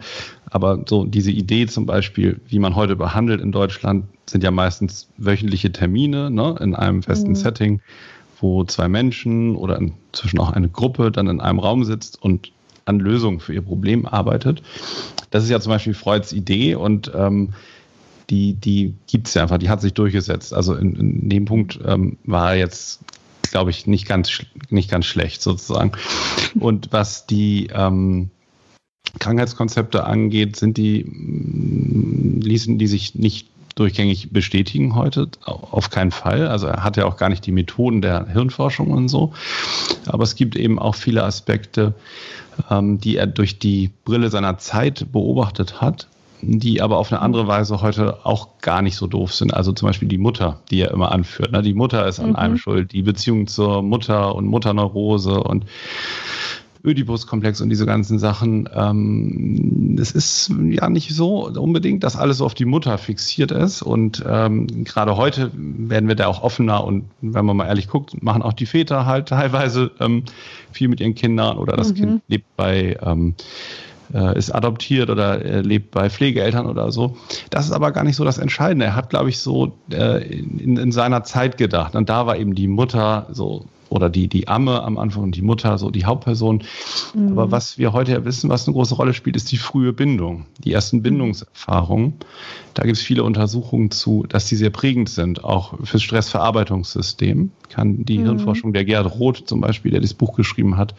aber 0.50 0.84
so 0.88 1.06
diese 1.06 1.32
Idee 1.32 1.68
zum 1.68 1.86
Beispiel, 1.86 2.40
wie 2.48 2.60
man 2.60 2.76
heute 2.76 2.96
behandelt 2.96 3.42
in 3.42 3.52
Deutschland, 3.52 4.06
sind 4.30 4.44
ja 4.44 4.52
meistens 4.52 5.08
wöchentliche 5.18 5.72
Termine 5.72 6.30
ne, 6.30 6.56
in 6.60 6.76
einem 6.76 7.04
festen 7.04 7.30
mhm. 7.30 7.36
Setting, 7.36 7.82
wo 8.40 8.64
zwei 8.66 8.88
Menschen 8.88 9.56
oder 9.56 9.80
inzwischen 9.80 10.40
auch 10.40 10.52
eine 10.52 10.70
Gruppe 10.70 11.12
dann 11.12 11.28
in 11.28 11.42
einem 11.42 11.60
Raum 11.60 11.84
sitzt 11.86 12.22
und 12.22 12.52
an 12.88 13.00
Lösungen 13.00 13.40
für 13.40 13.54
ihr 13.54 13.62
Problem 13.62 14.06
arbeitet. 14.06 14.62
Das 15.30 15.44
ist 15.44 15.50
ja 15.50 15.60
zum 15.60 15.72
Beispiel 15.72 15.94
Freuds 15.94 16.34
Idee 16.34 16.76
und 16.76 17.12
ähm, 17.14 17.54
die, 18.30 18.54
die 18.54 18.94
gibt 19.08 19.28
es 19.28 19.34
ja 19.34 19.44
einfach, 19.44 19.58
die 19.58 19.70
hat 19.70 19.82
sich 19.82 19.94
durchgesetzt. 19.94 20.54
Also 20.54 20.76
in, 20.76 20.96
in 20.96 21.30
dem 21.30 21.46
Punkt 21.46 21.80
ähm, 21.86 22.18
war 22.26 22.56
jetzt, 22.56 23.00
glaube 23.52 23.70
ich, 23.70 23.88
nicht 23.88 24.08
ganz, 24.08 24.42
nicht 24.70 24.90
ganz 24.90 25.06
schlecht 25.06 25.42
sozusagen. 25.42 25.94
Und 26.60 26.90
was 26.92 27.26
die 27.26 27.70
ähm, 27.74 28.30
Krankheitskonzepte 29.20 30.04
angeht, 30.04 30.58
sind 30.58 30.78
die, 30.78 31.04
mm, 31.04 32.42
ließen 32.42 32.78
die 32.78 32.88
sich 32.88 33.16
nicht 33.16 33.48
durchgängig 33.76 34.32
bestätigen 34.32 34.96
heute, 34.96 35.30
auf 35.46 35.92
keinen 35.92 36.12
Fall. 36.12 36.48
Also 36.48 36.68
er 36.68 36.84
hat 36.84 36.98
ja 36.98 37.06
auch 37.06 37.16
gar 37.16 37.30
nicht 37.30 37.46
die 37.46 37.52
Methoden 37.52 38.02
der 38.02 38.28
Hirnforschung 38.28 38.90
und 38.90 39.08
so. 39.08 39.34
Aber 40.08 40.24
es 40.24 40.36
gibt 40.36 40.56
eben 40.56 40.80
auch 40.80 40.96
viele 40.96 41.24
Aspekte, 41.24 41.94
ähm, 42.70 43.00
die 43.00 43.18
er 43.18 43.28
durch 43.28 43.60
die 43.60 43.92
Brille 44.06 44.30
seiner 44.30 44.58
Zeit 44.58 45.12
beobachtet 45.12 45.82
hat, 45.82 46.08
die 46.42 46.82
aber 46.82 46.98
auf 46.98 47.12
eine 47.12 47.22
andere 47.22 47.48
Weise 47.48 47.82
heute 47.82 48.26
auch 48.26 48.60
gar 48.62 48.82
nicht 48.82 48.96
so 48.96 49.08
doof 49.08 49.34
sind. 49.34 49.54
Also 49.54 49.72
zum 49.72 49.88
Beispiel 49.88 50.08
die 50.08 50.18
Mutter, 50.18 50.60
die 50.70 50.82
er 50.82 50.92
immer 50.92 51.12
anführt. 51.12 51.52
Ne? 51.52 51.62
Die 51.62 51.74
Mutter 51.74 52.06
ist 52.08 52.20
an 52.20 52.30
mhm. 52.30 52.36
einem 52.36 52.58
schuld, 52.58 52.92
die 52.92 53.02
Beziehung 53.02 53.48
zur 53.48 53.82
Mutter 53.82 54.36
und 54.36 54.46
Mutterneurose 54.46 55.42
und 55.42 55.66
Ödipus-Komplex 56.88 57.62
und 57.62 57.70
diese 57.70 57.86
ganzen 57.86 58.18
Sachen. 58.18 58.70
Ähm, 58.74 59.98
es 60.00 60.12
ist 60.12 60.52
ja 60.70 60.90
nicht 60.90 61.14
so 61.14 61.48
unbedingt, 61.50 62.04
dass 62.04 62.16
alles 62.16 62.38
so 62.38 62.46
auf 62.46 62.54
die 62.54 62.66
Mutter 62.66 62.98
fixiert 62.98 63.52
ist. 63.52 63.82
Und 63.82 64.24
ähm, 64.28 64.86
gerade 64.86 65.18
heute 65.18 65.52
werden 65.54 66.08
wir 66.08 66.16
da 66.16 66.28
auch 66.28 66.42
offener 66.42 66.84
und 66.84 67.06
wenn 67.22 67.46
man 67.46 67.58
mal 67.58 67.68
ehrlich 67.68 67.88
guckt, 67.88 68.22
machen 68.24 68.42
auch 68.42 68.54
die 68.54 68.66
Väter 68.66 69.06
halt 69.06 69.28
teilweise 69.30 69.92
ähm, 70.00 70.24
viel 70.72 70.88
mit 70.88 71.00
ihren 71.00 71.16
Kindern 71.16 71.58
oder 71.58 71.76
das 71.76 71.92
mhm. 71.92 71.96
Kind 71.96 72.22
lebt 72.28 72.56
bei 72.56 72.98
ähm, 73.02 73.36
äh, 74.14 74.38
ist 74.38 74.52
adoptiert 74.52 75.10
oder 75.10 75.44
äh, 75.44 75.62
lebt 75.62 75.92
bei 75.92 76.10
Pflegeeltern 76.10 76.66
oder 76.66 76.92
so. 76.92 77.18
Das 77.50 77.66
ist 77.66 77.72
aber 77.72 77.92
gar 77.92 78.04
nicht 78.04 78.16
so 78.16 78.24
das 78.24 78.38
Entscheidende. 78.38 78.86
Er 78.86 78.96
hat, 78.96 79.10
glaube 79.10 79.30
ich, 79.30 79.40
so 79.40 79.74
äh, 79.92 80.24
in, 80.26 80.78
in, 80.78 80.92
seiner 80.92 81.24
Zeit 81.24 81.58
gedacht. 81.58 81.96
Und 81.96 82.10
da 82.10 82.26
war 82.26 82.38
eben 82.38 82.56
die 82.56 82.68
Mutter 82.68 83.28
so 83.32 83.66
oder 83.90 84.10
die, 84.10 84.28
die 84.28 84.48
Amme 84.48 84.84
am 84.84 84.98
Anfang 84.98 85.24
und 85.24 85.36
die 85.36 85.42
Mutter, 85.42 85.78
so 85.78 85.90
die 85.92 86.06
Hauptperson. 86.06 86.64
Mhm. 87.14 87.32
Aber 87.32 87.52
was 87.52 87.78
wir 87.78 87.94
heute 87.94 88.12
ja 88.12 88.26
wissen, 88.26 88.50
was 88.50 88.68
eine 88.68 88.74
große 88.74 88.96
Rolle 88.96 89.14
spielt, 89.14 89.36
ist 89.36 89.52
die 89.52 89.58
frühe 89.58 89.94
Bindung, 89.94 90.46
die 90.64 90.74
ersten 90.74 90.98
mhm. 90.98 91.04
Bindungserfahrungen. 91.04 92.14
Da 92.74 92.84
gibt 92.84 92.98
es 92.98 93.04
viele 93.04 93.24
Untersuchungen 93.24 93.90
zu, 93.90 94.26
dass 94.30 94.46
die 94.46 94.56
sehr 94.56 94.70
prägend 94.70 95.10
sind, 95.10 95.44
auch 95.44 95.74
fürs 95.84 96.04
Stressverarbeitungssystem. 96.04 97.52
Kann 97.70 98.06
die 98.06 98.20
mhm. 98.20 98.24
Hirnforschung 98.24 98.72
der 98.72 98.86
Gerhard 98.86 99.20
Roth 99.20 99.48
zum 99.48 99.62
Beispiel, 99.62 99.92
der 99.92 100.00
das 100.00 100.14
Buch 100.14 100.36
geschrieben 100.36 100.78
hat, 100.78 100.94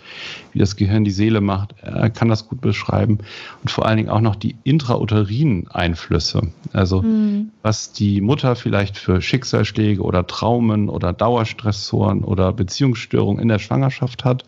wie 0.52 0.58
das 0.58 0.74
Gehirn 0.74 1.04
die 1.04 1.12
Seele 1.12 1.40
macht, 1.40 1.74
er 1.80 2.10
kann 2.10 2.28
das 2.28 2.48
gut 2.48 2.60
beschreiben. 2.60 3.18
Und 3.62 3.70
vor 3.70 3.86
allen 3.86 3.96
Dingen 3.96 4.08
auch 4.08 4.20
noch 4.20 4.34
die 4.34 4.56
intrauterinen 4.64 5.68
Einflüsse. 5.68 6.48
Also 6.72 7.02
mhm. 7.02 7.50
was 7.62 7.92
die 7.92 8.20
Mutter 8.20 8.56
vielleicht 8.56 8.96
für 8.96 9.22
Schicksalsschläge 9.22 10.02
oder 10.02 10.26
Traumen 10.26 10.88
oder 10.88 11.12
Dauerstressoren 11.12 12.24
oder 12.24 12.52
Beziehungsstörungen 12.78 13.42
in 13.42 13.48
der 13.48 13.58
Schwangerschaft 13.58 14.24
hat, 14.24 14.44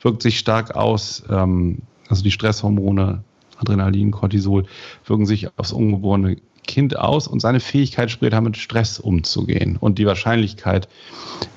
wirkt 0.00 0.22
sich 0.22 0.38
stark 0.38 0.76
aus. 0.76 1.24
Ähm, 1.28 1.78
also 2.08 2.22
die 2.22 2.30
Stresshormone, 2.30 3.24
Adrenalin, 3.58 4.12
Cortisol, 4.12 4.66
wirken 5.06 5.26
sich 5.26 5.48
aufs 5.58 5.72
ungeborene 5.72 6.36
Kind 6.66 6.96
aus 6.96 7.26
und 7.26 7.40
seine 7.40 7.58
Fähigkeit 7.58 8.12
später 8.12 8.40
mit 8.40 8.56
Stress 8.56 9.00
umzugehen 9.00 9.76
und 9.80 9.98
die 9.98 10.06
Wahrscheinlichkeit 10.06 10.88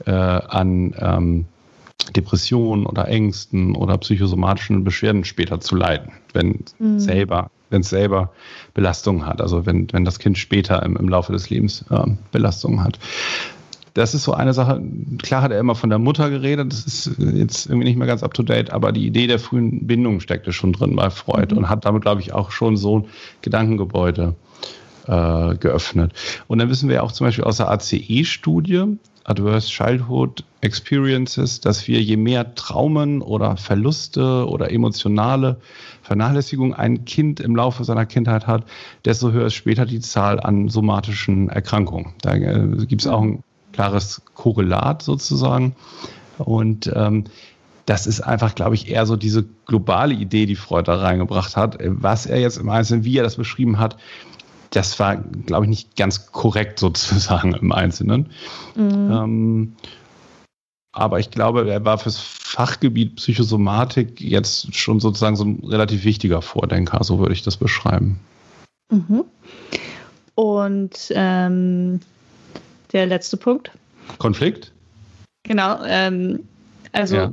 äh, 0.07 0.11
an 0.11 0.95
ähm, 0.97 1.45
Depressionen 2.15 2.87
oder 2.87 3.07
Ängsten 3.07 3.75
oder 3.75 3.97
psychosomatischen 3.99 4.83
Beschwerden 4.83 5.23
später 5.23 5.59
zu 5.59 5.75
leiden, 5.75 6.13
wenn 6.33 6.63
mhm. 6.79 6.99
selber 6.99 7.51
wenn 7.69 7.81
es 7.81 7.89
selber 7.89 8.31
Belastungen 8.73 9.25
hat, 9.25 9.41
also 9.41 9.65
wenn, 9.65 9.91
wenn 9.91 10.05
das 10.05 10.19
Kind 10.19 10.37
später 10.37 10.81
im, 10.83 10.95
im 10.95 11.09
Laufe 11.09 11.33
des 11.33 11.49
Lebens 11.49 11.83
äh, 11.89 12.05
Belastungen 12.31 12.81
hat. 12.81 12.97
Das 13.97 14.13
ist 14.13 14.25
so 14.25 14.33
eine 14.33 14.53
Sache. 14.53 14.79
Klar 15.23 15.41
hat 15.41 15.51
er 15.51 15.59
immer 15.59 15.73
von 15.73 15.89
der 15.89 15.97
Mutter 15.97 16.29
geredet, 16.29 16.71
das 16.71 16.85
ist 16.85 17.11
jetzt 17.17 17.65
irgendwie 17.65 17.85
nicht 17.85 17.97
mehr 17.97 18.05
ganz 18.05 18.21
up 18.21 18.35
to 18.35 18.43
date, 18.43 18.71
aber 18.71 18.91
die 18.91 19.07
Idee 19.07 19.25
der 19.25 19.39
frühen 19.39 19.87
Bindung 19.87 20.19
steckte 20.19 20.53
schon 20.53 20.71
drin 20.71 20.95
bei 20.95 21.09
Freud 21.09 21.51
mhm. 21.51 21.57
und 21.57 21.69
hat 21.69 21.83
damit, 21.83 22.03
glaube 22.03 22.21
ich, 22.21 22.31
auch 22.31 22.51
schon 22.51 22.77
so 22.77 22.99
ein 22.99 23.05
Gedankengebäude 23.41 24.35
äh, 25.07 25.55
geöffnet. 25.55 26.13
Und 26.45 26.59
dann 26.59 26.69
wissen 26.69 26.89
wir 26.89 27.03
auch 27.03 27.11
zum 27.11 27.25
Beispiel 27.25 27.43
aus 27.43 27.57
der 27.57 27.71
ACE-Studie, 27.71 28.97
Adverse 29.23 29.67
Childhood 29.67 30.43
Experiences, 30.61 31.59
dass 31.59 31.87
wir 31.87 31.99
je 31.99 32.17
mehr 32.17 32.53
Traumen 32.53 33.23
oder 33.23 33.57
Verluste 33.57 34.47
oder 34.47 34.71
emotionale 34.71 35.57
Vernachlässigung 36.03 36.75
ein 36.75 37.05
Kind 37.05 37.39
im 37.39 37.55
Laufe 37.55 37.83
seiner 37.83 38.05
Kindheit 38.05 38.45
hat, 38.45 38.63
desto 39.05 39.31
höher 39.31 39.47
ist 39.47 39.55
später 39.55 39.87
die 39.87 40.01
Zahl 40.01 40.39
an 40.39 40.69
somatischen 40.69 41.49
Erkrankungen. 41.49 42.13
Da 42.21 42.35
äh, 42.35 42.85
gibt 42.85 43.01
es 43.01 43.07
auch 43.07 43.21
ein 43.21 43.43
klares 43.77 44.23
Korrelat 44.33 45.03
sozusagen. 45.03 45.75
Und 46.39 46.91
ähm, 46.95 47.25
das 47.85 48.07
ist 48.07 48.21
einfach, 48.21 48.55
glaube 48.55 48.73
ich, 48.73 48.89
eher 48.89 49.05
so 49.05 49.15
diese 49.15 49.45
globale 49.67 50.15
Idee, 50.15 50.47
die 50.47 50.55
Freud 50.55 50.87
da 50.87 50.95
reingebracht 50.95 51.55
hat. 51.55 51.77
Was 51.79 52.25
er 52.25 52.39
jetzt 52.39 52.57
im 52.57 52.69
Einzelnen, 52.69 53.03
wie 53.03 53.17
er 53.17 53.23
das 53.23 53.35
beschrieben 53.35 53.77
hat, 53.77 53.97
das 54.71 54.99
war, 54.99 55.17
glaube 55.17 55.65
ich, 55.65 55.69
nicht 55.69 55.95
ganz 55.95 56.31
korrekt 56.31 56.79
sozusagen 56.85 57.53
im 57.53 57.71
Einzelnen. 57.71 58.31
Mhm. 58.75 59.11
Ähm, 59.11 59.75
aber 60.91 61.19
ich 61.19 61.29
glaube, 61.29 61.69
er 61.69 61.85
war 61.85 61.99
fürs 61.99 62.17
Fachgebiet 62.17 63.17
Psychosomatik 63.17 64.19
jetzt 64.19 64.75
schon 64.75 64.99
sozusagen 64.99 65.35
so 65.35 65.45
ein 65.45 65.63
relativ 65.63 66.03
wichtiger 66.03 66.41
Vordenker, 66.41 67.03
so 67.03 67.19
würde 67.19 67.33
ich 67.33 67.43
das 67.43 67.57
beschreiben. 67.57 68.19
Mhm. 68.89 69.23
Und 70.33 71.11
ähm, 71.11 71.99
der 72.93 73.05
letzte 73.05 73.37
Punkt. 73.37 73.71
Konflikt? 74.17 74.71
Genau, 75.43 75.79
ähm, 75.85 76.47
also 76.91 77.15
ja 77.15 77.31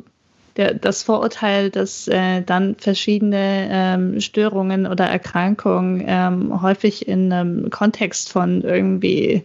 der, 0.57 0.75
das 0.75 1.03
Vorurteil, 1.03 1.71
dass 1.71 2.07
äh, 2.09 2.43
dann 2.43 2.77
verschiedene 2.77 3.69
ähm, 3.71 4.21
Störungen 4.21 4.87
oder 4.87 5.07
Erkrankungen 5.07 6.05
ähm, 6.07 6.63
häufig 6.63 7.09
in 7.09 7.33
einem 7.33 7.71
Kontext 7.71 8.31
von 8.31 8.63
irgendwie 8.63 9.43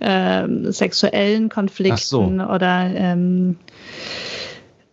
ähm, 0.00 0.72
sexuellen 0.72 1.48
Konflikten 1.48 1.98
so. 1.98 2.22
oder 2.22 2.90
ähm, 2.94 3.56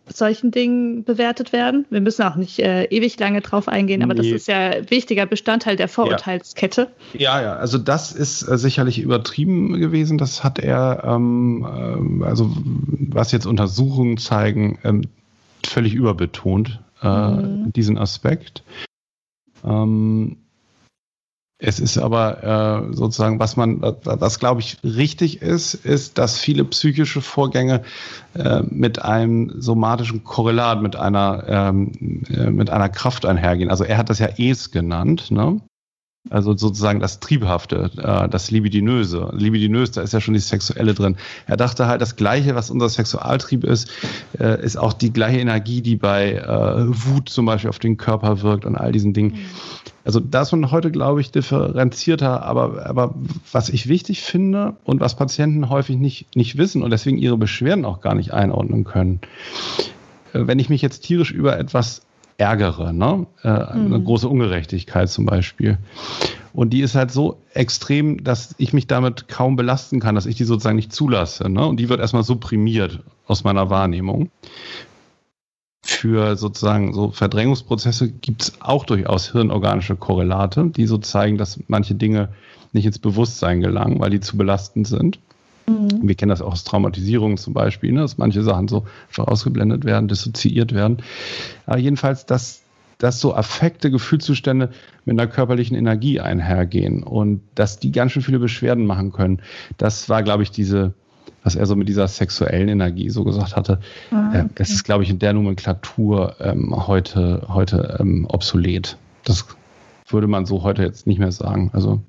solchen 0.08 0.52
Dingen 0.52 1.04
bewertet 1.04 1.52
werden. 1.52 1.86
Wir 1.90 2.02
müssen 2.02 2.24
auch 2.24 2.36
nicht 2.36 2.60
äh, 2.60 2.86
ewig 2.86 3.20
lange 3.20 3.42
drauf 3.42 3.68
eingehen, 3.68 4.04
aber 4.04 4.14
nee. 4.14 4.22
das 4.22 4.42
ist 4.42 4.48
ja 4.48 4.90
wichtiger 4.90 5.26
Bestandteil 5.26 5.76
der 5.76 5.88
Vorurteilskette. 5.88 6.92
Ja, 7.14 7.40
ja, 7.40 7.42
ja. 7.42 7.56
also 7.56 7.78
das 7.78 8.12
ist 8.12 8.48
äh, 8.48 8.58
sicherlich 8.58 9.00
übertrieben 9.00 9.80
gewesen. 9.80 10.18
Das 10.18 10.44
hat 10.44 10.60
er, 10.60 11.04
ähm, 11.06 12.22
äh, 12.22 12.26
also 12.26 12.56
was 13.10 13.32
jetzt 13.32 13.46
Untersuchungen 13.46 14.18
zeigen, 14.18 14.80
ähm, 14.84 15.02
völlig 15.66 15.94
überbetont, 15.94 16.80
äh, 17.02 17.08
mhm. 17.08 17.74
diesen 17.74 17.98
Aspekt. 17.98 18.64
Ähm, 19.64 20.38
es 21.58 21.80
ist 21.80 21.98
aber 21.98 22.90
äh, 22.90 22.94
sozusagen, 22.94 23.40
was 23.40 23.56
man, 23.56 23.82
was 23.82 24.40
glaube 24.40 24.60
ich 24.60 24.78
richtig 24.84 25.42
ist, 25.42 25.74
ist, 25.74 26.18
dass 26.18 26.38
viele 26.38 26.66
psychische 26.66 27.22
Vorgänge 27.22 27.84
äh, 28.34 28.62
mit 28.70 29.02
einem 29.02 29.62
somatischen 29.62 30.24
Korrelat, 30.26 30.82
mit 30.82 30.98
einer, 30.98 31.44
ähm, 31.48 32.24
äh, 32.30 32.50
mit 32.50 32.70
einer 32.70 32.90
Kraft 32.90 33.26
einhergehen. 33.26 33.70
Also 33.70 33.86
er 33.86 33.98
hat 33.98 34.10
das 34.10 34.20
ja 34.20 34.28
Es 34.38 34.72
genannt, 34.72 35.32
ne? 35.32 35.62
Also 36.30 36.58
sozusagen 36.58 37.00
das 37.00 37.20
Triebhafte, 37.20 37.92
äh, 37.98 38.28
das 38.28 38.50
Libidinöse. 38.50 39.30
Libidinös, 39.34 39.92
da 39.92 40.02
ist 40.02 40.14
ja 40.14 40.20
schon 40.20 40.34
die 40.34 40.40
Sexuelle 40.40 40.96
drin. 40.96 41.18
Er 41.46 41.56
dachte 41.56 41.88
halt, 41.88 42.02
das 42.02 42.16
Gleiche, 42.16 42.56
was 42.56 42.72
unser 42.72 42.90
Sexualtrieb 42.90 43.64
ist, 43.64 43.92
äh, 44.40 44.64
ist 44.64 44.76
auch 44.76 44.94
die 44.94 45.14
gleiche 45.14 45.40
Energie, 45.40 45.82
die 45.84 45.96
bei 45.96 46.34
äh, 46.34 46.88
Wut 46.88 47.30
zum 47.30 47.46
Beispiel 47.46 47.70
auf 47.70 47.78
den 47.78 47.98
Körper 47.98 48.42
wirkt 48.42 48.66
und 48.66 48.76
all 48.76 48.92
diesen 48.92 49.14
Dingen. 49.14 49.34
Mhm. 49.34 49.46
Also 50.04 50.20
da 50.20 50.42
ist 50.42 50.52
man 50.52 50.72
heute, 50.72 50.90
glaube 50.92 51.22
ich, 51.22 51.32
differenzierter. 51.32 52.44
Aber, 52.44 52.86
aber 52.88 53.14
was 53.52 53.70
ich 53.70 53.88
wichtig 53.88 54.22
finde 54.22 54.78
und 54.84 55.02
was 55.02 55.16
Patienten 55.16 55.70
häufig 55.70 55.98
nicht, 55.98 56.36
nicht 56.36 56.58
wissen 56.58 56.82
und 56.82 56.90
deswegen 56.90 57.18
ihre 57.18 57.38
Beschwerden 57.38 57.86
auch 57.86 58.02
gar 58.02 58.16
nicht 58.16 58.34
einordnen 58.34 58.84
können, 58.84 59.22
wenn 60.34 60.60
ich 60.60 60.70
mich 60.70 60.82
jetzt 60.82 61.02
tierisch 61.02 61.32
über 61.32 61.58
etwas 61.58 62.05
ärgere. 62.38 62.94
Ne? 62.94 63.28
Äh, 63.44 63.50
mhm. 63.50 63.94
Eine 63.94 64.04
große 64.04 64.28
Ungerechtigkeit 64.28 65.10
zum 65.10 65.26
Beispiel. 65.26 65.78
Und 66.54 66.72
die 66.72 66.82
ist 66.82 66.96
halt 66.96 67.12
so 67.12 67.38
extrem, 67.54 68.24
dass 68.24 68.56
ich 68.58 68.74
mich 68.74 68.88
damit 68.88 69.28
kaum 69.28 69.56
belasten 69.56 70.00
kann, 70.00 70.16
dass 70.16 70.26
ich 70.26 70.36
die 70.36 70.46
sozusagen 70.46 70.78
nicht 70.78 70.94
zulasse. 70.94 71.50
Ne? 71.50 71.66
Und 71.66 71.80
die 71.80 71.90
wird 71.90 72.00
erstmal 72.00 72.24
supprimiert 72.24 73.02
aus 73.28 73.44
meiner 73.44 73.70
Wahrnehmung. 73.70 74.30
Für 75.84 76.36
sozusagen 76.36 76.94
so 76.94 77.12
Verdrängungsprozesse 77.12 78.10
gibt 78.10 78.42
es 78.42 78.62
auch 78.62 78.86
durchaus 78.86 79.32
hirnorganische 79.32 79.96
Korrelate, 79.96 80.72
die 80.76 80.88
so 80.88 80.98
zeigen, 80.98 81.38
dass 81.38 81.60
manche 81.68 81.94
Dinge 81.94 82.30
nicht 82.74 82.86
ins 82.86 83.00
Bewusstsein 83.00 83.62
gelangen, 83.62 84.00
weil 84.00 84.10
die 84.10 84.20
zu 84.20 84.36
belastend 84.38 84.88
sind. 84.88 85.20
Mhm. 85.68 86.08
Wir 86.08 86.16
kennen 86.16 86.30
das 86.30 86.42
auch 86.42 86.54
aus 86.54 86.64
Traumatisierungen 86.64 87.38
zum 87.38 87.54
Beispiel, 87.54 87.92
ne, 87.92 88.02
dass 88.02 88.18
manche 88.18 88.44
Sachen 88.44 88.68
so 88.68 88.86
ausgeblendet 89.18 89.86
werden, 89.86 90.08
dissoziiert 90.08 90.74
werden. 90.74 90.98
Aber 91.66 91.78
jedenfalls, 91.78 92.26
dass, 92.26 92.62
dass 92.98 93.20
so 93.20 93.36
Affekte, 93.36 93.92
Gefühlszustände 93.92 94.72
mit 95.06 95.20
einer 95.20 95.30
körperlichen 95.30 95.76
Energie 95.76 96.20
einhergehen 96.20 97.04
und 97.04 97.42
dass 97.56 97.80
die 97.80 97.92
ganz 97.92 98.12
schön 98.12 98.22
viele 98.22 98.40
Beschwerden 98.40 98.86
machen 98.86 99.12
können. 99.12 99.42
Das 99.78 100.10
war, 100.10 100.24
glaube 100.24 100.44
ich, 100.44 100.52
diese, 100.52 100.94
was 101.44 101.56
er 101.56 101.66
so 101.66 101.76
mit 101.76 101.90
dieser 101.90 102.08
sexuellen 102.08 102.70
Energie 102.70 103.10
so 103.10 103.24
gesagt 103.24 103.56
hatte. 103.56 103.80
Ah, 104.12 104.30
okay. 104.30 104.46
Das 104.56 104.70
ist, 104.70 104.84
glaube 104.84 105.04
ich, 105.04 105.10
in 105.10 105.20
der 105.20 105.34
Nomenklatur 105.34 106.36
ähm, 106.40 106.88
heute, 106.88 107.44
heute 107.48 107.98
ähm, 108.00 108.26
obsolet. 108.30 108.98
Das 109.24 109.46
würde 110.08 110.28
man 110.28 110.46
so 110.46 110.64
heute 110.64 110.84
jetzt 110.84 111.08
nicht 111.08 111.20
mehr 111.20 111.32
sagen. 111.32 111.72
Also 111.74 112.02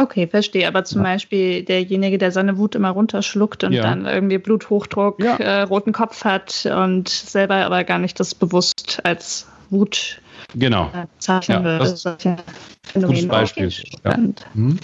Okay, 0.00 0.26
verstehe. 0.26 0.66
Aber 0.66 0.84
zum. 0.84 1.02
Beispiel 1.02 1.62
derjenige, 1.62 2.16
der 2.16 2.32
seine 2.32 2.56
Wut 2.56 2.74
immer 2.74 2.90
runterschluckt 2.90 3.64
und 3.64 3.72
ja. 3.72 3.82
dann 3.82 4.06
irgendwie 4.06 4.38
Bluthochdruck, 4.38 5.22
ja. 5.22 5.36
äh, 5.36 5.62
roten 5.62 5.92
Kopf 5.92 6.24
hat 6.24 6.66
und 6.66 7.08
selber 7.08 7.56
aber 7.56 7.84
gar 7.84 7.98
nicht 7.98 8.18
das 8.18 8.34
bewusst 8.34 9.00
als 9.02 9.46
Wut 9.68 10.20
genau. 10.54 10.90
äh, 10.94 11.06
zeichnen 11.18 11.58
ja, 11.58 11.64
würde. 11.64 11.96
Solche 11.96 12.36
Phänomene. 12.82 13.26
Beispiel. 13.26 13.70
Ja. 14.04 14.16
Mhm. 14.54 14.78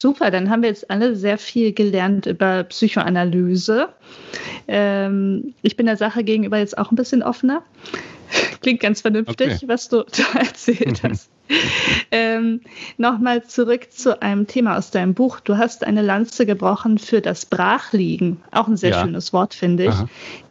Super, 0.00 0.30
dann 0.30 0.48
haben 0.48 0.62
wir 0.62 0.68
jetzt 0.68 0.90
alle 0.90 1.16
sehr 1.16 1.38
viel 1.38 1.72
gelernt 1.72 2.26
über 2.26 2.64
Psychoanalyse. 2.64 3.88
Ähm, 4.68 5.54
ich 5.62 5.76
bin 5.76 5.86
der 5.86 5.96
Sache 5.96 6.22
gegenüber 6.22 6.58
jetzt 6.58 6.78
auch 6.78 6.92
ein 6.92 6.96
bisschen 6.96 7.22
offener. 7.22 7.62
Klingt 8.60 8.80
ganz 8.80 9.00
vernünftig, 9.00 9.56
okay. 9.56 9.68
was 9.68 9.88
du 9.88 10.04
da 10.32 10.38
erzählt 10.38 11.02
hast. 11.08 11.30
ähm, 12.10 12.60
Nochmal 12.96 13.44
zurück 13.44 13.92
zu 13.92 14.20
einem 14.22 14.46
Thema 14.46 14.76
aus 14.76 14.90
deinem 14.90 15.14
Buch. 15.14 15.40
Du 15.40 15.56
hast 15.56 15.84
eine 15.84 16.02
Lanze 16.02 16.46
gebrochen 16.46 16.98
für 16.98 17.20
das 17.20 17.46
Brachliegen. 17.46 18.38
Auch 18.50 18.68
ein 18.68 18.76
sehr 18.76 18.90
ja. 18.90 19.02
schönes 19.02 19.32
Wort, 19.32 19.54
finde 19.54 19.86
ich. 19.86 19.94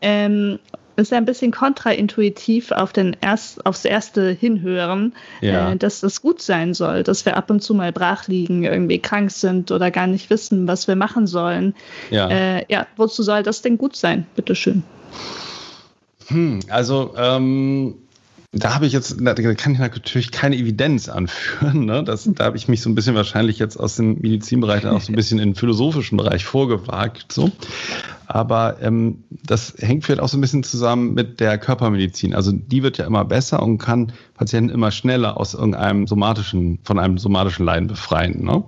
Ähm, 0.02 0.60
ist 0.98 1.12
ja 1.12 1.18
ein 1.18 1.26
bisschen 1.26 1.52
kontraintuitiv 1.52 2.72
auf 2.72 2.94
den 2.94 3.18
erst, 3.20 3.66
aufs 3.66 3.86
erste 3.86 4.30
hinhören, 4.32 5.14
ja. 5.42 5.72
äh, 5.72 5.78
dass 5.78 6.02
das 6.02 6.22
gut 6.22 6.42
sein 6.42 6.74
soll, 6.74 7.04
dass 7.04 7.26
wir 7.26 7.36
ab 7.36 7.50
und 7.50 7.62
zu 7.62 7.74
mal 7.74 7.92
brach 7.92 8.28
liegen, 8.28 8.64
irgendwie 8.64 9.00
krank 9.00 9.32
sind 9.32 9.72
oder 9.72 9.92
gar 9.92 10.08
nicht 10.08 10.30
wissen, 10.30 10.68
was 10.68 10.88
wir 10.88 10.96
machen 10.96 11.28
sollen. 11.28 11.76
Ja, 12.12 12.30
äh, 12.30 12.66
ja 12.70 12.88
wozu 12.96 13.24
soll 13.24 13.44
das 13.44 13.62
denn 13.62 13.78
gut 13.78 13.96
sein? 13.96 14.26
Bitteschön. 14.36 14.84
Hm, 16.28 16.62
also 16.70 17.14
ähm, 17.18 17.96
da 18.56 18.74
habe 18.74 18.86
ich 18.86 18.94
jetzt, 18.94 19.18
da 19.20 19.34
kann 19.34 19.74
ich 19.74 19.80
natürlich 19.80 20.32
keine 20.32 20.56
Evidenz 20.56 21.10
anführen. 21.10 21.86
Ne? 21.86 22.04
Das, 22.04 22.30
da 22.34 22.46
habe 22.46 22.58
ich 22.58 22.70
mich 22.70 22.82
so 22.82 22.90
ein 22.90 22.96
bisschen 22.96 23.14
wahrscheinlich 23.14 23.60
jetzt 23.60 23.78
aus 23.78 23.98
dem 23.98 24.20
Medizinbereich 24.22 24.86
auch 24.88 25.02
so 25.02 25.12
ein 25.12 25.16
bisschen 25.16 25.40
in 25.40 25.50
den 25.50 25.56
philosophischen 25.56 26.18
Bereich 26.18 26.46
vorgewagt. 26.46 27.32
So. 27.34 27.52
Aber 28.28 28.78
ähm, 28.82 29.24
das 29.30 29.76
hängt 29.78 30.06
vielleicht 30.06 30.22
auch 30.22 30.30
so 30.30 30.38
ein 30.38 30.42
bisschen 30.42 30.64
zusammen 30.64 31.14
mit 31.14 31.42
der 31.42 31.58
Körpermedizin. 31.58 32.34
Also 32.34 32.54
die 32.54 32.82
wird 32.82 32.98
ja 32.98 33.06
immer 33.06 33.26
besser 33.26 33.62
und 33.62 33.78
kann 33.78 34.14
Patienten 34.36 34.70
immer 34.70 34.92
schneller 34.92 35.38
aus 35.38 35.54
irgendeinem 35.54 36.08
somatischen, 36.08 36.80
von 36.84 36.98
einem 36.98 37.18
somatischen 37.18 37.66
Leiden 37.66 37.88
befreien. 37.88 38.44
Ne? 38.44 38.64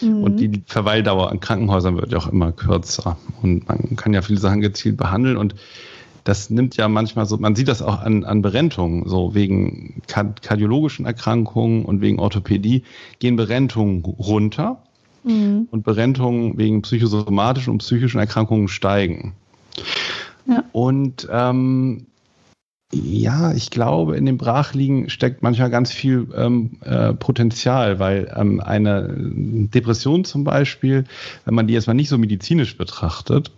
Mhm. 0.00 0.22
Und 0.22 0.36
die 0.36 0.62
Verweildauer 0.66 1.32
an 1.32 1.40
Krankenhäusern 1.40 1.96
wird 1.96 2.12
ja 2.12 2.18
auch 2.18 2.28
immer 2.28 2.52
kürzer. 2.52 3.18
Und 3.42 3.68
man 3.68 3.96
kann 3.96 4.14
ja 4.14 4.22
viele 4.22 4.38
Sachen 4.38 4.60
gezielt 4.60 4.96
behandeln 4.96 5.36
und 5.36 5.56
das 6.24 6.50
nimmt 6.50 6.76
ja 6.76 6.88
manchmal 6.88 7.26
so, 7.26 7.36
man 7.36 7.56
sieht 7.56 7.68
das 7.68 7.82
auch 7.82 8.00
an, 8.00 8.24
an 8.24 8.42
Berentungen, 8.42 9.08
so 9.08 9.34
wegen 9.34 10.02
kardiologischen 10.06 11.06
Erkrankungen 11.06 11.84
und 11.84 12.00
wegen 12.00 12.18
Orthopädie 12.18 12.84
gehen 13.18 13.36
Berentungen 13.36 14.04
runter 14.04 14.82
mhm. 15.24 15.68
und 15.70 15.82
Berentungen 15.82 16.58
wegen 16.58 16.82
psychosomatischen 16.82 17.72
und 17.72 17.78
psychischen 17.78 18.18
Erkrankungen 18.18 18.68
steigen. 18.68 19.34
Ja. 20.46 20.64
Und 20.72 21.28
ähm, 21.30 22.06
ja, 22.94 23.52
ich 23.52 23.70
glaube, 23.70 24.16
in 24.16 24.26
dem 24.26 24.36
Brachliegen 24.36 25.08
steckt 25.08 25.42
manchmal 25.42 25.70
ganz 25.70 25.92
viel 25.92 26.28
ähm, 26.36 26.72
äh, 26.82 27.14
Potenzial, 27.14 27.98
weil 27.98 28.30
ähm, 28.36 28.60
eine 28.60 29.08
Depression 29.16 30.24
zum 30.24 30.44
Beispiel, 30.44 31.04
wenn 31.46 31.54
man 31.54 31.66
die 31.66 31.74
erstmal 31.74 31.96
nicht 31.96 32.10
so 32.10 32.18
medizinisch 32.18 32.76
betrachtet, 32.76 33.50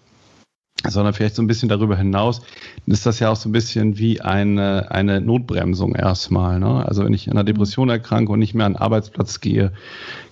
sondern 0.86 1.14
vielleicht 1.14 1.34
so 1.34 1.42
ein 1.42 1.46
bisschen 1.46 1.68
darüber 1.68 1.96
hinaus 1.96 2.42
ist 2.86 3.06
das 3.06 3.18
ja 3.18 3.30
auch 3.30 3.36
so 3.36 3.48
ein 3.48 3.52
bisschen 3.52 3.98
wie 3.98 4.20
eine, 4.20 4.90
eine 4.90 5.20
Notbremsung 5.20 5.94
erstmal. 5.94 6.60
Ne? 6.60 6.86
Also 6.86 7.04
wenn 7.04 7.14
ich 7.14 7.28
an 7.28 7.36
einer 7.36 7.44
Depression 7.44 7.88
erkranke 7.88 8.32
und 8.32 8.38
nicht 8.38 8.54
mehr 8.54 8.66
an 8.66 8.74
den 8.74 8.80
Arbeitsplatz 8.80 9.40
gehe, 9.40 9.72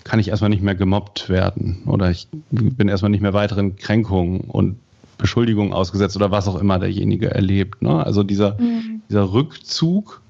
kann 0.04 0.20
ich 0.20 0.28
erstmal 0.28 0.50
nicht 0.50 0.62
mehr 0.62 0.74
gemobbt 0.74 1.28
werden 1.28 1.82
oder 1.86 2.10
ich 2.10 2.28
bin 2.50 2.88
erstmal 2.88 3.10
nicht 3.10 3.22
mehr 3.22 3.32
weiteren 3.32 3.76
Kränkungen 3.76 4.40
und 4.42 4.76
Beschuldigungen 5.16 5.72
ausgesetzt 5.72 6.16
oder 6.16 6.30
was 6.30 6.48
auch 6.48 6.60
immer 6.60 6.78
derjenige 6.78 7.30
erlebt. 7.30 7.80
Ne? 7.80 8.04
Also 8.04 8.22
dieser, 8.22 8.60
mhm. 8.60 9.02
dieser 9.08 9.32
Rückzug 9.32 10.20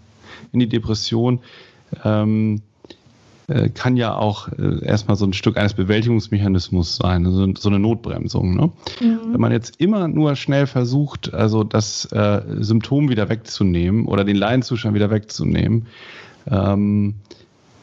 in 0.52 0.60
die 0.60 0.68
Depression, 0.68 1.40
ähm, 2.04 2.60
äh, 3.48 3.68
kann 3.68 3.96
ja 3.96 4.14
auch 4.14 4.48
äh, 4.48 4.84
erstmal 4.84 5.16
so 5.16 5.24
ein 5.24 5.32
Stück 5.32 5.56
eines 5.56 5.74
Bewältigungsmechanismus 5.74 6.96
sein, 6.96 7.26
also 7.26 7.52
so 7.58 7.68
eine 7.68 7.78
Notbremsung. 7.78 8.54
Ne? 8.54 8.70
Mhm. 9.00 9.32
Wenn 9.32 9.40
man 9.40 9.52
jetzt 9.52 9.80
immer 9.80 10.08
nur 10.08 10.36
schnell 10.36 10.66
versucht, 10.66 11.34
also 11.34 11.64
das 11.64 12.04
äh, 12.12 12.42
Symptom 12.60 13.08
wieder 13.08 13.28
wegzunehmen 13.28 14.06
oder 14.06 14.24
den 14.24 14.36
Leidenzustand 14.36 14.94
wieder 14.94 15.10
wegzunehmen, 15.10 15.86
ähm, 16.50 17.14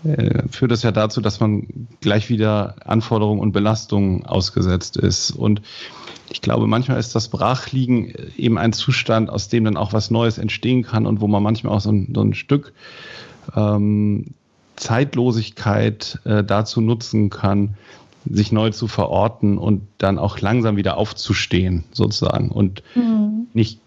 äh, 0.04 0.44
führt 0.50 0.72
das 0.72 0.84
ja 0.84 0.92
dazu, 0.92 1.20
dass 1.20 1.40
man 1.40 1.68
gleich 2.00 2.30
wieder 2.30 2.76
Anforderungen 2.86 3.42
und 3.42 3.52
Belastungen 3.52 4.26
ausgesetzt 4.26 4.96
ist. 4.96 5.32
Und 5.32 5.62
ich 6.30 6.42
glaube, 6.42 6.68
manchmal 6.68 7.00
ist 7.00 7.16
das 7.16 7.28
Brachliegen 7.28 8.14
eben 8.38 8.58
ein 8.58 8.72
Zustand, 8.72 9.30
aus 9.30 9.50
dem 9.50 9.66
dann 9.66 9.78
auch 9.78 9.92
was 9.92 10.10
Neues 10.10 10.38
entstehen 10.38 10.84
kann 10.84 11.06
und 11.06 11.20
wo 11.20 11.28
man 11.28 11.44
manchmal 11.44 11.74
auch 11.76 11.82
so 11.82 11.92
ein, 11.92 12.14
so 12.14 12.22
ein 12.22 12.34
Stück 12.34 12.72
ähm, 13.56 14.28
Zeitlosigkeit 14.80 16.20
äh, 16.24 16.44
dazu 16.44 16.82
nutzen 16.82 17.30
kann, 17.30 17.76
sich 18.30 18.52
neu 18.52 18.72
zu 18.72 18.88
verorten 18.88 19.58
und 19.58 19.82
dann 19.98 20.18
auch 20.18 20.40
langsam 20.40 20.78
wieder 20.78 20.98
aufzustehen, 20.98 21.84
sozusagen, 21.92 22.50
und 22.50 22.84
mhm. 22.96 23.48
nicht 23.54 23.80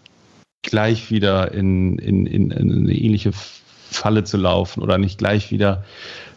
gleich 0.61 1.11
wieder 1.11 1.51
in, 1.51 1.97
in, 1.97 2.25
in, 2.25 2.51
in, 2.51 2.71
eine 2.71 2.93
ähnliche 2.93 3.31
Falle 3.33 4.23
zu 4.23 4.37
laufen 4.37 4.81
oder 4.81 4.97
nicht 4.97 5.17
gleich 5.17 5.51
wieder 5.51 5.83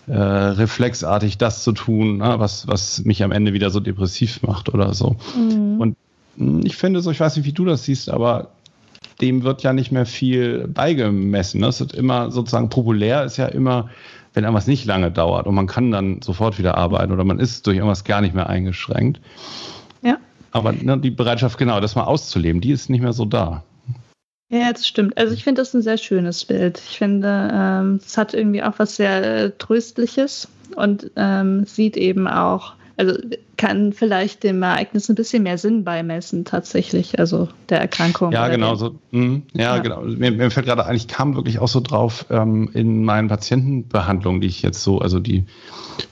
äh, 0.06 0.14
reflexartig 0.14 1.38
das 1.38 1.62
zu 1.62 1.72
tun, 1.72 2.18
na, 2.18 2.38
was, 2.38 2.66
was 2.66 3.04
mich 3.04 3.22
am 3.22 3.32
Ende 3.32 3.52
wieder 3.52 3.70
so 3.70 3.80
depressiv 3.80 4.42
macht 4.42 4.72
oder 4.72 4.94
so. 4.94 5.16
Mhm. 5.36 5.80
Und 5.80 5.96
hm, 6.36 6.60
ich 6.64 6.76
finde 6.76 7.00
so, 7.00 7.10
ich 7.10 7.20
weiß 7.20 7.36
nicht, 7.36 7.46
wie 7.46 7.52
du 7.52 7.64
das 7.64 7.84
siehst, 7.84 8.08
aber 8.08 8.50
dem 9.20 9.44
wird 9.44 9.62
ja 9.62 9.72
nicht 9.72 9.92
mehr 9.92 10.06
viel 10.06 10.68
beigemessen. 10.68 11.62
Das 11.62 11.80
ist 11.80 11.94
immer 11.94 12.30
sozusagen 12.30 12.68
populär, 12.68 13.24
ist 13.24 13.38
ja 13.38 13.46
immer 13.46 13.88
wenn 14.36 14.44
irgendwas 14.44 14.66
nicht 14.66 14.84
lange 14.84 15.10
dauert 15.10 15.46
und 15.46 15.54
man 15.54 15.66
kann 15.66 15.90
dann 15.90 16.20
sofort 16.20 16.58
wieder 16.58 16.76
arbeiten 16.76 17.10
oder 17.10 17.24
man 17.24 17.40
ist 17.40 17.66
durch 17.66 17.78
irgendwas 17.78 18.04
gar 18.04 18.20
nicht 18.20 18.34
mehr 18.34 18.50
eingeschränkt. 18.50 19.18
Ja. 20.02 20.18
Aber 20.52 20.72
ne, 20.72 20.98
die 20.98 21.10
Bereitschaft, 21.10 21.56
genau, 21.56 21.80
das 21.80 21.94
mal 21.94 22.04
auszuleben, 22.04 22.60
die 22.60 22.70
ist 22.70 22.90
nicht 22.90 23.00
mehr 23.00 23.14
so 23.14 23.24
da. 23.24 23.64
Ja, 24.50 24.70
das 24.70 24.86
stimmt. 24.86 25.16
Also 25.16 25.32
ich 25.32 25.42
finde 25.42 25.62
das 25.62 25.72
ein 25.72 25.80
sehr 25.80 25.96
schönes 25.96 26.44
Bild. 26.44 26.78
Ich 26.86 26.98
finde, 26.98 27.50
ähm, 27.50 27.98
es 28.04 28.18
hat 28.18 28.34
irgendwie 28.34 28.62
auch 28.62 28.74
was 28.76 28.96
sehr 28.96 29.24
äh, 29.24 29.50
Tröstliches 29.52 30.48
und 30.76 31.10
ähm, 31.16 31.64
sieht 31.64 31.96
eben 31.96 32.28
auch 32.28 32.74
also 32.96 33.14
kann 33.56 33.92
vielleicht 33.92 34.42
dem 34.42 34.62
Ereignis 34.62 35.08
ein 35.08 35.14
bisschen 35.14 35.42
mehr 35.42 35.58
Sinn 35.58 35.84
beimessen, 35.84 36.44
tatsächlich, 36.44 37.18
also 37.18 37.48
der 37.68 37.80
Erkrankung. 37.80 38.32
Ja, 38.32 38.48
genau 38.48 38.74
so. 38.74 38.96
Mh, 39.10 39.42
ja, 39.52 39.76
ja, 39.76 39.78
genau. 39.78 40.02
Mir, 40.02 40.32
mir, 40.32 40.50
fällt 40.50 40.66
gerade 40.66 40.86
ein, 40.86 40.96
ich 40.96 41.08
kam 41.08 41.34
wirklich 41.34 41.58
auch 41.58 41.68
so 41.68 41.80
drauf 41.80 42.26
ähm, 42.30 42.70
in 42.72 43.04
meinen 43.04 43.28
Patientenbehandlungen, 43.28 44.40
die 44.40 44.46
ich 44.46 44.62
jetzt 44.62 44.82
so, 44.82 44.98
also 44.98 45.20
die 45.20 45.44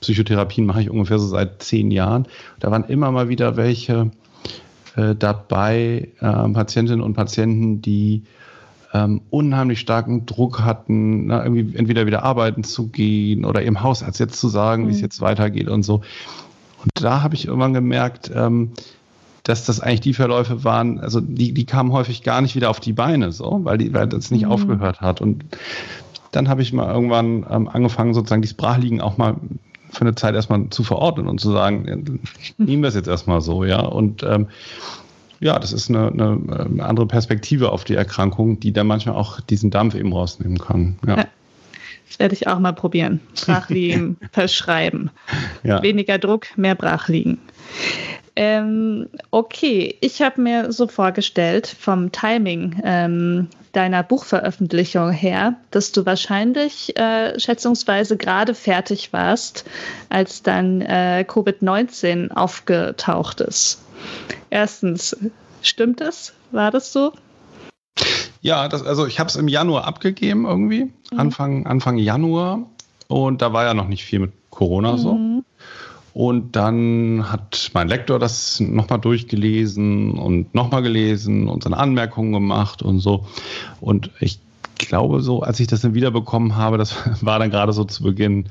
Psychotherapien 0.00 0.66
mache 0.66 0.82
ich 0.82 0.90
ungefähr 0.90 1.18
so 1.18 1.26
seit 1.26 1.62
zehn 1.62 1.90
Jahren. 1.90 2.26
Da 2.60 2.70
waren 2.70 2.84
immer 2.84 3.10
mal 3.10 3.28
wieder 3.28 3.56
welche 3.56 4.10
äh, 4.96 5.14
dabei, 5.14 6.08
äh, 6.20 6.48
Patientinnen 6.50 7.00
und 7.00 7.14
Patienten, 7.14 7.80
die 7.80 8.24
ähm, 8.92 9.22
unheimlich 9.30 9.80
starken 9.80 10.24
Druck 10.24 10.60
hatten, 10.60 11.26
na, 11.26 11.42
irgendwie 11.42 11.76
entweder 11.76 12.06
wieder 12.06 12.22
arbeiten 12.22 12.62
zu 12.62 12.88
gehen 12.88 13.44
oder 13.44 13.62
ihrem 13.62 13.82
Hausarzt 13.82 14.20
jetzt 14.20 14.38
zu 14.38 14.48
sagen, 14.48 14.84
mhm. 14.84 14.88
wie 14.88 14.92
es 14.92 14.98
mhm. 14.98 15.04
jetzt 15.04 15.20
weitergeht 15.20 15.68
und 15.68 15.82
so. 15.82 16.02
Und 16.84 16.92
da 17.02 17.22
habe 17.22 17.34
ich 17.34 17.46
irgendwann 17.46 17.74
gemerkt, 17.74 18.30
ähm, 18.34 18.72
dass 19.42 19.64
das 19.64 19.80
eigentlich 19.80 20.00
die 20.00 20.14
Verläufe 20.14 20.64
waren, 20.64 21.00
also 21.00 21.20
die, 21.20 21.52
die 21.52 21.66
kamen 21.66 21.92
häufig 21.92 22.22
gar 22.22 22.40
nicht 22.40 22.56
wieder 22.56 22.70
auf 22.70 22.80
die 22.80 22.92
Beine, 22.92 23.30
so, 23.32 23.60
weil, 23.62 23.78
die, 23.78 23.92
weil 23.92 24.06
das 24.06 24.30
nicht 24.30 24.46
mhm. 24.46 24.52
aufgehört 24.52 25.00
hat. 25.00 25.20
Und 25.20 25.44
dann 26.32 26.48
habe 26.48 26.62
ich 26.62 26.72
mal 26.72 26.92
irgendwann 26.92 27.46
ähm, 27.50 27.68
angefangen, 27.68 28.14
sozusagen 28.14 28.42
die 28.42 28.48
Sprachliegen 28.48 29.00
auch 29.00 29.18
mal 29.18 29.36
für 29.90 30.00
eine 30.00 30.14
Zeit 30.14 30.34
erstmal 30.34 30.70
zu 30.70 30.82
verordnen 30.82 31.28
und 31.28 31.40
zu 31.40 31.52
sagen, 31.52 32.18
nehmen 32.58 32.82
wir 32.82 32.88
es 32.88 32.94
jetzt 32.94 33.06
erstmal 33.06 33.40
so, 33.40 33.64
ja. 33.64 33.80
Und 33.80 34.22
ähm, 34.22 34.48
ja, 35.40 35.58
das 35.58 35.72
ist 35.72 35.90
eine, 35.90 36.08
eine, 36.08 36.40
eine, 36.48 36.84
andere 36.84 37.06
Perspektive 37.06 37.70
auf 37.70 37.84
die 37.84 37.94
Erkrankung, 37.94 38.60
die 38.60 38.72
dann 38.72 38.86
manchmal 38.86 39.14
auch 39.14 39.40
diesen 39.40 39.70
Dampf 39.70 39.94
eben 39.94 40.12
rausnehmen 40.12 40.58
kann. 40.58 40.96
Ja. 41.06 41.26
Das 42.08 42.18
werde 42.18 42.34
ich 42.34 42.46
auch 42.46 42.58
mal 42.58 42.72
probieren. 42.72 43.20
Brachliegen 43.44 44.16
verschreiben. 44.32 45.10
Ja. 45.62 45.82
Weniger 45.82 46.18
Druck, 46.18 46.46
mehr 46.56 46.74
Brachliegen. 46.74 47.38
Ähm, 48.36 49.08
okay, 49.30 49.96
ich 50.00 50.20
habe 50.20 50.40
mir 50.40 50.72
so 50.72 50.88
vorgestellt 50.88 51.66
vom 51.66 52.10
Timing 52.10 52.80
ähm, 52.84 53.48
deiner 53.72 54.02
Buchveröffentlichung 54.02 55.12
her, 55.12 55.54
dass 55.70 55.92
du 55.92 56.04
wahrscheinlich 56.04 56.96
äh, 56.98 57.38
schätzungsweise 57.38 58.16
gerade 58.16 58.54
fertig 58.54 59.12
warst, 59.12 59.64
als 60.08 60.42
dann 60.42 60.80
äh, 60.80 61.24
Covid-19 61.28 62.32
aufgetaucht 62.32 63.40
ist. 63.40 63.82
Erstens, 64.50 65.16
stimmt 65.62 66.00
das? 66.00 66.32
War 66.50 66.70
das 66.70 66.92
so? 66.92 67.12
Ja, 68.44 68.68
das, 68.68 68.84
also 68.84 69.06
ich 69.06 69.18
habe 69.18 69.28
es 69.30 69.36
im 69.36 69.48
Januar 69.48 69.84
abgegeben 69.84 70.44
irgendwie, 70.44 70.84
mhm. 70.84 71.18
Anfang, 71.18 71.66
Anfang 71.66 71.96
Januar. 71.96 72.58
Und 73.08 73.40
da 73.40 73.54
war 73.54 73.64
ja 73.64 73.72
noch 73.72 73.88
nicht 73.88 74.04
viel 74.04 74.18
mit 74.18 74.32
Corona 74.50 74.92
mhm. 74.92 74.98
so. 74.98 75.18
Und 76.12 76.54
dann 76.54 77.32
hat 77.32 77.70
mein 77.72 77.88
Lektor 77.88 78.18
das 78.18 78.60
nochmal 78.60 79.00
durchgelesen 79.00 80.18
und 80.18 80.54
nochmal 80.54 80.82
gelesen 80.82 81.48
und 81.48 81.64
seine 81.64 81.78
Anmerkungen 81.78 82.32
gemacht 82.32 82.82
und 82.82 82.98
so. 82.98 83.24
Und 83.80 84.10
ich 84.20 84.38
glaube 84.76 85.22
so, 85.22 85.40
als 85.40 85.58
ich 85.58 85.66
das 85.66 85.80
dann 85.80 85.94
wiederbekommen 85.94 86.54
habe, 86.54 86.76
das 86.76 86.96
war 87.22 87.38
dann 87.38 87.48
gerade 87.48 87.72
so 87.72 87.84
zu 87.84 88.02
Beginn 88.02 88.50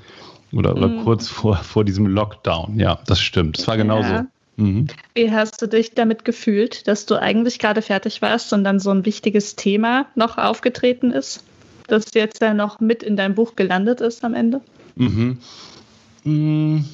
oder, 0.52 0.76
oder 0.76 0.88
mhm. 0.88 1.04
kurz 1.04 1.28
vor, 1.28 1.58
vor 1.58 1.86
diesem 1.86 2.08
Lockdown. 2.08 2.80
Ja, 2.80 2.98
das 3.06 3.22
stimmt. 3.22 3.60
Das 3.60 3.68
war 3.68 3.78
genau 3.78 4.02
ja. 4.02 4.26
Mhm. 4.56 4.88
Wie 5.16 5.32
hast 5.32 5.62
du 5.62 5.68
dich 5.68 5.94
damit 5.94 6.26
gefühlt, 6.26 6.88
dass 6.88 7.06
du 7.06 7.16
eigentlich 7.16 7.60
gerade 7.60 7.82
fertig 7.82 8.22
warst 8.22 8.54
und 8.54 8.64
dann 8.64 8.80
so 8.80 8.92
ein 8.92 9.06
wichtiges 9.06 9.56
Thema 9.56 10.06
noch 10.16 10.38
aufgetreten 10.38 11.12
ist, 11.12 11.44
das 11.88 12.06
jetzt 12.14 12.42
ja 12.42 12.54
noch 12.54 12.80
mit 12.80 13.04
in 13.04 13.18
deinem 13.18 13.36
Buch 13.36 13.56
gelandet 13.56 14.02
ist 14.02 14.24
am 14.24 14.34
Ende? 14.34 14.62
Mhm. 14.96 15.40
Mhm. 16.24 16.86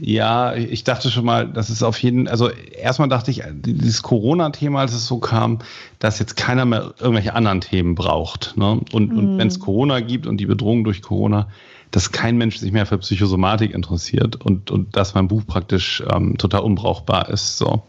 Ja, 0.00 0.54
ich 0.54 0.84
dachte 0.84 1.10
schon 1.10 1.24
mal, 1.24 1.48
das 1.48 1.70
ist 1.70 1.82
auf 1.82 1.98
jeden 1.98 2.28
also 2.28 2.50
erstmal 2.50 3.08
dachte 3.08 3.30
ich, 3.30 3.42
dieses 3.52 4.02
Corona-Thema, 4.02 4.80
als 4.80 4.92
es 4.92 5.06
so 5.06 5.18
kam, 5.18 5.58
dass 5.98 6.18
jetzt 6.18 6.36
keiner 6.36 6.64
mehr 6.64 6.94
irgendwelche 7.00 7.34
anderen 7.34 7.60
Themen 7.60 7.94
braucht. 7.94 8.56
Ne? 8.56 8.80
Und, 8.92 9.12
mhm. 9.12 9.18
und 9.18 9.38
wenn 9.38 9.48
es 9.48 9.58
Corona 9.58 10.00
gibt 10.00 10.26
und 10.26 10.36
die 10.38 10.46
Bedrohung 10.46 10.84
durch 10.84 11.02
Corona, 11.02 11.48
dass 11.90 12.12
kein 12.12 12.36
Mensch 12.36 12.58
sich 12.58 12.72
mehr 12.72 12.86
für 12.86 12.98
Psychosomatik 12.98 13.72
interessiert 13.72 14.36
und, 14.36 14.70
und 14.70 14.96
dass 14.96 15.14
mein 15.14 15.28
Buch 15.28 15.42
praktisch 15.46 16.02
ähm, 16.12 16.36
total 16.36 16.60
unbrauchbar 16.60 17.30
ist. 17.30 17.58
So. 17.58 17.82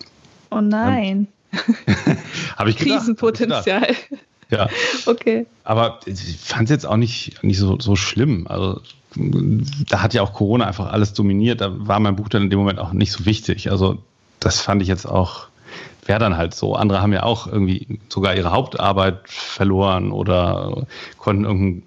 Oh 0.51 0.61
nein. 0.61 1.27
Habe 2.57 2.69
ich 2.69 2.77
gedacht. 2.77 2.99
Krisenpotenzial. 2.99 3.95
Ja. 4.49 4.67
Okay. 5.05 5.45
Aber 5.63 5.99
ich 6.05 6.37
fand 6.37 6.65
es 6.65 6.69
jetzt 6.71 6.85
auch 6.87 6.97
nicht, 6.97 7.43
nicht 7.43 7.59
so, 7.59 7.79
so 7.79 7.95
schlimm. 7.95 8.47
Also 8.47 8.81
da 9.89 10.01
hat 10.01 10.13
ja 10.13 10.21
auch 10.21 10.33
Corona 10.33 10.65
einfach 10.65 10.91
alles 10.91 11.13
dominiert. 11.13 11.61
Da 11.61 11.71
war 11.87 11.99
mein 11.99 12.15
Buch 12.15 12.29
dann 12.29 12.43
in 12.43 12.49
dem 12.49 12.59
Moment 12.59 12.79
auch 12.79 12.93
nicht 12.93 13.11
so 13.11 13.25
wichtig. 13.25 13.69
Also 13.69 13.99
das 14.39 14.59
fand 14.59 14.81
ich 14.81 14.87
jetzt 14.87 15.05
auch, 15.05 15.47
wäre 16.05 16.19
dann 16.19 16.37
halt 16.37 16.53
so. 16.53 16.75
Andere 16.75 17.01
haben 17.01 17.13
ja 17.13 17.23
auch 17.23 17.47
irgendwie 17.47 17.99
sogar 18.07 18.35
ihre 18.35 18.51
Hauptarbeit 18.51 19.19
verloren 19.25 20.11
oder 20.11 20.87
konnten 21.17 21.43
irgendein 21.43 21.83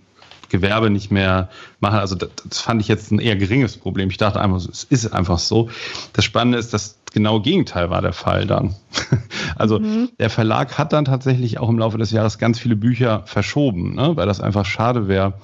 Gewerbe 0.53 0.91
nicht 0.91 1.11
mehr 1.11 1.49
machen. 1.81 1.99
Also 1.99 2.15
das, 2.15 2.31
das, 2.49 2.61
fand 2.61 2.81
ich 2.81 2.87
jetzt 2.87 3.11
ein 3.11 3.19
eher 3.19 3.35
geringes 3.35 3.77
Problem. 3.77 4.11
Ich 4.11 4.19
dachte 4.19 4.41
einfach, 4.41 4.59
es 4.59 4.85
ist 4.85 5.13
einfach 5.13 5.41
so. 5.41 5.71
Das 6.13 6.25
Spannende 6.25 6.59
ist, 6.59 6.73
dass 6.73 6.99
genau 7.13 7.41
Gegenteil 7.41 7.91
war 7.91 8.03
der 8.03 8.13
Fall 8.13 8.47
dann. 8.47 8.77
Also 9.55 9.79
mhm. 9.79 10.09
der 10.19 10.31
Verlag 10.31 10.79
hat 10.79 10.93
dann 10.93 11.05
tatsächlich 11.05 11.61
auch 11.61 11.69
im 11.69 11.79
Laufe 11.79 11.99
des 11.99 12.11
Jahres 12.11 12.39
ganz 12.39 12.59
viele 12.59 12.75
Bücher 12.75 13.23
verschoben, 13.27 13.95
ne? 13.95 14.17
weil 14.17 14.27
das 14.27 14.41
einfach 14.41 14.65
schade 14.65 15.09
wäre, 15.09 15.35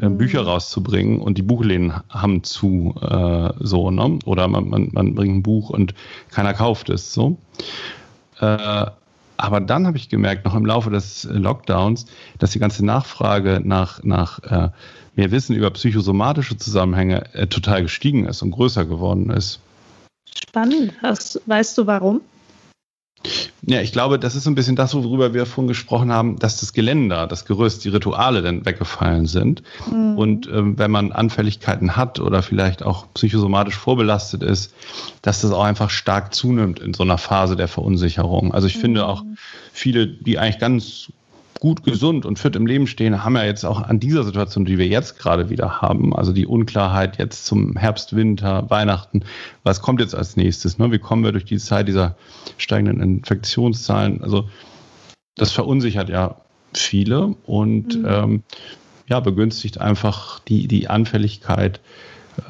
äh, 0.00 0.08
mhm. 0.08 0.16
Bücher 0.16 0.42
rauszubringen 0.42 1.20
und 1.20 1.38
die 1.38 1.42
Buchläden 1.42 1.92
haben 2.08 2.42
zu 2.42 2.94
äh, 3.00 3.50
so, 3.60 3.90
ne? 3.90 4.18
Oder 4.24 4.48
man, 4.48 4.68
man, 4.68 4.88
man 4.92 5.14
bringt 5.14 5.36
ein 5.36 5.42
Buch 5.42 5.70
und 5.70 5.94
keiner 6.30 6.54
kauft 6.54 6.88
es 6.88 7.12
so. 7.12 7.36
Äh, 8.40 8.86
aber 9.42 9.60
dann 9.60 9.88
habe 9.88 9.96
ich 9.96 10.08
gemerkt, 10.08 10.44
noch 10.44 10.54
im 10.54 10.64
Laufe 10.64 10.88
des 10.88 11.24
Lockdowns, 11.24 12.06
dass 12.38 12.52
die 12.52 12.60
ganze 12.60 12.84
Nachfrage 12.84 13.60
nach, 13.62 14.00
nach 14.04 14.38
äh, 14.44 14.68
mehr 15.16 15.30
Wissen 15.32 15.56
über 15.56 15.68
psychosomatische 15.70 16.56
Zusammenhänge 16.56 17.34
äh, 17.34 17.48
total 17.48 17.82
gestiegen 17.82 18.26
ist 18.26 18.42
und 18.42 18.52
größer 18.52 18.84
geworden 18.84 19.30
ist. 19.30 19.58
Spannend. 20.32 20.92
Weißt 21.02 21.76
du 21.76 21.86
warum? 21.86 22.20
Ja, 23.64 23.80
ich 23.80 23.92
glaube, 23.92 24.18
das 24.18 24.34
ist 24.34 24.46
ein 24.46 24.54
bisschen 24.54 24.74
das, 24.74 24.94
worüber 24.94 25.34
wir 25.34 25.46
vorhin 25.46 25.68
gesprochen 25.68 26.12
haben, 26.12 26.38
dass 26.38 26.58
das 26.58 26.72
Geländer, 26.72 27.26
das 27.26 27.44
Gerüst, 27.44 27.84
die 27.84 27.90
Rituale 27.90 28.42
dann 28.42 28.66
weggefallen 28.66 29.26
sind. 29.26 29.62
Mhm. 29.90 30.18
Und 30.18 30.48
ähm, 30.48 30.78
wenn 30.78 30.90
man 30.90 31.12
Anfälligkeiten 31.12 31.96
hat 31.96 32.18
oder 32.18 32.42
vielleicht 32.42 32.82
auch 32.82 33.06
psychosomatisch 33.14 33.76
vorbelastet 33.76 34.42
ist, 34.42 34.74
dass 35.22 35.42
das 35.42 35.52
auch 35.52 35.62
einfach 35.62 35.90
stark 35.90 36.34
zunimmt 36.34 36.80
in 36.80 36.94
so 36.94 37.04
einer 37.04 37.18
Phase 37.18 37.54
der 37.54 37.68
Verunsicherung. 37.68 38.52
Also 38.52 38.66
ich 38.66 38.76
mhm. 38.76 38.80
finde 38.80 39.06
auch 39.06 39.22
viele, 39.72 40.08
die 40.08 40.38
eigentlich 40.38 40.58
ganz 40.58 41.12
gut 41.62 41.84
gesund 41.84 42.26
und 42.26 42.40
fit 42.40 42.56
im 42.56 42.66
Leben 42.66 42.88
stehen, 42.88 43.22
haben 43.22 43.36
ja 43.36 43.44
jetzt 43.44 43.64
auch 43.64 43.80
an 43.80 44.00
dieser 44.00 44.24
Situation, 44.24 44.64
die 44.64 44.78
wir 44.78 44.88
jetzt 44.88 45.16
gerade 45.16 45.48
wieder 45.48 45.80
haben, 45.80 46.12
also 46.12 46.32
die 46.32 46.44
Unklarheit 46.44 47.20
jetzt 47.20 47.46
zum 47.46 47.76
Herbst, 47.76 48.16
Winter, 48.16 48.68
Weihnachten, 48.68 49.22
was 49.62 49.80
kommt 49.80 50.00
jetzt 50.00 50.12
als 50.12 50.36
nächstes? 50.36 50.78
Ne? 50.78 50.90
Wie 50.90 50.98
kommen 50.98 51.22
wir 51.22 51.30
durch 51.30 51.44
die 51.44 51.58
Zeit 51.58 51.86
dieser 51.86 52.16
steigenden 52.58 53.00
Infektionszahlen? 53.00 54.24
Also 54.24 54.48
das 55.36 55.52
verunsichert 55.52 56.08
ja 56.08 56.34
viele 56.74 57.36
und 57.46 57.96
mhm. 57.96 58.06
ähm, 58.08 58.42
ja, 59.08 59.20
begünstigt 59.20 59.80
einfach 59.80 60.40
die, 60.40 60.66
die 60.66 60.88
Anfälligkeit. 60.88 61.80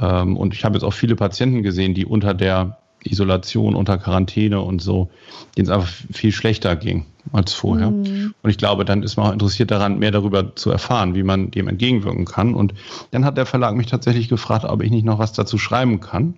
Ähm, 0.01 0.39
und 0.39 0.55
ich 0.55 0.65
habe 0.65 0.77
jetzt 0.77 0.85
auch 0.85 0.95
viele 0.95 1.17
Patienten 1.17 1.63
gesehen, 1.63 1.93
die 1.93 2.07
unter 2.07 2.33
der 2.33 2.79
Isolation, 3.05 3.75
unter 3.75 3.99
Quarantäne 3.99 4.63
und 4.63 4.81
so, 4.81 5.11
denen 5.55 5.67
es 5.67 5.71
einfach 5.71 5.93
viel 6.13 6.33
schlechter 6.33 6.77
ging 6.77 7.05
als 7.33 7.55
vorher. 7.55 7.91
Mhm. 7.91 8.35
Und 8.43 8.51
ich 8.51 8.59
glaube, 8.59 8.85
dann 8.85 9.03
ist 9.03 9.17
man 9.17 9.27
auch 9.27 9.33
interessiert 9.33 9.71
daran, 9.71 9.99
mehr 9.99 10.11
darüber 10.11 10.57
zu 10.57 10.71
erfahren, 10.71 11.15
wie 11.15 11.23
man 11.23 11.51
dem 11.51 11.69
entgegenwirken 11.69 12.25
kann. 12.25 12.55
Und 12.55 12.75
dann 13.11 13.25
hat 13.25 13.37
der 13.37 13.47
Verlag 13.47 13.75
mich 13.75 13.87
tatsächlich 13.87 14.29
gefragt, 14.29 14.65
ob 14.65 14.83
ich 14.83 14.91
nicht 14.91 15.05
noch 15.05 15.19
was 15.19 15.33
dazu 15.33 15.59
schreiben 15.59 16.01
kann. 16.01 16.35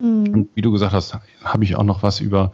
Mhm. 0.00 0.28
Und 0.28 0.48
wie 0.54 0.62
du 0.62 0.70
gesagt 0.70 0.92
hast, 0.92 1.18
habe 1.44 1.64
ich 1.64 1.76
auch 1.76 1.84
noch 1.84 2.02
was 2.02 2.20
über 2.20 2.52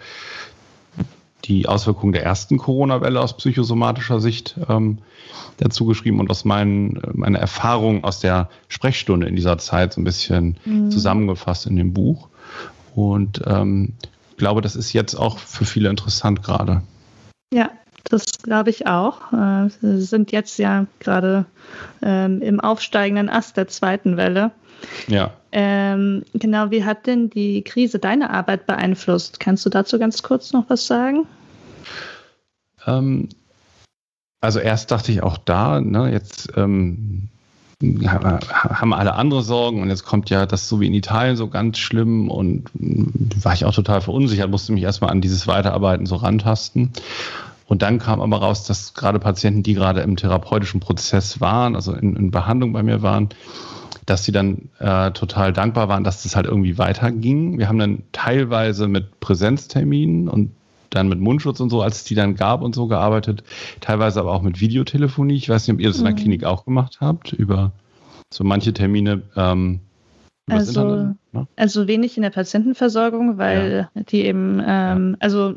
die 1.44 1.68
Auswirkungen 1.68 2.12
der 2.12 2.24
ersten 2.24 2.58
Corona-Welle 2.58 3.20
aus 3.20 3.36
psychosomatischer 3.36 4.20
Sicht 4.20 4.56
ähm, 4.68 4.98
dazu 5.58 5.86
geschrieben 5.86 6.18
und 6.18 6.30
aus 6.30 6.44
meinen, 6.44 7.00
meiner 7.12 7.38
Erfahrung 7.38 8.02
aus 8.04 8.20
der 8.20 8.48
Sprechstunde 8.68 9.28
in 9.28 9.36
dieser 9.36 9.58
Zeit 9.58 9.92
so 9.92 10.00
ein 10.00 10.04
bisschen 10.04 10.56
mhm. 10.64 10.90
zusammengefasst 10.90 11.66
in 11.66 11.76
dem 11.76 11.92
Buch. 11.92 12.28
Und 12.94 13.42
ähm, 13.46 13.92
glaube, 14.36 14.60
das 14.60 14.76
ist 14.76 14.92
jetzt 14.92 15.14
auch 15.14 15.38
für 15.38 15.64
viele 15.64 15.88
interessant 15.88 16.42
gerade. 16.42 16.82
Ja, 17.52 17.70
das 18.04 18.26
glaube 18.42 18.70
ich 18.70 18.86
auch. 18.86 19.32
Äh, 19.32 19.70
wir 19.80 19.98
sind 19.98 20.32
jetzt 20.32 20.58
ja 20.58 20.86
gerade 21.00 21.46
ähm, 22.02 22.42
im 22.42 22.60
aufsteigenden 22.60 23.28
Ast 23.28 23.56
der 23.56 23.68
zweiten 23.68 24.16
Welle. 24.16 24.52
Ja. 25.08 25.32
Ähm, 25.52 26.24
genau, 26.34 26.70
wie 26.70 26.84
hat 26.84 27.06
denn 27.06 27.30
die 27.30 27.62
Krise 27.62 27.98
deine 27.98 28.30
Arbeit 28.30 28.66
beeinflusst? 28.66 29.40
Kannst 29.40 29.64
du 29.64 29.70
dazu 29.70 29.98
ganz 29.98 30.22
kurz 30.22 30.52
noch 30.52 30.68
was 30.68 30.86
sagen? 30.86 31.26
Ähm, 32.86 33.28
also 34.40 34.60
erst 34.60 34.90
dachte 34.90 35.12
ich 35.12 35.22
auch 35.22 35.38
da, 35.38 35.80
ne, 35.80 36.12
jetzt 36.12 36.52
ähm, 36.56 37.28
haben 37.82 38.94
alle 38.94 39.14
andere 39.14 39.42
Sorgen 39.42 39.82
und 39.82 39.90
jetzt 39.90 40.04
kommt 40.04 40.30
ja 40.30 40.46
das 40.46 40.66
so 40.66 40.80
wie 40.80 40.86
in 40.86 40.94
Italien 40.94 41.36
so 41.36 41.48
ganz 41.48 41.76
schlimm 41.76 42.30
und 42.30 42.70
war 43.42 43.52
ich 43.52 43.66
auch 43.66 43.74
total 43.74 44.00
verunsichert, 44.00 44.50
musste 44.50 44.72
mich 44.72 44.82
erstmal 44.82 45.10
an 45.10 45.20
dieses 45.20 45.46
Weiterarbeiten 45.46 46.06
so 46.06 46.16
rantasten. 46.16 46.92
Und 47.66 47.82
dann 47.82 47.98
kam 47.98 48.20
aber 48.20 48.38
raus, 48.38 48.64
dass 48.64 48.94
gerade 48.94 49.18
Patienten, 49.18 49.62
die 49.62 49.74
gerade 49.74 50.00
im 50.00 50.16
therapeutischen 50.16 50.80
Prozess 50.80 51.40
waren, 51.40 51.74
also 51.74 51.92
in, 51.92 52.16
in 52.16 52.30
Behandlung 52.30 52.72
bei 52.72 52.82
mir 52.82 53.02
waren, 53.02 53.28
dass 54.06 54.24
sie 54.24 54.32
dann 54.32 54.70
äh, 54.78 55.10
total 55.10 55.52
dankbar 55.52 55.88
waren, 55.88 56.04
dass 56.04 56.22
das 56.22 56.36
halt 56.36 56.46
irgendwie 56.46 56.78
weiterging. 56.78 57.58
Wir 57.58 57.68
haben 57.68 57.78
dann 57.78 58.04
teilweise 58.12 58.88
mit 58.88 59.20
Präsenzterminen 59.20 60.28
und 60.28 60.52
dann 60.90 61.08
mit 61.08 61.20
Mundschutz 61.20 61.60
und 61.60 61.70
so, 61.70 61.82
als 61.82 61.96
es 61.96 62.04
die 62.04 62.14
dann 62.14 62.34
gab 62.34 62.62
und 62.62 62.74
so 62.74 62.86
gearbeitet, 62.86 63.42
teilweise 63.80 64.20
aber 64.20 64.32
auch 64.32 64.42
mit 64.42 64.60
Videotelefonie. 64.60 65.34
Ich 65.34 65.48
weiß 65.48 65.66
nicht, 65.66 65.74
ob 65.74 65.80
ihr 65.80 65.88
das 65.88 65.98
in 65.98 66.04
der 66.04 66.12
mhm. 66.12 66.18
Klinik 66.18 66.44
auch 66.44 66.64
gemacht 66.64 66.98
habt, 67.00 67.32
über 67.32 67.72
so 68.32 68.44
manche 68.44 68.72
Termine. 68.72 69.22
Ähm, 69.36 69.80
also, 70.48 71.14
ne? 71.32 71.46
also 71.56 71.88
wenig 71.88 72.16
in 72.16 72.22
der 72.22 72.30
Patientenversorgung, 72.30 73.38
weil 73.38 73.88
ja. 73.94 74.02
die 74.02 74.24
eben, 74.24 74.62
ähm, 74.64 75.16
also 75.18 75.56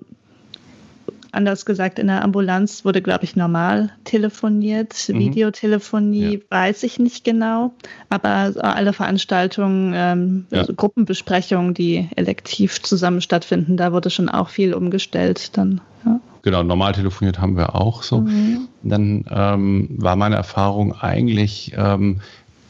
anders 1.32 1.66
gesagt, 1.66 2.00
in 2.00 2.08
der 2.08 2.24
Ambulanz 2.24 2.86
wurde, 2.86 3.02
glaube 3.02 3.24
ich, 3.24 3.36
normal 3.36 3.92
telefoniert. 4.04 4.96
Mhm. 5.08 5.20
Videotelefonie 5.20 6.36
ja. 6.36 6.40
weiß 6.50 6.84
ich 6.84 7.00
nicht 7.00 7.24
genau, 7.24 7.74
aber 8.10 8.54
alle 8.58 8.94
Veranstaltungen, 8.94 9.94
ähm, 9.96 10.46
ja. 10.52 10.60
also 10.60 10.74
Gruppenbesprechungen, 10.74 11.74
die 11.74 12.10
elektiv 12.16 12.82
zusammen 12.82 13.22
stattfinden, 13.22 13.78
da 13.78 13.94
wurde 13.94 14.10
schon 14.10 14.30
auch 14.30 14.50
viel 14.50 14.74
umgestellt 14.74 15.58
dann. 15.58 15.82
Ja. 16.06 16.20
Genau, 16.42 16.64
normal 16.64 16.94
telefoniert 16.94 17.40
haben 17.40 17.58
wir 17.58 17.76
auch 17.76 18.04
so. 18.04 18.22
Mhm. 18.22 18.68
Dann 18.84 19.26
ähm, 19.30 19.90
war 19.98 20.16
meine 20.16 20.36
Erfahrung 20.36 20.94
eigentlich, 20.94 21.74
ähm, 21.76 22.22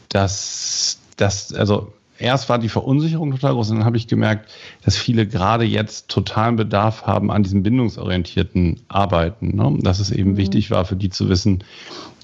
dass 0.08 0.98
das, 1.16 1.54
also 1.54 1.92
erst 2.20 2.48
war 2.48 2.58
die 2.58 2.68
Verunsicherung 2.68 3.30
total 3.32 3.54
groß 3.54 3.70
und 3.70 3.78
dann 3.78 3.84
habe 3.84 3.96
ich 3.96 4.06
gemerkt, 4.06 4.50
dass 4.84 4.96
viele 4.96 5.26
gerade 5.26 5.64
jetzt 5.64 6.08
totalen 6.08 6.56
Bedarf 6.56 7.06
haben 7.06 7.30
an 7.30 7.42
diesem 7.42 7.62
bindungsorientierten 7.62 8.80
Arbeiten. 8.88 9.56
Ne? 9.56 9.78
Dass 9.82 10.00
es 10.00 10.10
eben 10.10 10.32
mhm. 10.32 10.36
wichtig 10.36 10.70
war 10.70 10.84
für 10.84 10.96
die 10.96 11.10
zu 11.10 11.28
wissen, 11.28 11.64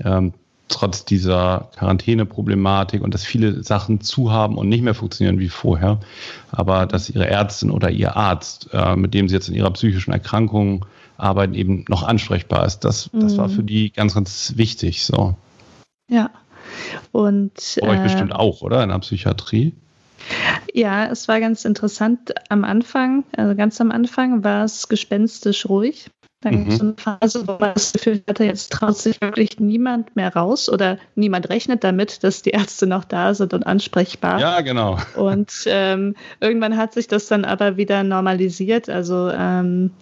ähm, 0.05 0.33
trotz 0.69 1.05
dieser 1.05 1.71
Quarantäne-Problematik 1.77 3.03
und 3.03 3.15
dass 3.15 3.25
viele 3.25 3.63
Sachen 3.63 4.01
zu 4.01 4.33
haben 4.33 4.59
und 4.59 4.69
nicht 4.69 4.83
mehr 4.83 4.95
funktionieren 4.95 5.39
wie 5.39 5.49
vorher, 5.49 6.01
aber 6.51 6.87
dass 6.87 7.09
ihre 7.09 7.29
Ärztin 7.29 7.71
oder 7.71 7.91
ihr 7.91 8.17
Arzt, 8.17 8.69
äh, 8.73 8.97
mit 8.97 9.15
dem 9.15 9.29
sie 9.29 9.35
jetzt 9.35 9.49
in 9.49 9.55
ihrer 9.55 9.71
psychischen 9.71 10.13
Erkrankung 10.13 10.85
arbeiten, 11.17 11.55
eben 11.55 11.85
noch 11.89 12.03
ansprechbar 12.03 12.67
ist. 12.67 12.81
Das, 12.81 13.11
das 13.13 13.35
mhm. 13.35 13.39
war 13.39 13.49
für 13.49 13.63
die 13.63 13.93
ganz, 13.93 14.15
ganz 14.15 14.55
wichtig. 14.57 15.05
So. 15.05 15.37
Ja. 16.11 16.31
Und, 17.13 17.79
Bei 17.81 17.89
euch 17.89 18.01
äh, 18.01 18.03
bestimmt 18.03 18.35
auch, 18.35 18.63
oder? 18.63 18.83
In 18.83 18.91
der 18.91 18.99
Psychiatrie? 18.99 19.73
Ja, 20.73 21.07
es 21.07 21.29
war 21.29 21.41
ganz 21.41 21.65
interessant 21.65 22.35
am 22.49 22.65
Anfang, 22.65 23.25
also 23.37 23.55
ganz 23.55 23.81
am 23.81 23.91
Anfang 23.91 24.45
war 24.45 24.65
es 24.65 24.89
gespenstisch 24.89 25.69
ruhig. 25.69 26.11
Dann 26.43 26.65
mhm. 26.65 26.71
so 26.71 26.83
eine 26.85 26.95
Phase, 26.97 27.49
wo 27.49 27.53
man 27.59 27.73
das 27.75 27.95
Gefühl 27.95 28.23
hatte, 28.29 28.45
jetzt 28.45 28.71
traut 28.71 28.97
sich 28.99 29.21
wirklich 29.23 29.59
niemand 29.59 30.15
mehr 30.17 30.35
raus 30.35 30.69
oder 30.69 30.99
niemand 31.15 31.49
rechnet 31.49 31.83
damit, 31.83 32.23
dass 32.23 32.43
die 32.43 32.51
Ärzte 32.51 32.87
noch 32.87 33.05
da 33.05 33.33
sind 33.33 33.55
und 33.55 33.67
ansprechbar. 33.67 34.39
Ja, 34.39 34.61
genau. 34.61 34.99
Und 35.17 35.65
ähm, 35.67 36.15
irgendwann 36.41 36.77
hat 36.77 36.93
sich 36.93 37.09
das 37.09 37.27
dann 37.27 37.47
aber 37.47 37.79
wieder 37.79 38.03
normalisiert. 38.03 38.91
Also 38.91 39.31
ähm, 39.31 39.93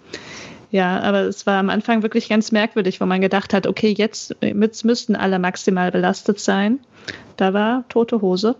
ja, 0.72 0.98
aber 1.00 1.20
es 1.20 1.46
war 1.46 1.60
am 1.60 1.70
Anfang 1.70 2.02
wirklich 2.02 2.28
ganz 2.28 2.50
merkwürdig, 2.50 3.00
wo 3.00 3.06
man 3.06 3.20
gedacht 3.20 3.54
hat, 3.54 3.68
okay, 3.68 3.94
jetzt, 3.96 4.34
jetzt 4.40 4.84
müssten 4.84 5.14
alle 5.14 5.38
maximal 5.38 5.92
belastet 5.92 6.40
sein. 6.40 6.80
Da 7.36 7.54
war 7.54 7.88
tote 7.88 8.20
Hose. 8.20 8.56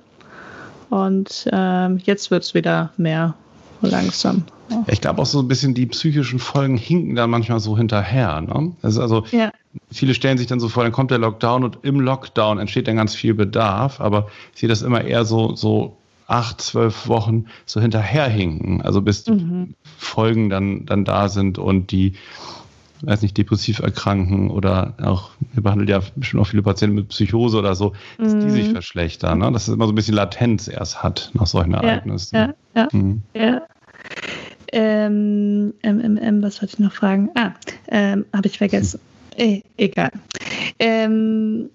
Und 0.91 1.49
ähm, 1.53 1.99
jetzt 2.05 2.30
wird 2.30 2.45
es 2.45 2.55
wieder 2.55 2.93
mehr 2.97 3.35
langsam. 3.80 4.45
Ich 4.87 5.01
glaube 5.01 5.20
auch 5.20 5.26
so 5.26 5.41
ein 5.41 5.49
bisschen 5.49 5.74
die 5.74 5.87
psychischen 5.87 6.39
Folgen 6.39 6.76
hinken 6.76 7.14
dann 7.14 7.30
manchmal 7.30 7.61
so 7.61 7.76
hinterher. 7.76 8.41
Ne? 8.41 8.72
Also, 8.82 9.03
also 9.03 9.24
ja. 9.30 9.53
viele 9.91 10.14
stellen 10.14 10.39
sich 10.39 10.47
dann 10.47 10.61
so 10.61 10.68
vor, 10.68 10.82
dann 10.82 10.93
kommt 10.93 11.11
der 11.11 11.18
Lockdown 11.18 11.64
und 11.64 11.78
im 11.82 12.01
Lockdown 12.01 12.59
entsteht 12.59 12.89
dann 12.89 12.97
ganz 12.97 13.14
viel 13.14 13.35
Bedarf, 13.35 14.01
aber 14.01 14.28
ich 14.55 14.61
sehe 14.61 14.68
das 14.68 14.82
immer 14.82 15.05
eher 15.05 15.24
so, 15.24 15.55
so 15.55 15.97
acht, 16.26 16.61
zwölf 16.61 17.09
Wochen 17.09 17.47
so 17.66 17.80
hinterherhinken, 17.80 18.80
also 18.80 19.03
bis 19.03 19.24
die 19.24 19.32
mhm. 19.32 19.74
Folgen 19.99 20.49
dann, 20.49 20.87
dann 20.87 21.05
da 21.05 21.28
sind 21.28 21.59
und 21.59 21.91
die 21.91 22.14
weiß 23.07 23.23
nicht, 23.23 23.37
depressiv 23.37 23.81
erkranken 23.81 24.51
oder 24.51 24.95
auch, 25.03 25.31
wir 25.53 25.63
behandeln 25.63 25.89
ja 25.89 26.01
schon 26.21 26.41
auch 26.41 26.47
viele 26.47 26.63
Patienten 26.63 26.97
mit 26.97 27.09
Psychose 27.09 27.59
oder 27.59 27.75
so, 27.75 27.93
dass 28.19 28.35
mhm. 28.35 28.41
die 28.41 28.51
sich 28.51 28.69
mhm. 28.69 28.73
verschlechtern, 28.73 29.39
ne? 29.39 29.53
dass 29.53 29.69
es 29.69 29.75
immer 29.75 29.87
so 29.87 29.93
ein 29.93 29.95
bisschen 29.95 30.15
Latenz 30.15 30.69
erst 30.69 31.03
hat 31.03 31.31
nach 31.35 31.47
solchen 31.47 31.75
Ereignissen. 31.75 32.37
Ja, 32.37 32.55
ja, 32.75 32.89
mhm. 32.93 33.23
ja. 33.35 33.63
Ähm, 34.73 35.73
ähm, 35.83 36.43
was 36.43 36.61
wollte 36.61 36.75
ich 36.75 36.79
noch 36.81 36.93
fragen? 36.93 37.31
Ah, 37.37 37.53
ähm, 37.89 38.27
habe 38.35 38.49
ich 38.49 38.59
vergessen. 38.59 39.01
E 39.37 39.63
egal. 39.77 40.11
Ähm, 40.79 41.71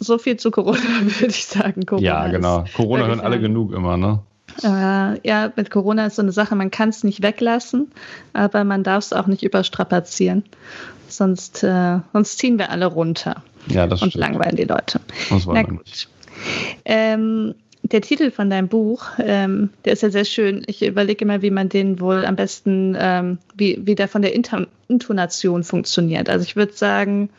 so 0.00 0.18
viel 0.18 0.36
zu 0.36 0.50
Corona, 0.50 0.78
würde 1.02 1.26
ich 1.26 1.46
sagen. 1.46 1.86
Corona 1.86 2.06
ja, 2.06 2.28
genau. 2.28 2.64
Corona 2.74 3.06
hören 3.06 3.20
alle 3.20 3.40
genug 3.40 3.72
immer, 3.72 3.96
ne? 3.96 4.20
Äh, 4.62 5.26
ja, 5.26 5.52
mit 5.56 5.70
Corona 5.70 6.06
ist 6.06 6.16
so 6.16 6.22
eine 6.22 6.32
Sache, 6.32 6.54
man 6.56 6.70
kann 6.70 6.88
es 6.90 7.04
nicht 7.04 7.22
weglassen, 7.22 7.90
aber 8.32 8.64
man 8.64 8.82
darf 8.82 9.04
es 9.04 9.12
auch 9.12 9.26
nicht 9.26 9.42
überstrapazieren. 9.42 10.44
Sonst, 11.08 11.62
äh, 11.64 11.98
sonst 12.12 12.38
ziehen 12.38 12.58
wir 12.58 12.70
alle 12.70 12.86
runter 12.86 13.42
ja, 13.66 13.86
das 13.86 14.02
und 14.02 14.10
stimmt. 14.10 14.24
langweilen 14.24 14.56
die 14.56 14.64
Leute. 14.64 15.00
Das 15.28 15.46
Na 15.46 15.62
gut. 15.62 16.08
Ähm, 16.84 17.54
der 17.82 18.02
Titel 18.02 18.30
von 18.30 18.50
deinem 18.50 18.68
Buch, 18.68 19.04
ähm, 19.18 19.70
der 19.84 19.94
ist 19.94 20.02
ja 20.02 20.10
sehr 20.10 20.24
schön. 20.24 20.62
Ich 20.66 20.82
überlege 20.82 21.24
immer, 21.24 21.42
wie 21.42 21.50
man 21.50 21.68
den 21.68 21.98
wohl 22.00 22.24
am 22.24 22.36
besten, 22.36 22.96
ähm, 22.98 23.38
wie, 23.56 23.80
wie 23.82 23.94
der 23.94 24.08
von 24.08 24.22
der 24.22 24.34
Inter 24.34 24.66
Intonation 24.88 25.64
funktioniert. 25.64 26.28
Also 26.28 26.44
ich 26.44 26.56
würde 26.56 26.72
sagen, 26.72 27.30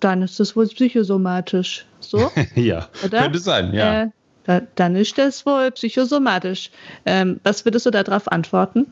dann 0.00 0.22
ist 0.22 0.40
das 0.40 0.56
wohl 0.56 0.66
psychosomatisch. 0.66 1.86
So? 2.00 2.30
ja, 2.54 2.88
Oder? 3.04 3.22
könnte 3.22 3.38
sein, 3.38 3.72
ja. 3.72 4.02
Äh, 4.02 4.08
da, 4.48 4.62
dann 4.76 4.96
ist 4.96 5.18
das 5.18 5.44
wohl 5.44 5.70
psychosomatisch. 5.72 6.70
Ähm, 7.04 7.38
was 7.44 7.66
würdest 7.66 7.84
du 7.84 7.90
darauf 7.90 8.32
antworten? 8.32 8.86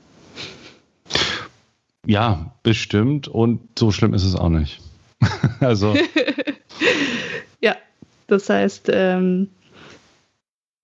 Ja, 2.05 2.53
bestimmt. 2.63 3.27
Und 3.27 3.61
so 3.79 3.91
schlimm 3.91 4.13
ist 4.13 4.25
es 4.25 4.35
auch 4.37 4.51
nicht. 4.51 4.81
also. 5.61 5.97
ja, 7.63 7.75
das 8.27 8.51
heißt, 8.51 8.91
ähm, 8.93 9.49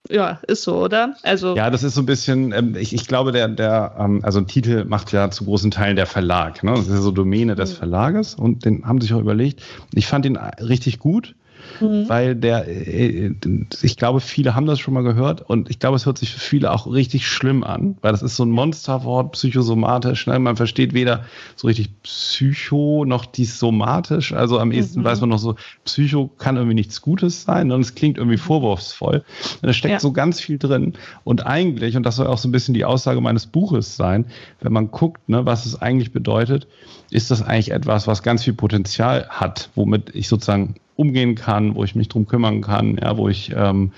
ja, 0.08 0.40
ist 0.48 0.62
so, 0.62 0.82
oder? 0.82 1.16
Also 1.22 1.54
ja, 1.54 1.68
das 1.68 1.82
ist 1.82 1.94
so 1.94 2.00
ein 2.00 2.06
bisschen, 2.06 2.52
ähm, 2.52 2.74
ich, 2.74 2.94
ich 2.94 3.06
glaube, 3.06 3.32
der, 3.32 3.48
der, 3.48 3.94
ähm, 3.98 4.20
also 4.24 4.38
ein 4.38 4.46
Titel 4.46 4.86
macht 4.86 5.12
ja 5.12 5.30
zu 5.30 5.44
großen 5.44 5.70
Teilen 5.70 5.96
der 5.96 6.06
Verlag. 6.06 6.64
Ne? 6.64 6.70
Das 6.70 6.86
ist 6.86 6.94
ja 6.94 7.02
so 7.02 7.10
Domäne 7.10 7.56
des 7.56 7.74
Verlages 7.74 8.34
und 8.34 8.64
den 8.64 8.86
haben 8.86 9.02
sich 9.02 9.12
auch 9.12 9.20
überlegt. 9.20 9.62
Ich 9.92 10.06
fand 10.06 10.24
ihn 10.24 10.38
richtig 10.38 10.98
gut 10.98 11.34
mhm. 11.80 12.08
weil 12.08 12.34
der, 12.34 12.66
äh, 12.68 13.34
ich 13.82 13.96
glaube, 13.96 14.20
viele 14.20 14.54
haben 14.54 14.66
das 14.66 14.80
schon 14.80 14.94
mal 14.94 15.02
gehört 15.02 15.42
und 15.42 15.70
ich 15.70 15.78
glaube, 15.78 15.96
es 15.96 16.06
hört 16.06 16.18
sich 16.18 16.32
für 16.32 16.40
viele 16.40 16.72
auch 16.72 16.86
richtig 16.86 17.26
schlimm 17.26 17.64
an, 17.64 17.96
weil 18.02 18.12
das 18.12 18.22
ist 18.22 18.36
so 18.36 18.44
ein 18.44 18.50
Monsterwort, 18.50 19.32
psychosomatisch. 19.32 20.26
Ne? 20.26 20.38
Man 20.38 20.56
versteht 20.56 20.94
weder 20.94 21.24
so 21.56 21.66
richtig 21.66 21.90
Psycho 22.02 23.04
noch 23.06 23.26
die 23.26 23.44
somatisch. 23.44 24.32
Also 24.32 24.58
am 24.58 24.72
ehesten 24.72 25.00
mhm. 25.00 25.04
weiß 25.04 25.20
man 25.20 25.30
noch 25.30 25.38
so, 25.38 25.56
Psycho 25.84 26.30
kann 26.38 26.56
irgendwie 26.56 26.74
nichts 26.74 27.00
Gutes 27.00 27.44
sein 27.44 27.70
und 27.70 27.80
es 27.80 27.94
klingt 27.94 28.18
irgendwie 28.18 28.38
vorwurfsvoll. 28.38 29.16
Und 29.16 29.66
da 29.66 29.72
steckt 29.72 29.92
ja. 29.92 30.00
so 30.00 30.12
ganz 30.12 30.40
viel 30.40 30.58
drin. 30.58 30.94
Und 31.24 31.46
eigentlich, 31.46 31.96
und 31.96 32.04
das 32.04 32.16
soll 32.16 32.26
auch 32.26 32.38
so 32.38 32.48
ein 32.48 32.52
bisschen 32.52 32.74
die 32.74 32.84
Aussage 32.84 33.20
meines 33.20 33.46
Buches 33.46 33.96
sein, 33.96 34.26
wenn 34.60 34.72
man 34.72 34.90
guckt, 34.90 35.28
ne, 35.28 35.46
was 35.46 35.66
es 35.66 35.80
eigentlich 35.80 36.12
bedeutet, 36.12 36.66
ist 37.12 37.30
das 37.30 37.42
eigentlich 37.42 37.72
etwas, 37.72 38.06
was 38.06 38.22
ganz 38.22 38.44
viel 38.44 38.54
Potenzial 38.54 39.28
hat, 39.28 39.70
womit 39.74 40.14
ich 40.14 40.28
sozusagen 40.28 40.76
umgehen 40.96 41.34
kann, 41.34 41.74
wo 41.74 41.84
ich 41.84 41.94
mich 41.94 42.08
drum 42.08 42.26
kümmern 42.26 42.60
kann, 42.60 42.98
ja, 43.00 43.16
wo 43.16 43.28
ich 43.28 43.52
ähm, 43.54 43.92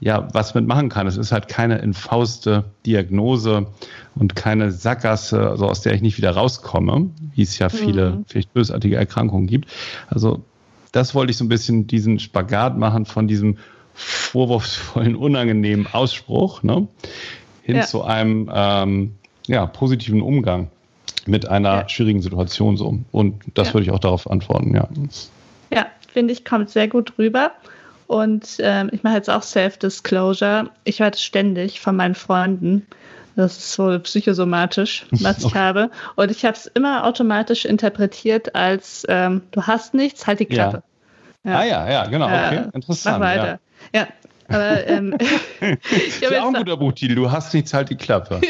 ja 0.00 0.28
was 0.32 0.54
mitmachen 0.54 0.88
kann. 0.88 1.06
Es 1.06 1.16
ist 1.16 1.32
halt 1.32 1.48
keine 1.48 1.78
infauste 1.78 2.64
Diagnose 2.84 3.66
und 4.14 4.34
keine 4.34 4.72
Sackgasse, 4.72 5.50
also 5.50 5.68
aus 5.68 5.82
der 5.82 5.94
ich 5.94 6.02
nicht 6.02 6.18
wieder 6.18 6.32
rauskomme, 6.32 7.10
wie 7.34 7.42
es 7.42 7.58
ja 7.58 7.68
viele 7.68 8.10
mhm. 8.10 8.24
vielleicht 8.26 8.52
bösartige 8.52 8.96
Erkrankungen 8.96 9.46
gibt. 9.46 9.70
Also 10.08 10.42
das 10.90 11.14
wollte 11.14 11.30
ich 11.30 11.36
so 11.36 11.44
ein 11.44 11.48
bisschen 11.48 11.86
diesen 11.86 12.18
Spagat 12.18 12.76
machen 12.76 13.06
von 13.06 13.28
diesem 13.28 13.58
vorwurfsvollen, 13.94 15.16
unangenehmen 15.16 15.86
Ausspruch 15.90 16.62
ne, 16.62 16.88
hin 17.62 17.76
ja. 17.76 17.82
zu 17.82 18.02
einem 18.02 18.50
ähm, 18.52 19.14
ja, 19.46 19.66
positiven 19.66 20.22
Umgang 20.22 20.70
mit 21.26 21.48
einer 21.48 21.82
ja. 21.82 21.88
schwierigen 21.88 22.22
Situation 22.22 22.76
so. 22.76 22.98
Und 23.12 23.42
das 23.54 23.68
ja. 23.68 23.74
würde 23.74 23.84
ich 23.84 23.90
auch 23.92 23.98
darauf 23.98 24.30
antworten, 24.30 24.74
ja. 24.74 24.88
Ja, 25.72 25.86
finde 26.12 26.32
ich, 26.32 26.44
kommt 26.44 26.70
sehr 26.70 26.88
gut 26.88 27.14
rüber. 27.18 27.52
Und 28.06 28.56
ähm, 28.58 28.90
ich 28.92 29.02
mache 29.02 29.14
jetzt 29.14 29.30
auch 29.30 29.42
Self-Disclosure. 29.42 30.68
Ich 30.84 31.00
höre 31.00 31.10
das 31.10 31.22
ständig 31.22 31.80
von 31.80 31.96
meinen 31.96 32.14
Freunden. 32.14 32.86
Das 33.36 33.56
ist 33.56 33.78
wohl 33.78 33.98
psychosomatisch, 34.00 35.06
was 35.10 35.38
ich 35.38 35.46
okay. 35.46 35.58
habe. 35.58 35.90
Und 36.16 36.30
ich 36.30 36.44
habe 36.44 36.54
es 36.54 36.66
immer 36.66 37.06
automatisch 37.06 37.64
interpretiert 37.64 38.54
als 38.54 39.06
ähm, 39.08 39.42
du 39.52 39.62
hast 39.62 39.94
nichts, 39.94 40.26
halt 40.26 40.40
die 40.40 40.46
Klappe. 40.46 40.82
Ja. 41.44 41.50
ja. 41.50 41.58
Ah 41.58 41.64
ja, 41.64 41.90
ja, 41.90 42.06
genau. 42.06 42.26
Okay. 42.26 42.56
Äh, 42.56 42.70
Interessant. 42.74 43.18
Mach 43.18 43.26
weiter. 43.26 43.60
Ja. 43.94 44.08
Aber, 44.48 44.86
ähm, 44.86 45.16
ist 45.90 46.20
ja 46.20 46.42
auch 46.42 46.48
ein 46.48 46.54
guter 46.54 46.76
Buchtitel. 46.76 47.14
Du 47.14 47.30
hast 47.30 47.54
nichts, 47.54 47.72
halt 47.72 47.88
die 47.88 47.96
Klappe. 47.96 48.40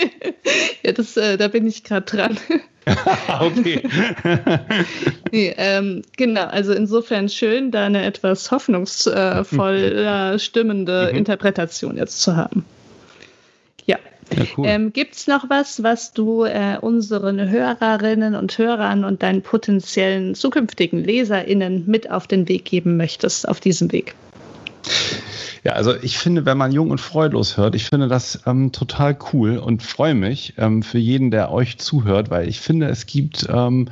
Ja, 0.82 0.92
das, 0.92 1.16
äh, 1.16 1.36
da 1.36 1.48
bin 1.48 1.66
ich 1.66 1.84
gerade 1.84 2.06
dran. 2.06 2.38
okay. 3.40 3.82
nee, 5.32 5.54
ähm, 5.56 6.02
genau, 6.16 6.46
also 6.46 6.72
insofern 6.72 7.28
schön, 7.28 7.70
da 7.70 7.86
eine 7.86 8.04
etwas 8.04 8.50
hoffnungsvoll 8.50 10.34
stimmende 10.38 11.08
mhm. 11.10 11.18
Interpretation 11.18 11.96
jetzt 11.96 12.20
zu 12.22 12.34
haben. 12.36 12.64
Ja. 13.86 13.98
ja 14.36 14.44
cool. 14.56 14.66
ähm, 14.66 14.92
Gibt 14.92 15.14
es 15.14 15.28
noch 15.28 15.48
was, 15.48 15.82
was 15.84 16.12
du 16.12 16.44
äh, 16.44 16.78
unseren 16.80 17.48
Hörerinnen 17.48 18.34
und 18.34 18.58
Hörern 18.58 19.04
und 19.04 19.22
deinen 19.22 19.42
potenziellen 19.42 20.34
zukünftigen 20.34 21.04
LeserInnen 21.04 21.84
mit 21.86 22.10
auf 22.10 22.26
den 22.26 22.48
Weg 22.48 22.64
geben 22.64 22.96
möchtest, 22.96 23.48
auf 23.48 23.60
diesem 23.60 23.92
Weg? 23.92 24.16
Ja, 25.64 25.72
also 25.72 25.94
ich 25.94 26.18
finde, 26.18 26.44
wenn 26.44 26.58
man 26.58 26.72
jung 26.72 26.90
und 26.90 27.00
freudlos 27.00 27.56
hört, 27.56 27.76
ich 27.76 27.84
finde 27.84 28.08
das 28.08 28.40
ähm, 28.46 28.72
total 28.72 29.16
cool 29.32 29.58
und 29.58 29.82
freue 29.82 30.14
mich 30.14 30.54
ähm, 30.58 30.82
für 30.82 30.98
jeden, 30.98 31.30
der 31.30 31.52
euch 31.52 31.78
zuhört, 31.78 32.30
weil 32.30 32.48
ich 32.48 32.60
finde, 32.60 32.88
es 32.88 33.06
gibt 33.06 33.46
ähm, 33.48 33.88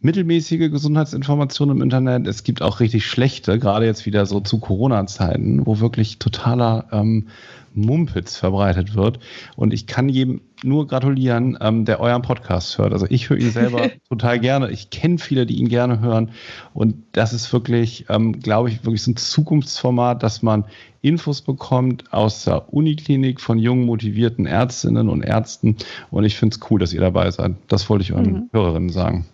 mittelmäßige 0.00 0.70
Gesundheitsinformationen 0.70 1.76
im 1.76 1.82
Internet. 1.82 2.28
Es 2.28 2.44
gibt 2.44 2.62
auch 2.62 2.78
richtig 2.78 3.06
schlechte, 3.06 3.58
gerade 3.58 3.86
jetzt 3.86 4.06
wieder 4.06 4.24
so 4.26 4.38
zu 4.38 4.58
Corona-Zeiten, 4.58 5.66
wo 5.66 5.80
wirklich 5.80 6.18
totaler 6.18 6.84
ähm, 6.92 7.26
Mumpitz 7.74 8.36
verbreitet 8.36 8.94
wird. 8.94 9.18
Und 9.56 9.74
ich 9.74 9.88
kann 9.88 10.08
jedem 10.08 10.42
nur 10.64 10.86
gratulieren, 10.86 11.56
ähm, 11.60 11.84
der 11.84 12.00
euren 12.00 12.22
Podcast 12.22 12.78
hört. 12.78 12.92
Also 12.92 13.06
ich 13.08 13.28
höre 13.28 13.38
ihn 13.38 13.50
selber 13.50 13.90
total 14.08 14.40
gerne. 14.40 14.70
Ich 14.70 14.90
kenne 14.90 15.18
viele, 15.18 15.46
die 15.46 15.56
ihn 15.56 15.68
gerne 15.68 16.00
hören. 16.00 16.30
Und 16.72 16.96
das 17.12 17.32
ist 17.32 17.52
wirklich, 17.52 18.06
ähm, 18.08 18.40
glaube 18.40 18.70
ich, 18.70 18.84
wirklich 18.84 19.02
so 19.02 19.12
ein 19.12 19.16
Zukunftsformat, 19.16 20.22
dass 20.22 20.42
man 20.42 20.64
Infos 21.02 21.42
bekommt 21.42 22.12
aus 22.12 22.44
der 22.44 22.72
Uniklinik 22.72 23.40
von 23.40 23.58
jungen, 23.58 23.84
motivierten 23.84 24.46
Ärztinnen 24.46 25.08
und 25.08 25.22
Ärzten. 25.22 25.76
Und 26.10 26.24
ich 26.24 26.36
finde 26.36 26.56
es 26.56 26.70
cool, 26.70 26.80
dass 26.80 26.92
ihr 26.92 27.00
dabei 27.00 27.30
seid. 27.30 27.56
Das 27.68 27.88
wollte 27.90 28.04
ich 28.04 28.12
euren 28.12 28.32
mhm. 28.32 28.48
Hörerinnen 28.52 28.90
sagen. 28.90 29.26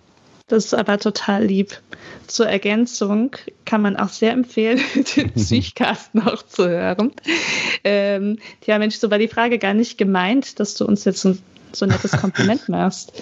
Das 0.51 0.64
ist 0.64 0.74
aber 0.74 0.98
total 0.98 1.44
lieb. 1.44 1.80
Zur 2.26 2.48
Ergänzung 2.48 3.36
kann 3.64 3.82
man 3.82 3.96
auch 3.96 4.09
sehr 4.09 4.32
empfehlen, 4.32 4.80
den 5.16 5.30
Psychcast 5.34 6.14
noch 6.14 6.44
zu 6.44 6.68
hören. 6.68 7.12
Ähm, 7.84 8.38
ja, 8.66 8.78
Mensch, 8.78 8.96
so 8.96 9.11
war 9.11 9.18
die 9.18 9.28
Frage 9.28 9.59
gar 9.59 9.74
nicht 9.74 9.96
gemeint, 9.96 10.59
dass 10.59 10.74
du 10.74 10.84
uns 10.84 11.05
jetzt 11.05 11.24
ein 11.24 11.38
so 11.72 11.84
ein 11.84 11.90
nettes 11.90 12.11
Kompliment 12.20 12.68
machst. 12.68 13.12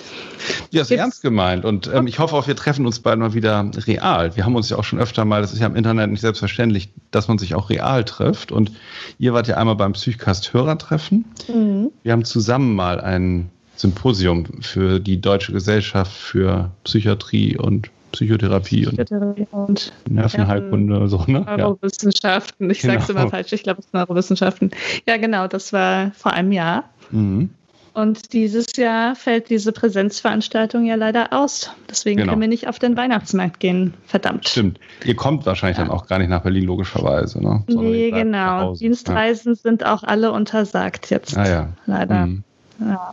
Ja, 0.71 0.81
ist 0.81 0.89
Gibt's? 0.89 1.03
ernst 1.03 1.23
gemeint. 1.23 1.67
Und 1.67 1.87
ähm, 1.93 2.07
ich 2.07 2.19
hoffe 2.19 2.35
auch, 2.35 2.47
wir 2.47 2.57
treffen 2.57 2.87
uns 2.87 2.99
bald 3.01 3.19
mal 3.19 3.35
wieder 3.35 3.71
real. 3.87 4.37
Wir 4.37 4.47
haben 4.47 4.57
uns 4.57 4.71
ja 4.71 4.79
auch 4.79 4.85
schon 4.85 4.99
öfter 4.99 5.27
mal, 5.27 5.43
das 5.43 5.53
ist 5.53 5.59
ja 5.59 5.67
im 5.67 5.77
Internet 5.77 6.11
nicht 6.11 6.23
selbstverständlich, 6.23 6.89
dass 7.11 7.29
man 7.29 7.37
sich 7.37 7.55
auch 7.55 7.69
real 7.69 8.05
trifft. 8.05 8.51
Und 8.51 8.73
ihr 9.19 9.35
wart 9.35 9.49
ja 9.49 9.59
einmal 9.59 9.77
beim 9.77 9.93
Psychcast 9.93 10.55
Hörertreffen. 10.55 11.27
Mhm. 11.47 11.91
Wir 12.03 12.13
haben 12.13 12.25
zusammen 12.25 12.75
mal 12.75 13.03
ein 13.03 13.51
Symposium 13.79 14.45
für 14.61 14.99
die 14.99 15.21
Deutsche 15.21 15.53
Gesellschaft 15.53 16.13
für 16.13 16.71
Psychiatrie 16.85 17.57
und 17.57 17.91
Psychotherapie 18.13 18.87
und, 18.87 18.97
Psychotherapie 18.97 19.47
und 19.53 19.93
Nervenheilkunde. 20.09 20.99
Ja, 20.99 21.07
so, 21.07 21.25
ne? 21.27 21.41
Neurowissenschaften. 21.41 22.71
Ich 22.71 22.81
genau. 22.81 22.95
sage 22.95 23.05
es 23.05 23.11
immer 23.11 23.29
falsch, 23.29 23.53
ich 23.53 23.63
glaube, 23.63 23.81
es 23.81 23.87
ist 23.87 23.95
Neurowissenschaften. 23.95 24.71
Ja, 25.07 25.17
genau, 25.17 25.47
das 25.47 25.73
war 25.73 26.11
vor 26.13 26.33
einem 26.33 26.53
Jahr. 26.53 26.85
Mhm. 27.11 27.51
Und 27.95 28.33
dieses 28.33 28.77
Jahr 28.77 29.17
fällt 29.17 29.51
diese 29.51 29.73
Präsenzveranstaltung 29.73 30.85
ja 30.85 30.95
leider 30.95 31.33
aus. 31.33 31.71
Deswegen 31.91 32.19
genau. 32.19 32.33
können 32.33 32.43
wir 32.43 32.49
nicht 32.49 32.69
auf 32.69 32.79
den 32.79 32.97
Weihnachtsmarkt 32.97 33.59
gehen. 33.59 33.95
Verdammt. 34.07 34.49
Stimmt. 34.49 34.79
Ihr 35.05 35.17
kommt 35.17 35.47
wahrscheinlich 35.47 35.79
ja. 35.79 35.85
dann 35.85 35.93
auch 35.93 36.07
gar 36.07 36.19
nicht 36.19 36.29
nach 36.29 36.43
Berlin, 36.43 36.65
logischerweise. 36.65 37.43
Ne? 37.43 37.65
nee, 37.67 38.11
genau. 38.11 38.75
Dienstreisen 38.75 39.55
ja. 39.55 39.61
sind 39.61 39.85
auch 39.85 40.05
alle 40.05 40.31
untersagt 40.31 41.11
jetzt. 41.11 41.37
Ah, 41.37 41.49
ja. 41.49 41.69
Leider. 41.87 42.27
Mhm. 42.27 42.45
Ja. 42.79 43.13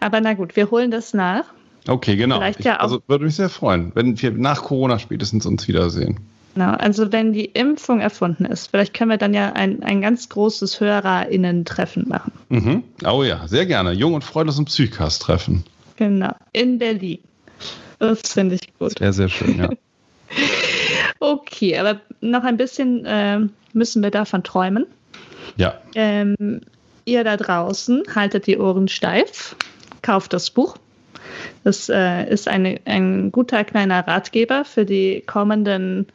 Aber 0.00 0.20
na 0.20 0.34
gut, 0.34 0.56
wir 0.56 0.70
holen 0.70 0.90
das 0.90 1.14
nach. 1.14 1.44
Okay, 1.88 2.16
genau. 2.16 2.36
Vielleicht 2.36 2.64
ja 2.64 2.78
auch. 2.78 2.84
Also 2.84 3.02
würde 3.06 3.24
mich 3.24 3.36
sehr 3.36 3.48
freuen, 3.48 3.92
wenn 3.94 4.20
wir 4.20 4.32
nach 4.32 4.62
Corona 4.62 4.98
spätestens 4.98 5.46
uns 5.46 5.68
wiedersehen. 5.68 6.18
Genau, 6.54 6.72
also 6.72 7.12
wenn 7.12 7.34
die 7.34 7.44
Impfung 7.44 8.00
erfunden 8.00 8.46
ist, 8.46 8.68
vielleicht 8.68 8.94
können 8.94 9.10
wir 9.10 9.18
dann 9.18 9.34
ja 9.34 9.52
ein, 9.52 9.82
ein 9.82 10.00
ganz 10.00 10.30
großes 10.30 10.80
HörerInnen-Treffen 10.80 12.08
machen. 12.08 12.32
Mhm. 12.48 12.82
Oh 13.06 13.22
ja, 13.22 13.46
sehr 13.46 13.66
gerne. 13.66 13.92
Jung 13.92 14.14
und 14.14 14.24
freudlos 14.24 14.58
und 14.58 14.64
Psychcast-Treffen. 14.64 15.64
Genau, 15.96 16.34
in 16.52 16.78
Berlin. 16.78 17.18
Das 17.98 18.20
finde 18.32 18.54
ich 18.54 18.78
gut. 18.78 18.98
Sehr, 18.98 19.12
sehr 19.12 19.28
schön, 19.28 19.58
ja. 19.58 19.68
okay, 21.20 21.78
aber 21.78 22.00
noch 22.22 22.44
ein 22.44 22.56
bisschen 22.56 23.04
äh, 23.04 23.40
müssen 23.74 24.02
wir 24.02 24.10
davon 24.10 24.42
träumen. 24.42 24.86
Ja. 25.56 25.74
Ähm, 25.94 26.60
ihr 27.06 27.24
da 27.24 27.38
draußen 27.38 28.02
haltet 28.14 28.46
die 28.46 28.58
Ohren 28.58 28.88
steif, 28.88 29.56
kauft 30.02 30.34
das 30.34 30.50
Buch. 30.50 30.76
Das 31.64 31.88
äh, 31.88 32.28
ist 32.28 32.48
eine, 32.48 32.80
ein 32.84 33.32
guter 33.32 33.64
kleiner 33.64 34.06
Ratgeber 34.06 34.64
für 34.64 34.84
die 34.84 35.22
kommenden 35.26 36.06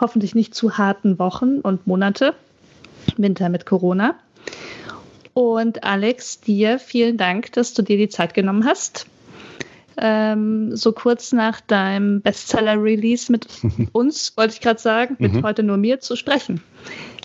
hoffentlich 0.00 0.34
nicht 0.34 0.54
zu 0.54 0.76
harten 0.76 1.18
Wochen 1.18 1.60
und 1.60 1.86
Monate. 1.86 2.34
Winter 3.16 3.48
mit 3.48 3.66
Corona. 3.66 4.16
Und 5.34 5.84
Alex, 5.84 6.40
dir 6.40 6.78
vielen 6.78 7.16
Dank, 7.16 7.52
dass 7.52 7.72
du 7.72 7.82
dir 7.82 7.96
die 7.96 8.08
Zeit 8.08 8.34
genommen 8.34 8.66
hast. 8.66 9.06
Ähm, 9.96 10.74
so 10.74 10.92
kurz 10.92 11.32
nach 11.32 11.60
deinem 11.60 12.20
Bestseller-Release 12.20 13.30
mit 13.30 13.46
uns, 13.92 14.36
wollte 14.36 14.54
ich 14.54 14.60
gerade 14.60 14.80
sagen, 14.80 15.16
mit 15.18 15.32
mhm. 15.34 15.42
heute 15.42 15.62
nur 15.62 15.76
mir 15.76 16.00
zu 16.00 16.16
sprechen. 16.16 16.62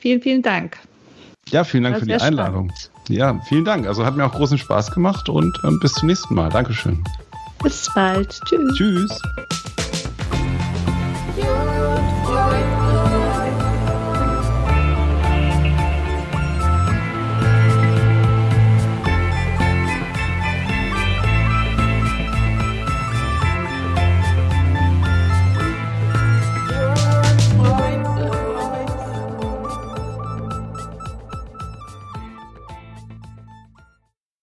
Vielen, 0.01 0.22
vielen 0.22 0.41
Dank. 0.41 0.78
Ja, 1.52 1.64
vielen 1.64 1.84
Dank 1.84 2.00
für 2.00 2.06
die 2.06 2.16
Einladung. 2.16 2.70
Spannend. 2.70 2.91
Ja, 3.10 3.39
vielen 3.48 3.66
Dank. 3.66 3.88
Also 3.88 4.06
hat 4.06 4.16
mir 4.16 4.26
auch 4.26 4.34
großen 4.34 4.58
Spaß 4.58 4.91
gemacht 4.91 5.30
und 5.30 5.58
ähm, 5.64 5.80
bis 5.80 5.93
zum 5.93 6.08
nächsten 6.08 6.36
Mal. 6.36 6.50
Dankeschön. 6.50 7.04
Bis 7.64 7.89
bald. 7.95 8.39
Tschüss. 8.45 8.78
Tschüss. 8.78 9.22